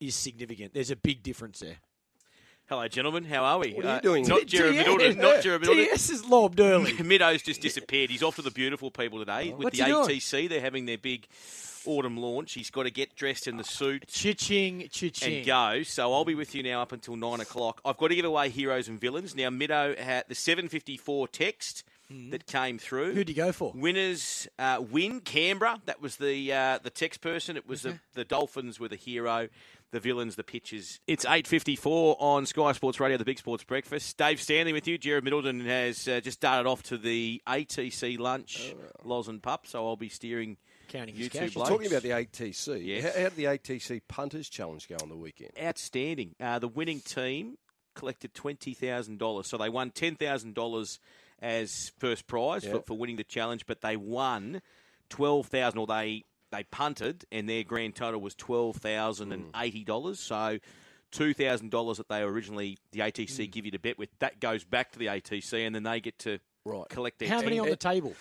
is 0.00 0.14
significant. 0.14 0.72
There's 0.72 0.90
a 0.90 0.96
big 0.96 1.22
difference 1.22 1.60
there. 1.60 1.76
Hello, 2.66 2.88
gentlemen. 2.88 3.24
How 3.24 3.44
are 3.44 3.58
we? 3.58 3.74
What 3.74 3.84
are 3.84 3.96
you 3.96 4.00
doing? 4.00 4.24
Uh, 4.24 4.36
not 4.36 4.46
Gerard 4.46 4.74
Middleton. 4.74 5.18
Not 5.18 5.42
Gerard 5.42 5.60
Middleton. 5.60 5.84
TS 5.84 6.08
is 6.08 6.24
lobbed 6.24 6.60
early. 6.60 6.92
Middo's 6.92 7.42
just 7.42 7.60
disappeared. 7.60 8.08
He's 8.08 8.22
off 8.22 8.36
to 8.36 8.42
the 8.42 8.50
beautiful 8.50 8.90
people 8.90 9.18
today 9.18 9.52
oh, 9.52 9.56
with 9.56 9.74
the 9.74 9.80
ATC. 9.80 10.30
Doing? 10.30 10.48
They're 10.48 10.60
having 10.62 10.86
their 10.86 10.96
big 10.96 11.26
autumn 11.84 12.16
launch. 12.16 12.54
He's 12.54 12.70
got 12.70 12.84
to 12.84 12.90
get 12.90 13.14
dressed 13.16 13.46
in 13.46 13.58
the 13.58 13.64
suit 13.64 14.06
Cha-ching, 14.08 14.88
cha-ching. 14.90 15.36
and 15.38 15.46
go. 15.46 15.82
So 15.82 16.10
I'll 16.14 16.24
be 16.24 16.34
with 16.34 16.54
you 16.54 16.62
now 16.62 16.80
up 16.80 16.92
until 16.92 17.16
nine 17.16 17.40
o'clock. 17.40 17.82
I've 17.84 17.98
got 17.98 18.08
to 18.08 18.14
give 18.14 18.24
away 18.24 18.48
heroes 18.48 18.88
and 18.88 18.98
villains. 18.98 19.36
Now, 19.36 19.50
Middo 19.50 19.98
had 19.98 20.24
the 20.28 20.34
754 20.34 21.28
text 21.28 21.84
that 22.30 22.46
came 22.46 22.78
through. 22.78 23.12
Who'd 23.12 23.28
you 23.28 23.34
go 23.34 23.52
for? 23.52 23.72
Winners 23.74 24.48
uh, 24.58 24.82
win 24.90 25.20
Canberra. 25.20 25.80
That 25.86 26.00
was 26.00 26.16
the 26.16 26.52
uh, 26.52 26.78
the 26.82 26.90
text 26.90 27.20
person. 27.20 27.56
It 27.56 27.66
was 27.66 27.82
the, 27.82 27.98
the 28.14 28.24
Dolphins 28.24 28.78
were 28.78 28.88
the 28.88 28.96
hero, 28.96 29.48
the 29.94 30.00
villains, 30.00 30.36
the 30.36 30.44
pitchers. 30.44 31.00
It's 31.06 31.24
eight 31.24 31.46
fifty 31.46 31.76
four 31.76 32.16
on 32.18 32.44
Sky 32.44 32.72
Sports 32.72 33.00
Radio, 33.00 33.16
the 33.16 33.24
Big 33.24 33.38
Sports 33.38 33.64
Breakfast. 33.64 34.16
Dave 34.18 34.40
Stanley 34.40 34.72
with 34.74 34.86
you. 34.86 34.98
Gerard 34.98 35.24
Middleton 35.24 35.64
has 35.64 36.06
uh, 36.06 36.20
just 36.20 36.38
started 36.38 36.68
off 36.68 36.82
to 36.84 36.98
the 36.98 37.40
ATC 37.46 38.18
lunch, 38.18 38.74
Loz 39.04 39.28
and 39.28 39.42
Pup. 39.42 39.66
So 39.66 39.86
I'll 39.86 39.96
be 39.96 40.08
steering 40.10 40.58
Counting 40.88 41.14
you 41.16 41.22
his 41.24 41.32
two 41.32 41.38
cash. 41.38 41.54
blokes. 41.54 41.70
Talking 41.70 41.86
about 41.86 42.02
the 42.02 42.10
ATC, 42.10 42.84
Yes. 42.84 43.04
how, 43.16 43.22
how 43.22 43.28
did 43.30 43.36
the 43.36 43.44
ATC 43.44 44.02
Punters 44.06 44.48
Challenge 44.50 44.86
go 44.88 44.96
on 45.02 45.08
the 45.08 45.16
weekend? 45.16 45.52
outstanding. 45.62 46.34
Uh, 46.38 46.58
the 46.58 46.68
winning 46.68 47.00
team 47.00 47.56
collected 47.94 48.34
twenty 48.34 48.74
thousand 48.74 49.18
dollars, 49.18 49.46
so 49.48 49.56
they 49.56 49.68
won 49.70 49.90
ten 49.90 50.16
thousand 50.16 50.54
dollars 50.54 50.98
as 51.40 51.92
first 51.98 52.26
prize 52.26 52.64
Yeah. 52.64 52.72
for, 52.72 52.82
for 52.82 52.96
winning 52.98 53.16
the 53.16 53.24
challenge, 53.24 53.66
but 53.66 53.80
they 53.80 53.96
won 53.96 54.60
twelve 55.08 55.46
thousand, 55.46 55.78
or 55.78 55.86
they 55.86 56.24
they 56.54 56.64
punted, 56.64 57.24
and 57.32 57.48
their 57.48 57.64
grand 57.64 57.94
total 57.96 58.20
was 58.20 58.34
twelve 58.34 58.76
thousand 58.76 59.32
and 59.32 59.46
eighty 59.56 59.84
dollars. 59.84 60.20
So. 60.20 60.58
Two 61.10 61.32
thousand 61.32 61.70
dollars 61.70 61.98
that 61.98 62.08
they 62.08 62.22
originally 62.22 62.76
the 62.90 62.98
ATC 62.98 63.48
give 63.48 63.64
you 63.64 63.70
to 63.70 63.78
bet 63.78 63.96
with 63.98 64.08
that 64.18 64.40
goes 64.40 64.64
back 64.64 64.90
to 64.92 64.98
the 64.98 65.06
ATC 65.06 65.64
and 65.64 65.72
then 65.72 65.84
they 65.84 66.00
get 66.00 66.18
to 66.20 66.40
Right. 66.64 66.88
collect 66.88 67.20
their 67.20 67.28
How 67.28 67.40
many 67.40 67.60
on 67.60 67.68
the 67.70 67.76
table? 67.76 68.14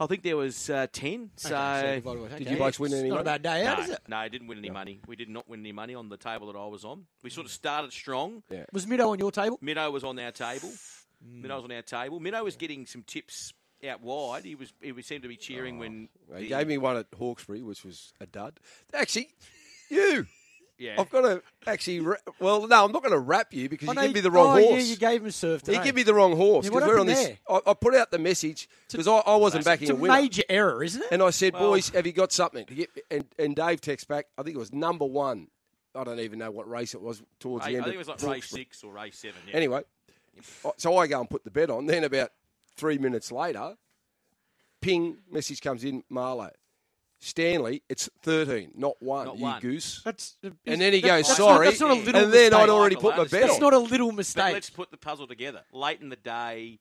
I 0.00 0.06
think 0.06 0.24
there 0.24 0.36
was 0.36 0.68
uh, 0.68 0.88
ten. 0.92 1.30
So, 1.36 1.54
Okay, 1.56 2.00
so 2.04 2.14
divided 2.14 2.38
Did 2.38 2.42
okay. 2.42 2.50
you 2.50 2.56
blokes 2.56 2.80
win 2.80 2.92
any 2.94 3.10
Not 3.10 3.14
a 3.14 3.18
money? 3.18 3.24
bad 3.26 3.42
day 3.44 3.64
out, 3.64 3.78
no, 3.78 3.84
is 3.84 3.90
it? 3.90 4.00
no, 4.08 4.16
I 4.16 4.26
didn't 4.26 4.48
win 4.48 4.58
any 4.58 4.70
money. 4.70 4.98
We 5.06 5.14
did 5.14 5.28
not 5.28 5.48
win 5.48 5.60
any 5.60 5.70
money 5.70 5.94
on 5.94 6.08
the 6.08 6.16
table 6.16 6.48
that 6.52 6.58
I 6.58 6.66
was 6.66 6.84
on. 6.84 7.06
We 7.22 7.30
sort 7.30 7.46
of 7.46 7.52
started 7.52 7.92
strong. 7.92 8.42
Was 8.72 8.86
Middo 8.86 9.10
on 9.10 9.20
your 9.20 9.30
table? 9.30 9.60
Middo 9.62 9.92
was 9.92 10.02
on 10.02 10.18
our 10.18 10.32
table. 10.32 10.72
Hmm. 11.24 11.44
Middo 11.46 11.54
was 11.54 11.64
on 11.64 11.70
our 11.70 11.82
table. 11.82 12.18
Middo 12.20 12.42
was 12.42 12.56
getting 12.56 12.86
some 12.86 13.04
tips 13.04 13.52
out 13.88 14.02
wide. 14.02 14.44
He 14.44 14.54
was. 14.54 14.72
He 14.80 15.00
seemed 15.02 15.22
to 15.22 15.28
be 15.28 15.36
cheering 15.36 15.78
when 15.78 16.08
oh, 16.32 16.36
He 16.36 16.44
the- 16.44 16.48
gave 16.50 16.66
me 16.66 16.78
one 16.78 16.96
at 16.96 17.06
Hawkesbury, 17.16 17.62
which 17.62 17.84
was 17.84 18.12
a 18.20 18.26
dud. 18.26 18.60
Actually, 18.92 19.30
you. 19.90 20.26
Yeah. 20.78 20.96
I've 20.98 21.10
got 21.10 21.20
to 21.20 21.42
actually. 21.66 22.00
Ra- 22.00 22.16
well, 22.40 22.66
no, 22.66 22.84
I'm 22.84 22.90
not 22.90 23.02
going 23.02 23.12
to 23.12 23.18
wrap 23.18 23.52
you 23.54 23.68
because 23.68 23.88
I 23.88 23.92
you 23.92 23.94
know 23.94 24.02
gave 24.02 24.14
me 24.14 24.20
the 24.20 24.30
wrong 24.32 24.58
oh, 24.58 24.62
horse. 24.62 24.82
yeah, 24.82 24.90
you 24.90 24.96
gave 24.96 25.24
him 25.24 25.30
surf 25.30 25.60
He 25.60 25.72
today. 25.72 25.84
gave 25.84 25.94
me 25.94 26.02
the 26.02 26.14
wrong 26.14 26.34
horse 26.34 26.66
because 26.66 26.80
what 26.82 26.88
we're 26.88 26.98
on 26.98 27.06
happened 27.06 27.36
this. 27.36 27.38
I, 27.66 27.70
I 27.70 27.74
put 27.74 27.94
out 27.94 28.10
the 28.10 28.18
message 28.18 28.68
because 28.90 29.06
I, 29.06 29.18
I 29.18 29.36
wasn't 29.36 29.64
backing 29.64 29.84
It's 29.84 29.90
a 29.92 29.94
a 29.94 29.96
winner, 29.96 30.14
major 30.14 30.42
error, 30.48 30.82
isn't 30.82 31.00
it? 31.02 31.08
and 31.12 31.22
I 31.22 31.30
said, 31.30 31.52
Well- 31.52 31.70
"Boys, 31.70 31.90
have 31.90 32.04
you 32.06 32.12
got 32.12 32.32
something?" 32.32 32.66
And, 33.10 33.24
and 33.38 33.54
Dave 33.54 33.80
texts 33.80 34.08
back. 34.08 34.26
I 34.36 34.42
think 34.42 34.56
it 34.56 34.58
was 34.58 34.72
number 34.72 35.04
one. 35.04 35.48
I 35.94 36.04
don't 36.04 36.20
even 36.20 36.38
know 36.38 36.50
what 36.50 36.68
race 36.68 36.94
it 36.94 37.02
was 37.02 37.22
towards 37.38 37.66
I, 37.66 37.68
the 37.68 37.74
I 37.74 37.76
end. 37.76 37.84
think 37.84 37.94
it 37.94 37.98
was 37.98 38.08
like 38.08 38.22
race 38.22 38.48
six 38.48 38.82
or 38.82 38.92
race 38.92 39.18
seven. 39.18 39.38
Yeah. 39.46 39.56
Anyway, 39.56 39.82
so 40.78 40.96
I 40.96 41.06
go 41.06 41.20
and 41.20 41.28
put 41.30 41.44
the 41.44 41.50
bet 41.50 41.70
on. 41.70 41.86
Then 41.86 42.02
about 42.04 42.30
three 42.76 42.98
minutes 42.98 43.30
later, 43.32 43.74
ping 44.80 45.18
message 45.30 45.60
comes 45.60 45.84
in. 45.84 46.02
Marlo, 46.10 46.50
Stanley, 47.20 47.82
it's 47.88 48.08
thirteen, 48.22 48.72
not 48.74 48.94
one. 49.00 49.26
Not 49.26 49.36
you 49.38 49.42
one. 49.44 49.60
goose. 49.60 50.02
That's, 50.04 50.36
And 50.42 50.80
then 50.80 50.92
he 50.92 51.00
that- 51.00 51.06
goes, 51.06 51.26
that's 51.28 51.36
sorry. 51.36 51.64
Not, 51.66 51.70
that's 51.70 51.80
not 51.80 51.90
a 51.90 51.94
little 51.94 52.22
and 52.24 52.32
then. 52.32 52.54
I'd 52.54 52.68
already 52.68 52.96
put 52.96 53.16
my 53.16 53.22
bet 53.24 53.30
That's 53.42 53.54
on. 53.54 53.60
not 53.60 53.74
a 53.74 53.78
little 53.78 54.08
But 54.10 54.16
mistake. 54.16 54.52
let's 54.52 54.70
put 54.70 54.90
the 54.90 54.96
puzzle 54.96 55.26
together. 55.26 55.62
Late 55.72 56.00
in 56.00 56.08
the 56.08 56.16
day, 56.16 56.78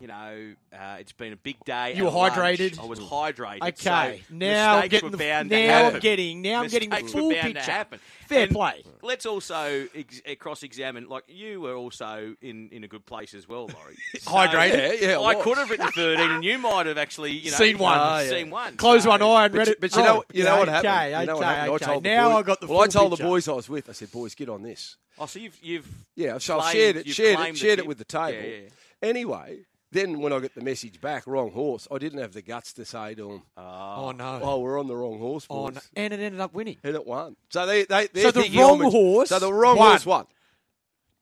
you 0.00 0.08
know, 0.08 0.54
uh, 0.72 0.96
it's 0.98 1.12
been 1.12 1.32
a 1.32 1.36
big 1.36 1.56
day. 1.64 1.94
You 1.94 2.06
at 2.08 2.12
were 2.12 2.18
lunch. 2.18 2.34
hydrated? 2.34 2.80
I 2.80 2.84
was 2.84 2.98
hydrated. 2.98 3.62
Okay, 3.62 4.22
so 4.28 4.34
now 4.34 4.76
I'm 4.78 4.88
getting 4.88 5.10
the 5.12 5.16
now 5.44 5.86
I'm 5.88 5.98
getting 6.00 6.42
now 6.42 6.62
I'm 6.62 6.68
getting 6.68 6.90
the 6.90 6.96
Mistakes 6.96 7.14
were 7.14 7.20
full 7.20 7.30
bound 7.30 7.42
to 7.48 7.54
picture. 7.54 7.70
happen. 7.70 8.00
Fair 8.26 8.42
And 8.44 8.52
play. 8.52 8.84
Let's 9.02 9.24
also 9.26 9.86
ex- 9.94 10.20
uh, 10.28 10.34
cross-examine. 10.38 11.08
Like 11.08 11.24
you 11.28 11.60
were 11.60 11.74
also 11.74 12.34
in, 12.42 12.68
in 12.70 12.82
a 12.84 12.88
good 12.88 13.06
place 13.06 13.34
as 13.34 13.48
well, 13.48 13.68
Laurie. 13.72 13.96
So 14.20 14.30
Hydrated? 14.32 15.00
Yeah, 15.00 15.08
yeah, 15.10 15.18
I 15.20 15.26
I 15.30 15.34
could 15.36 15.58
have 15.58 15.70
written 15.70 15.88
thirteen, 15.88 16.30
and 16.30 16.44
you 16.44 16.58
might 16.58 16.86
have 16.86 16.98
actually 16.98 17.32
you 17.32 17.50
know 17.50 17.56
Seen 17.56 17.78
one. 17.78 17.96
Yeah. 17.98 18.28
Seen 18.30 18.50
one. 18.50 18.76
Close 18.76 19.04
So- 19.04 19.10
one 19.10 19.22
eye 19.22 19.44
and 19.46 19.54
read 19.54 19.68
it. 19.68 19.80
but 19.80 19.94
you 19.94 20.02
know, 20.02 20.24
you 20.32 20.44
know 20.44 20.58
what 20.58 20.68
Okay, 20.68 20.88
happened. 20.88 21.20
you 21.20 21.26
know 21.26 21.36
what 21.36 21.44
okay, 21.44 21.54
happened. 21.54 21.74
okay. 21.74 21.84
I 21.84 21.88
told 21.88 22.02
the 22.04 22.08
now 22.08 22.28
boys, 22.30 22.36
I 22.36 22.42
got 22.42 22.60
the 22.60 22.66
well, 22.66 22.76
full 22.78 22.82
I 22.84 22.86
told 22.88 23.10
picture. 23.12 23.22
the 23.22 23.28
boys 23.28 23.48
I 23.48 23.52
was 23.52 23.68
with. 23.68 23.88
I 23.88 23.92
said, 23.92 24.10
"Boys, 24.12 24.34
get 24.34 24.48
on 24.48 24.62
this." 24.62 24.96
Oh, 25.18 25.26
so 25.26 25.38
you've 25.38 25.56
you've 25.62 25.88
Yeah, 26.16 26.38
so 26.38 26.58
I 26.58 26.60
Claimed- 26.62 26.72
shared 26.74 26.96
it, 26.96 27.06
you've 27.06 27.14
shared 27.16 27.38
it, 27.40 27.56
shared 27.56 27.78
it 27.78 27.86
with 27.86 27.98
the 27.98 28.04
table. 28.04 28.32
Yeah, 28.32 28.56
yeah. 28.62 28.68
Anyway, 29.02 29.58
then 29.94 30.20
when 30.20 30.32
I 30.34 30.40
got 30.40 30.54
the 30.54 30.60
message 30.60 31.00
back, 31.00 31.26
wrong 31.26 31.50
horse, 31.52 31.88
I 31.90 31.96
didn't 31.96 32.18
have 32.20 32.34
the 32.34 32.42
guts 32.42 32.74
to 32.74 32.84
say 32.84 33.14
to 33.14 33.30
him, 33.32 33.42
oh. 33.56 33.62
oh 33.96 34.10
no. 34.12 34.40
"Oh, 34.42 34.58
we're 34.60 34.78
on 34.78 34.86
the 34.88 34.96
wrong 34.96 35.18
horse, 35.18 35.46
Oh, 35.48 35.68
no. 35.68 35.80
And 35.96 36.12
it 36.12 36.20
ended 36.20 36.40
up 36.40 36.52
winning. 36.52 36.76
And 36.84 36.94
it 36.94 37.06
won. 37.06 37.36
So 37.48 37.64
they, 37.64 37.84
they, 37.84 38.08
they're 38.12 38.24
So 38.24 38.42
the 38.42 38.50
wrong 38.58 38.82
I'm 38.84 38.90
horse 38.90 39.30
So 39.30 39.38
the 39.38 39.50
wrong 39.52 39.78
won. 39.78 39.88
horse 39.90 40.04
won. 40.04 40.26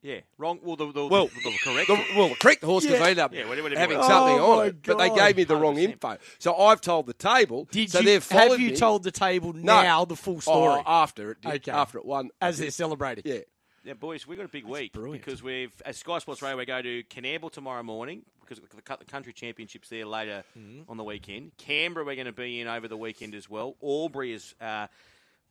yeah 0.03 0.21
wrong. 0.39 0.59
Well, 0.63 0.75
the, 0.77 0.91
the, 0.91 1.07
Well, 1.07 1.29
the, 1.29 1.35
the 1.51 1.59
correct. 1.63 1.87
The, 1.89 2.05
well, 2.17 2.29
the 2.31 2.35
correct 2.35 2.65
horse 2.65 2.83
because 2.85 2.99
Yeah. 2.99 3.05
they 3.05 3.11
ended 3.11 3.23
up 3.25 3.35
Yeah, 3.35 3.49
whatever 3.49 3.69
it 3.69 3.79
having 3.79 3.99
was. 3.99 4.07
something 4.09 4.39
Oh, 4.41 4.51
on 4.53 4.57
my 4.59 4.65
it, 4.67 4.83
but 4.83 4.99
they 4.99 5.11
gave 5.11 5.37
me 5.37 5.45
the 5.45 5.57
wrong 5.57 5.77
100%. 5.77 5.85
info. 5.93 6.17
So 6.41 6.57
I've 6.57 6.81
told 6.81 7.07
the 7.07 7.15
table. 7.15 7.69
Did 7.71 7.91
so 7.91 8.01
you 8.01 8.07
they've 8.07 8.25
followed 8.25 8.51
have 8.53 8.61
you 8.61 8.71
me. 8.71 8.77
told 8.77 9.05
the 9.05 9.13
table 9.13 9.53
No. 9.53 9.81
now 9.83 10.05
the 10.05 10.17
full 10.17 10.37
oh, 10.37 10.41
story 10.41 10.83
Oh, 10.85 10.91
after 10.91 11.31
it, 11.33 11.41
did, 11.43 11.53
Okay. 11.55 11.71
after 11.71 11.99
it 11.99 12.05
won. 12.05 12.31
as 12.41 12.59
they're 12.59 12.71
celebrating? 12.73 13.23
yeah. 13.27 13.41
Yeah, 13.85 13.95
boys, 13.95 14.27
we've 14.27 14.39
got 14.39 14.45
a 14.45 14.49
big 14.49 14.65
week 14.65 14.93
brilliant. 14.93 15.25
because 15.25 15.43
we've 15.43 15.73
as 15.85 15.97
Sky 15.97 16.19
Sports 16.19 16.41
Radio 16.43 16.57
we 16.57 16.65
go 16.65 16.81
to 16.81 17.03
Canberra 17.05 17.51
tomorrow 17.51 17.83
morning 17.83 18.23
because 18.41 18.59
of 18.59 18.69
the 18.71 18.83
cu- 18.83 18.97
the 18.99 19.05
country 19.05 19.33
championships 19.33 19.89
there 19.89 20.07
later 20.07 20.45
Mm-hmm. 20.59 20.91
on 20.91 20.97
the 20.97 21.05
weekend. 21.05 21.53
Canberra 21.59 22.05
we're 22.07 22.15
going 22.15 22.27
to 22.27 22.33
be 22.33 22.61
in 22.61 22.69
over 22.69 22.87
the 22.87 22.97
weekend 22.97 23.35
as 23.35 23.51
well. 23.51 23.75
Albury 23.83 24.33
is 24.35 24.55
uh, 24.61 24.87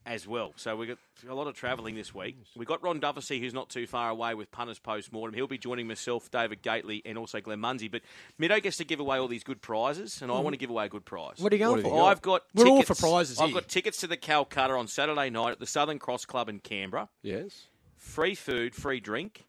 as 0.06 0.26
well. 0.26 0.52
So 0.56 0.74
we've 0.76 0.88
got 0.88 0.98
a 1.30 1.34
lot 1.34 1.46
of 1.46 1.54
travelling 1.54 1.94
this 1.94 2.14
week. 2.14 2.36
We've 2.56 2.66
got 2.66 2.82
Ron 2.82 3.00
Duffy, 3.00 3.38
who's 3.38 3.52
not 3.54 3.68
too 3.68 3.86
far 3.86 4.08
away 4.08 4.34
with 4.34 4.50
punters 4.50 4.78
post 4.78 5.12
mortem. 5.12 5.34
He'll 5.34 5.46
be 5.46 5.58
joining 5.58 5.86
myself, 5.86 6.30
David 6.30 6.62
Gately, 6.62 7.02
and 7.04 7.16
also 7.18 7.40
Glenn 7.40 7.60
Munsey. 7.60 7.88
But 7.88 8.00
Middo 8.40 8.60
gets 8.62 8.78
to 8.78 8.84
give 8.84 8.98
away 8.98 9.18
all 9.18 9.28
these 9.28 9.44
good 9.44 9.60
prizes, 9.60 10.22
and 10.22 10.32
I 10.32 10.40
want 10.40 10.54
to 10.54 10.58
give 10.58 10.70
away 10.70 10.86
a 10.86 10.88
good 10.88 11.04
prize. 11.04 11.34
Mm-hmm. 11.34 11.42
What 11.44 11.52
are 11.52 11.56
you 11.56 11.64
going 11.64 11.82
What 11.82 11.90
for? 11.92 11.96
you? 11.98 12.02
I've 12.06 12.22
got 12.22 12.42
We're 12.54 12.66
all 12.66 12.82
for 12.82 12.94
prizes 12.94 13.38
I've 13.38 13.50
here. 13.50 13.60
got 13.60 13.68
tickets 13.68 13.98
to 14.00 14.06
the 14.06 14.16
Calcutta 14.16 14.72
on 14.74 14.88
Saturday 14.88 15.28
night 15.30 15.52
at 15.52 15.60
the 15.60 15.66
Southern 15.66 15.98
Cross 15.98 16.24
Club 16.24 16.48
in 16.48 16.58
Canberra 16.60 17.08
Yes. 17.22 17.66
Free 18.02 18.34
food, 18.34 18.74
free 18.74 19.00
drink 19.00 19.46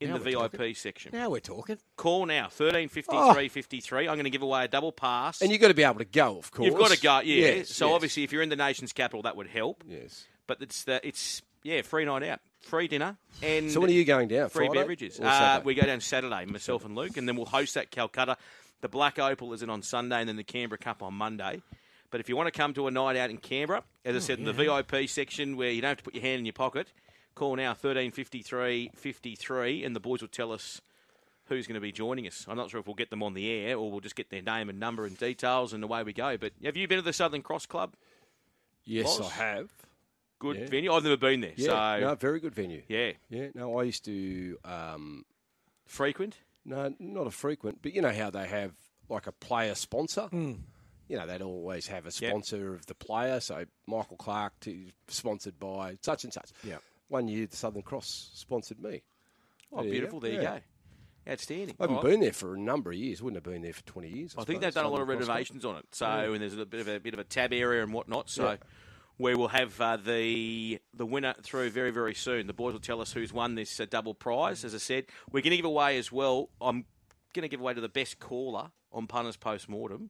in 0.00 0.10
Now 0.10 0.18
the 0.18 0.24
VIP 0.30 0.52
talking. 0.52 0.74
section. 0.74 1.10
Now 1.12 1.30
we're 1.30 1.40
talking. 1.40 1.78
Call 1.96 2.26
now, 2.26 2.48
thirteen 2.48 2.88
fifty 2.88 3.16
Oh. 3.16 3.32
three 3.34 3.48
fifty 3.48 3.80
three. 3.80 4.06
I'm 4.08 4.14
going 4.14 4.24
to 4.24 4.30
give 4.30 4.42
away 4.42 4.64
a 4.64 4.68
double 4.68 4.92
pass. 4.92 5.40
And 5.42 5.50
you've 5.50 5.60
got 5.60 5.68
to 5.68 5.74
be 5.74 5.82
able 5.82 5.98
to 5.98 6.04
go, 6.04 6.38
of 6.38 6.50
course. 6.50 6.66
You've 6.68 6.78
got 6.78 6.90
to 6.90 7.00
go, 7.00 7.20
yeah. 7.20 7.46
Yes, 7.56 7.70
so 7.70 7.86
yes. 7.88 7.94
obviously, 7.94 8.22
if 8.24 8.32
you're 8.32 8.42
in 8.42 8.48
the 8.48 8.56
nation's 8.56 8.92
capital, 8.92 9.22
that 9.22 9.36
would 9.36 9.48
help. 9.48 9.82
Yes. 9.88 10.26
But 10.46 10.58
it's 10.62 10.84
the 10.84 11.00
it's 11.06 11.42
yeah, 11.64 11.82
free 11.82 12.04
night 12.04 12.22
out, 12.22 12.40
free 12.60 12.86
dinner, 12.88 13.16
and 13.42 13.70
So 13.70 13.80
when 13.80 13.90
are 13.90 13.92
you 13.92 14.04
going 14.04 14.28
down? 14.28 14.48
free 14.50 14.66
Friday 14.66 14.80
beverages. 14.80 15.18
Uh, 15.18 15.60
we 15.64 15.74
go 15.74 15.82
down 15.82 16.00
Saturday, 16.00 16.44
myself 16.46 16.84
and 16.84 16.94
Luke, 16.94 17.16
and 17.16 17.26
then 17.28 17.34
we'll 17.36 17.46
host 17.46 17.74
that 17.74 17.90
Calcutta. 17.90 18.36
The 18.80 18.88
Black 18.88 19.18
Opal 19.18 19.52
is 19.54 19.62
in 19.62 19.70
on 19.70 19.82
Sunday, 19.82 20.20
and 20.20 20.28
then 20.28 20.36
the 20.36 20.44
Canberra 20.44 20.78
Cup 20.78 21.02
on 21.02 21.14
Monday. 21.14 21.60
But 22.10 22.20
if 22.20 22.28
you 22.28 22.36
want 22.36 22.46
to 22.46 22.56
come 22.56 22.72
to 22.74 22.86
a 22.86 22.90
night 22.92 23.16
out 23.16 23.28
in 23.28 23.36
Canberra, 23.38 23.82
as 24.04 24.14
I 24.14 24.20
said, 24.20 24.38
in 24.38 24.44
the 24.44 24.52
VIP 24.52 25.08
section 25.08 25.56
where 25.56 25.70
you 25.70 25.82
don't 25.82 25.88
have 25.90 25.98
to 25.98 26.04
put 26.04 26.14
your 26.14 26.22
hand 26.22 26.38
in 26.38 26.46
your 26.46 26.52
pocket, 26.54 26.90
call 27.38 27.56
now 27.56 27.74
thirteen 27.74 28.10
fifty 28.10 28.42
three 28.42 28.90
fifty 28.94 29.34
three, 29.36 29.84
and 29.84 29.94
the 29.96 30.00
boys 30.00 30.20
will 30.20 30.28
tell 30.28 30.52
us 30.52 30.80
who's 31.46 31.66
going 31.66 31.74
to 31.76 31.80
be 31.80 31.92
joining 31.92 32.26
us. 32.26 32.44
I'm 32.48 32.56
not 32.56 32.70
sure 32.70 32.80
if 32.80 32.86
we'll 32.86 32.94
get 32.94 33.08
them 33.10 33.22
on 33.22 33.32
the 33.34 33.50
air 33.50 33.76
or 33.78 33.90
we'll 33.90 34.00
just 34.00 34.16
get 34.16 34.28
their 34.30 34.42
name 34.42 34.68
and 34.68 34.78
number 34.78 35.06
and 35.06 35.16
details, 35.16 35.72
and 35.72 35.82
away 35.82 36.02
we 36.02 36.12
go. 36.12 36.36
But 36.36 36.52
have 36.62 36.76
you 36.76 36.86
been 36.88 36.98
to 36.98 37.02
the 37.02 37.12
Southern 37.12 37.42
Cross 37.42 37.66
Club? 37.66 37.94
yes, 38.84 39.06
Loz? 39.18 39.30
I 39.30 39.34
have. 39.34 39.70
Good 40.40 40.56
Yeah. 40.56 40.66
venue. 40.66 40.92
I've 40.92 41.02
never 41.02 41.16
been 41.16 41.40
there, 41.40 41.54
Yeah. 41.56 41.98
so 41.98 42.06
no, 42.06 42.14
very 42.14 42.38
good 42.40 42.54
venue. 42.54 42.82
yeah, 42.88 43.12
Yeah. 43.28 43.48
No, 43.54 43.78
I 43.78 43.84
used 43.84 44.04
to. 44.04 44.58
Um, 44.64 45.24
frequent. 45.86 46.36
no, 46.64 46.94
not 46.98 47.26
a 47.26 47.30
frequent, 47.30 47.80
but 47.82 47.94
you 47.94 48.02
know 48.02 48.12
how 48.12 48.30
they 48.30 48.46
have 48.46 48.72
like 49.08 49.26
a 49.26 49.32
player 49.32 49.74
sponsor. 49.74 50.26
Hmm. 50.28 50.52
You 51.08 51.16
know, 51.16 51.26
they'd 51.26 51.40
always 51.40 51.86
have 51.86 52.04
a 52.04 52.10
sponsor 52.10 52.74
of 52.74 52.84
the 52.86 52.94
player. 52.94 53.40
So 53.40 53.64
Michael 53.86 54.18
Clark, 54.18 54.52
to, 54.60 54.90
sponsored 55.08 55.58
by 55.58 55.96
such 56.02 56.24
and 56.24 56.32
such. 56.32 56.50
Yeah. 56.62 56.76
One 57.08 57.28
year, 57.28 57.46
the 57.46 57.56
Southern 57.56 57.82
Cross 57.82 58.30
sponsored 58.34 58.80
me. 58.80 59.02
Oh, 59.72 59.82
There 59.82 59.90
beautiful. 59.90 60.20
go. 60.20 60.26
There 60.26 60.36
you 60.36 60.42
Yeah. 60.42 60.58
go. 60.58 61.32
Outstanding. 61.32 61.76
I 61.78 61.82
haven't 61.82 61.96
right. 61.96 62.04
been 62.04 62.20
there 62.20 62.32
for 62.32 62.54
a 62.54 62.58
number 62.58 62.90
of 62.90 62.96
years. 62.96 63.20
Wouldn't 63.22 63.36
have 63.44 63.52
been 63.52 63.60
there 63.62 63.72
for 63.74 63.82
twenty 63.84 64.08
years. 64.08 64.34
I, 64.36 64.40
I 64.40 64.44
think 64.44 64.56
suppose, 64.56 64.60
they've 64.62 64.74
done 64.74 64.84
a 64.86 64.88
lot 64.88 65.00
of 65.02 65.08
Southern 65.08 65.16
Cross 65.18 65.26
Club. 65.26 65.28
renovations 65.36 65.64
on 65.66 65.76
it. 65.76 65.84
So, 65.92 66.06
and 66.32 66.40
there's 66.42 66.56
a 66.56 66.64
bit 66.64 66.80
of 66.80 66.88
a 66.88 66.98
bit 67.00 67.12
of 67.14 67.20
a 67.20 67.24
tab 67.24 67.52
area 67.52 67.82
and 67.82 67.92
whatnot. 67.92 68.30
So, 68.30 68.44
Yeah. 68.52 68.56
we 69.18 69.34
will 69.34 69.48
have 69.48 69.78
uh, 69.78 69.96
the 69.98 70.80
the 70.94 71.04
winner 71.04 71.34
through 71.42 71.68
very 71.70 71.90
very 71.90 72.14
soon. 72.14 72.46
The 72.46 72.54
boys 72.54 72.72
will 72.72 72.80
tell 72.80 73.02
us 73.02 73.12
who's 73.12 73.30
won 73.32 73.56
this 73.56 73.78
uh, 73.78 73.84
double 73.90 74.14
prize. 74.14 74.64
As 74.64 74.74
I 74.74 74.78
said, 74.78 75.04
we're 75.30 75.42
going 75.42 75.50
to 75.50 75.56
give 75.58 75.66
away 75.66 75.98
as 75.98 76.10
well. 76.10 76.48
I'm 76.62 76.86
going 77.34 77.42
to 77.42 77.48
give 77.48 77.60
away 77.60 77.74
to 77.74 77.80
the 77.82 77.90
best 77.90 78.18
caller 78.20 78.70
on 78.90 79.06
punters 79.06 79.36
post 79.36 79.68
mortem. 79.68 80.08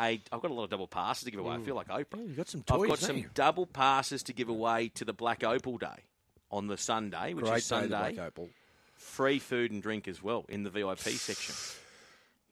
A, 0.00 0.22
I've 0.32 0.40
got 0.40 0.50
a 0.50 0.54
lot 0.54 0.64
of 0.64 0.70
double 0.70 0.86
passes 0.86 1.24
to 1.24 1.30
give 1.32 1.40
away. 1.40 1.56
I 1.56 1.58
feel 1.58 1.74
like 1.74 1.88
Oprah. 1.88 2.26
you 2.26 2.34
got 2.34 2.48
some 2.48 2.62
I've 2.70 2.88
got 2.88 3.00
some 3.00 3.18
you? 3.18 3.28
double 3.34 3.66
passes 3.66 4.22
to 4.22 4.32
give 4.32 4.48
away 4.48 4.88
to 4.94 5.04
the 5.04 5.12
Black 5.12 5.42
Opal 5.44 5.76
Day 5.76 6.04
on 6.50 6.66
the 6.66 6.76
Sunday, 6.76 7.34
which 7.34 7.44
Great 7.44 7.58
is 7.58 7.64
Sunday. 7.66 8.16
Opal. 8.18 8.48
Free 8.96 9.38
food 9.38 9.70
and 9.70 9.82
drink 9.82 10.08
as 10.08 10.22
well 10.22 10.44
in 10.48 10.62
the 10.64 10.70
VIP 10.70 10.98
section. 11.00 11.54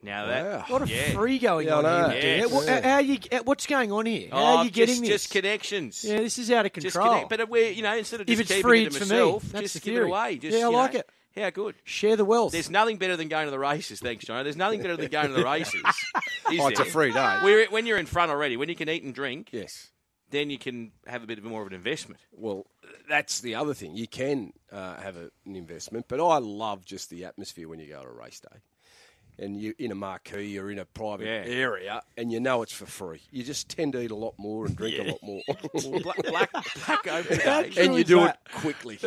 Now 0.03 0.27
that 0.27 0.45
Wow. 0.45 0.65
A 0.69 0.73
lot 0.73 0.83
of 0.83 0.91
yeah. 0.91 1.11
free 1.13 1.39
going 1.39 1.67
Yeah, 1.69 1.77
on 1.79 2.11
here. 2.13 2.21
Dean. 2.21 2.39
Yes. 2.41 2.53
What- 2.53 2.69
How, 2.85 2.91
are 2.93 3.01
you? 3.01 3.19
What's 3.45 3.67
going 3.67 3.91
on 3.93 4.07
here? 4.07 4.29
How 4.31 4.37
Oh, 4.39 4.45
are 4.59 4.65
you 4.65 4.71
getting 4.71 4.97
just, 4.97 5.01
this? 5.03 5.09
just 5.23 5.33
connections. 5.33 6.05
yeah, 6.05 6.19
this 6.19 6.39
is 6.39 6.51
out 6.51 6.67
of 6.67 6.73
Just 6.75 6.95
control. 6.95 7.13
connect, 7.25 7.31
but 7.31 7.49
we, 7.49 7.71
you 7.71 7.83
know, 7.83 7.97
instead 7.97 8.21
of 8.21 8.29
If 8.29 8.39
it's 8.39 8.49
keeping 8.49 8.63
free, 8.63 8.81
it 8.83 8.93
to 8.93 8.99
it's 8.99 9.09
for 9.09 9.15
me. 9.15 9.39
That's 9.53 9.63
just 9.73 9.75
the 9.75 9.81
give 9.91 10.03
it 10.03 10.07
away. 10.07 10.37
Just, 10.37 10.57
Yeah, 10.57 10.67
I 10.67 10.69
like 10.69 10.93
know, 10.95 11.01
it. 11.01 11.11
How 11.41 11.51
good. 11.51 11.75
Share 11.85 12.17
the 12.17 12.25
wealth. 12.25 12.53
There's 12.53 12.71
nothing 12.71 12.97
better 12.99 13.17
than 13.17 13.29
going 13.29 13.47
to 13.47 13.51
the 13.51 13.59
races, 13.59 14.01
thanks, 14.01 14.25
John. 14.25 14.43
There's 14.45 14.57
nothing 14.57 14.81
better 14.81 14.97
than 14.97 15.09
going 15.09 15.29
to 15.29 15.35
the 15.35 15.45
races. 15.45 15.83
Is 16.53 16.61
Oh, 16.61 16.69
it's 16.69 16.81
a 16.81 16.85
free 16.85 17.13
day. 17.13 17.41
We're, 17.43 17.67
when 17.69 17.85
you're 17.87 17.99
in 17.99 18.07
front 18.07 18.31
already, 18.31 18.57
when 18.57 18.69
you 18.71 18.75
can 18.77 18.89
eat 18.89 19.03
and 19.03 19.15
drink, 19.15 19.49
Yes. 19.53 19.89
Then 20.31 20.51
you 20.51 20.59
can 20.59 20.93
have 21.07 21.23
a 21.23 21.27
bit 21.27 21.39
of 21.39 21.45
more 21.45 21.63
of 21.63 21.69
an 21.69 21.75
investment. 21.75 22.21
Well, 22.33 22.67
that's 23.09 23.41
the 23.41 23.55
other 23.55 23.75
thing. 23.75 23.97
You 23.97 24.09
can 24.09 24.53
uh, 24.73 24.97
have 24.97 25.17
a, 25.17 25.31
an 25.45 25.57
investment, 25.57 26.07
but 26.09 26.21
I 26.21 26.39
love 26.39 26.85
just 26.85 27.11
the 27.11 27.25
atmosphere 27.25 27.69
when 27.69 27.79
you 27.81 27.87
go 27.89 28.03
to 28.03 28.09
a 28.09 28.13
race 28.13 28.41
day. 28.41 28.59
And 29.39 29.61
you're 29.61 29.75
in 29.79 29.93
a 29.93 29.95
marquee 29.95 30.59
or 30.59 30.71
in 30.71 30.79
a 30.79 30.87
private 30.87 31.27
Yeah. 31.27 31.45
area, 31.55 32.03
and 32.17 32.33
you 32.33 32.41
know 32.41 32.63
it's 32.63 32.73
for 32.73 32.87
free. 32.87 33.21
You 33.31 33.43
just 33.45 33.69
tend 33.69 33.93
to 33.93 34.01
eat 34.01 34.11
a 34.11 34.17
lot 34.17 34.33
more 34.39 34.65
and 34.65 34.75
drink 34.75 34.99
a 34.99 35.11
lot 35.11 35.23
more. 35.23 35.43
Black, 36.03 36.17
Black, 36.23 36.51
Black 36.87 37.07
Opal 37.07 37.37
Day, 37.37 37.71
and 37.77 37.95
you 37.95 38.03
do 38.03 38.25
it 38.25 38.35
quickly. 38.55 38.99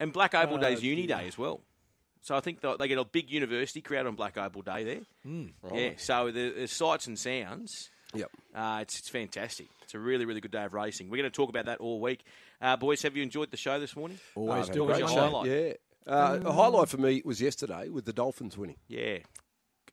and 0.00 0.12
Black 0.12 0.32
Day 0.32 0.44
Oh, 0.48 0.56
is 0.56 0.82
Uni 0.82 1.06
Day 1.06 1.28
as 1.28 1.38
well. 1.38 1.60
So 2.22 2.34
I 2.36 2.40
think 2.40 2.60
they 2.62 2.74
they 2.80 2.88
get 2.88 2.98
a 2.98 3.04
big 3.04 3.30
university 3.30 3.80
crowd 3.80 4.06
on 4.08 4.16
Black 4.16 4.36
Opal 4.36 4.62
Day 4.62 4.82
there. 4.82 5.00
Hmm, 5.22 5.46
Yeah, 5.72 5.90
so 5.98 6.32
the, 6.32 6.50
the 6.50 6.66
sights 6.66 7.06
and 7.06 7.16
sounds. 7.16 7.88
Yep. 8.12 8.30
Uh, 8.56 8.78
it's, 8.82 8.98
it's 8.98 9.08
fantastic. 9.08 9.68
It's 9.86 9.94
a 9.94 10.00
really, 10.00 10.24
really 10.24 10.40
good 10.40 10.50
day 10.50 10.64
of 10.64 10.74
racing. 10.74 11.08
We're 11.08 11.18
going 11.18 11.30
to 11.30 11.34
talk 11.36 11.48
about 11.48 11.66
that 11.66 11.78
all 11.78 12.00
week. 12.00 12.24
Uh, 12.60 12.76
boys, 12.76 13.02
have 13.02 13.16
you 13.16 13.22
enjoyed 13.22 13.52
the 13.52 13.56
show 13.56 13.78
this 13.78 13.94
morning? 13.94 14.18
Always 14.34 14.68
Oh, 14.68 14.72
do 14.72 14.80
What 14.80 14.88
was 14.88 14.98
great 14.98 15.10
your 15.12 15.20
highlight? 15.20 15.46
Yeah. 15.48 16.12
Uh, 16.12 16.40
A 16.44 16.52
highlight 16.52 16.88
for 16.88 16.96
me 16.98 17.22
was 17.24 17.40
yesterday 17.40 17.88
with 17.88 18.04
the 18.04 18.12
Dolphins 18.12 18.58
winning. 18.58 18.78
Yeah. 18.88 19.18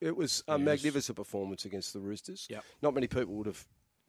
It 0.01 0.17
was 0.17 0.43
a 0.47 0.57
magnificent 0.57 1.15
performance 1.15 1.65
against 1.65 1.93
the 1.93 1.99
Roosters. 1.99 2.47
Yep. 2.49 2.63
Not 2.81 2.95
many 2.95 3.05
people 3.07 3.35
would 3.35 3.45
have 3.45 3.63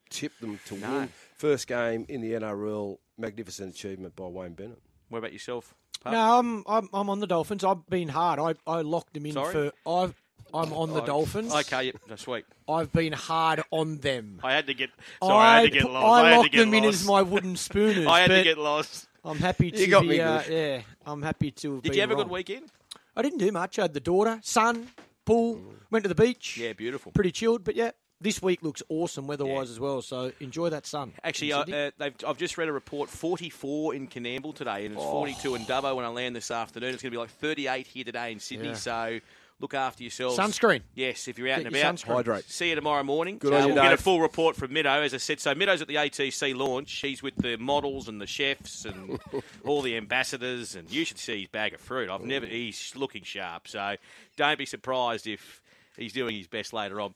tipped 0.08 0.40
them 0.40 0.58
to 0.66 0.76
No. 0.78 0.90
win. 1.00 1.08
First 1.36 1.66
game 1.66 2.06
in 2.08 2.22
the 2.22 2.32
NRL, 2.32 2.96
magnificent 3.18 3.74
achievement 3.74 4.16
by 4.16 4.24
Wayne 4.26 4.54
Bennett. 4.54 4.80
What 5.10 5.18
about 5.18 5.34
yourself? 5.34 5.74
Pup? 6.00 6.12
No, 6.14 6.38
I'm, 6.38 6.64
I'm 6.66 6.88
I'm 6.94 7.10
on 7.10 7.20
the 7.20 7.26
Dolphins. 7.26 7.62
I've 7.62 7.86
been 7.90 8.08
hard. 8.08 8.38
I, 8.38 8.54
I 8.70 8.80
locked 8.80 9.12
them 9.14 9.26
in 9.26 9.32
Sorry? 9.34 9.52
for. 9.52 9.72
I've 10.02 10.14
I'm 10.54 10.72
on 10.72 10.92
the 10.92 11.00
Dolphins. 11.00 11.52
Okay, 11.54 11.84
yep, 11.86 11.96
that's 12.08 12.22
sweet. 12.22 12.44
I've 12.68 12.92
been 12.92 13.12
hard 13.12 13.62
on 13.70 13.98
them. 13.98 14.40
I 14.42 14.52
had 14.52 14.66
to 14.68 14.74
get. 14.74 14.90
Sorry, 15.22 15.34
I, 15.46 15.60
had 15.60 15.72
to 15.72 15.78
get 15.78 15.90
lost. 15.90 16.06
I 16.06 16.30
I, 16.32 16.36
locked 16.36 16.52
get 16.52 16.58
them 16.60 16.74
in 16.74 16.84
lost. 16.84 17.00
as 17.00 17.06
my 17.06 17.22
wooden 17.22 17.56
spooners. 17.56 18.06
I 18.06 18.20
had 18.20 18.28
to 18.30 18.42
get 18.42 18.58
lost. 18.58 19.08
I'm 19.24 19.38
happy 19.38 19.70
to 19.70 19.86
got 19.86 20.02
be. 20.02 20.08
me 20.08 20.20
Uh, 20.20 20.42
yeah, 20.48 20.80
I'm 21.06 21.22
happy 21.22 21.50
to. 21.50 21.74
Have 21.74 21.82
Did 21.82 21.94
you 21.94 22.00
have 22.02 22.10
a 22.10 22.14
good 22.16 22.30
weekend? 22.30 22.70
I 23.16 23.22
didn't 23.22 23.38
do 23.38 23.50
much. 23.52 23.78
I 23.78 23.82
had 23.82 23.94
the 23.94 24.00
daughter, 24.00 24.38
son, 24.42 24.88
pool, 25.24 25.60
went 25.90 26.04
to 26.04 26.08
the 26.08 26.14
beach. 26.14 26.56
Yeah, 26.58 26.72
beautiful. 26.72 27.12
pretty 27.12 27.30
chilled. 27.32 27.64
But 27.64 27.74
yeah, 27.76 27.92
this 28.20 28.42
week 28.42 28.62
looks 28.62 28.82
awesome 28.88 29.26
weather-wise 29.26 29.70
as 29.70 29.78
well. 29.80 30.02
So 30.02 30.32
enjoy 30.40 30.70
that 30.70 30.84
sun. 30.86 31.12
Actually, 31.22 31.52
uh, 31.52 31.60
uh, 31.60 31.90
they've, 31.98 32.14
I've 32.26 32.38
just 32.38 32.58
read 32.58 32.68
a 32.68 32.72
report 32.72 33.08
44 33.08 33.94
in 33.94 34.08
Coonamble 34.08 34.54
today, 34.54 34.86
and 34.86 34.94
it's 34.94 35.02
42 35.04 35.54
in 35.54 35.62
Dubbo 35.62 35.94
when 35.96 36.04
I 36.04 36.08
land 36.08 36.34
this 36.34 36.50
afternoon. 36.50 36.92
It's 36.94 37.02
going 37.02 37.10
to 37.12 37.14
be 37.16 37.20
like 37.20 37.30
38 37.30 37.86
here 37.86 38.04
today 38.04 38.32
in 38.32 38.40
Sydney, 38.40 38.68
Yeah. 38.68 38.74
so 38.74 39.20
look 39.60 39.74
after 39.74 40.02
yourselves. 40.02 40.38
Sunscreen. 40.38 40.82
Yes, 40.94 41.28
if 41.28 41.38
you're 41.38 41.48
out 41.48 41.58
Get 41.58 41.66
and 41.68 41.76
about. 41.76 41.94
sunscreen. 41.96 42.14
Hydrate. 42.14 42.44
See 42.50 42.68
you 42.70 42.74
tomorrow 42.74 43.02
morning. 43.02 43.38
Good 43.38 43.52
Uh, 43.52 43.56
on 43.56 43.68
you, 43.68 43.74
We'll 43.74 43.82
get 43.84 43.92
a 43.92 43.96
full 43.96 44.20
report 44.20 44.56
from 44.56 44.70
Middo, 44.72 45.04
as 45.04 45.14
I 45.14 45.18
said. 45.18 45.40
So 45.40 45.54
Middo's 45.54 45.80
at 45.82 45.88
the 45.88 45.94
ATC 45.96 46.54
launch. 46.54 46.92
He's 46.92 47.22
with 47.22 47.36
the 47.36 47.56
models 47.56 48.08
and 48.08 48.20
the 48.20 48.26
chefs 48.26 48.84
and 48.84 49.18
all 49.64 49.80
the 49.82 49.96
ambassadors, 49.96 50.74
and 50.74 50.90
you 50.90 51.04
should 51.04 51.18
see 51.18 51.40
his 51.40 51.48
bag 51.48 51.72
of 51.74 51.80
fruit. 51.80 52.10
I've 52.10 52.22
never. 52.22 52.46
He's 52.46 52.92
looking 52.96 53.22
sharp, 53.22 53.68
so 53.68 53.96
don't 54.36 54.58
be 54.58 54.66
surprised 54.66 55.26
if 55.26 55.62
he's 55.96 56.12
doing 56.12 56.36
his 56.36 56.48
best 56.48 56.72
later 56.72 57.00
on. 57.00 57.12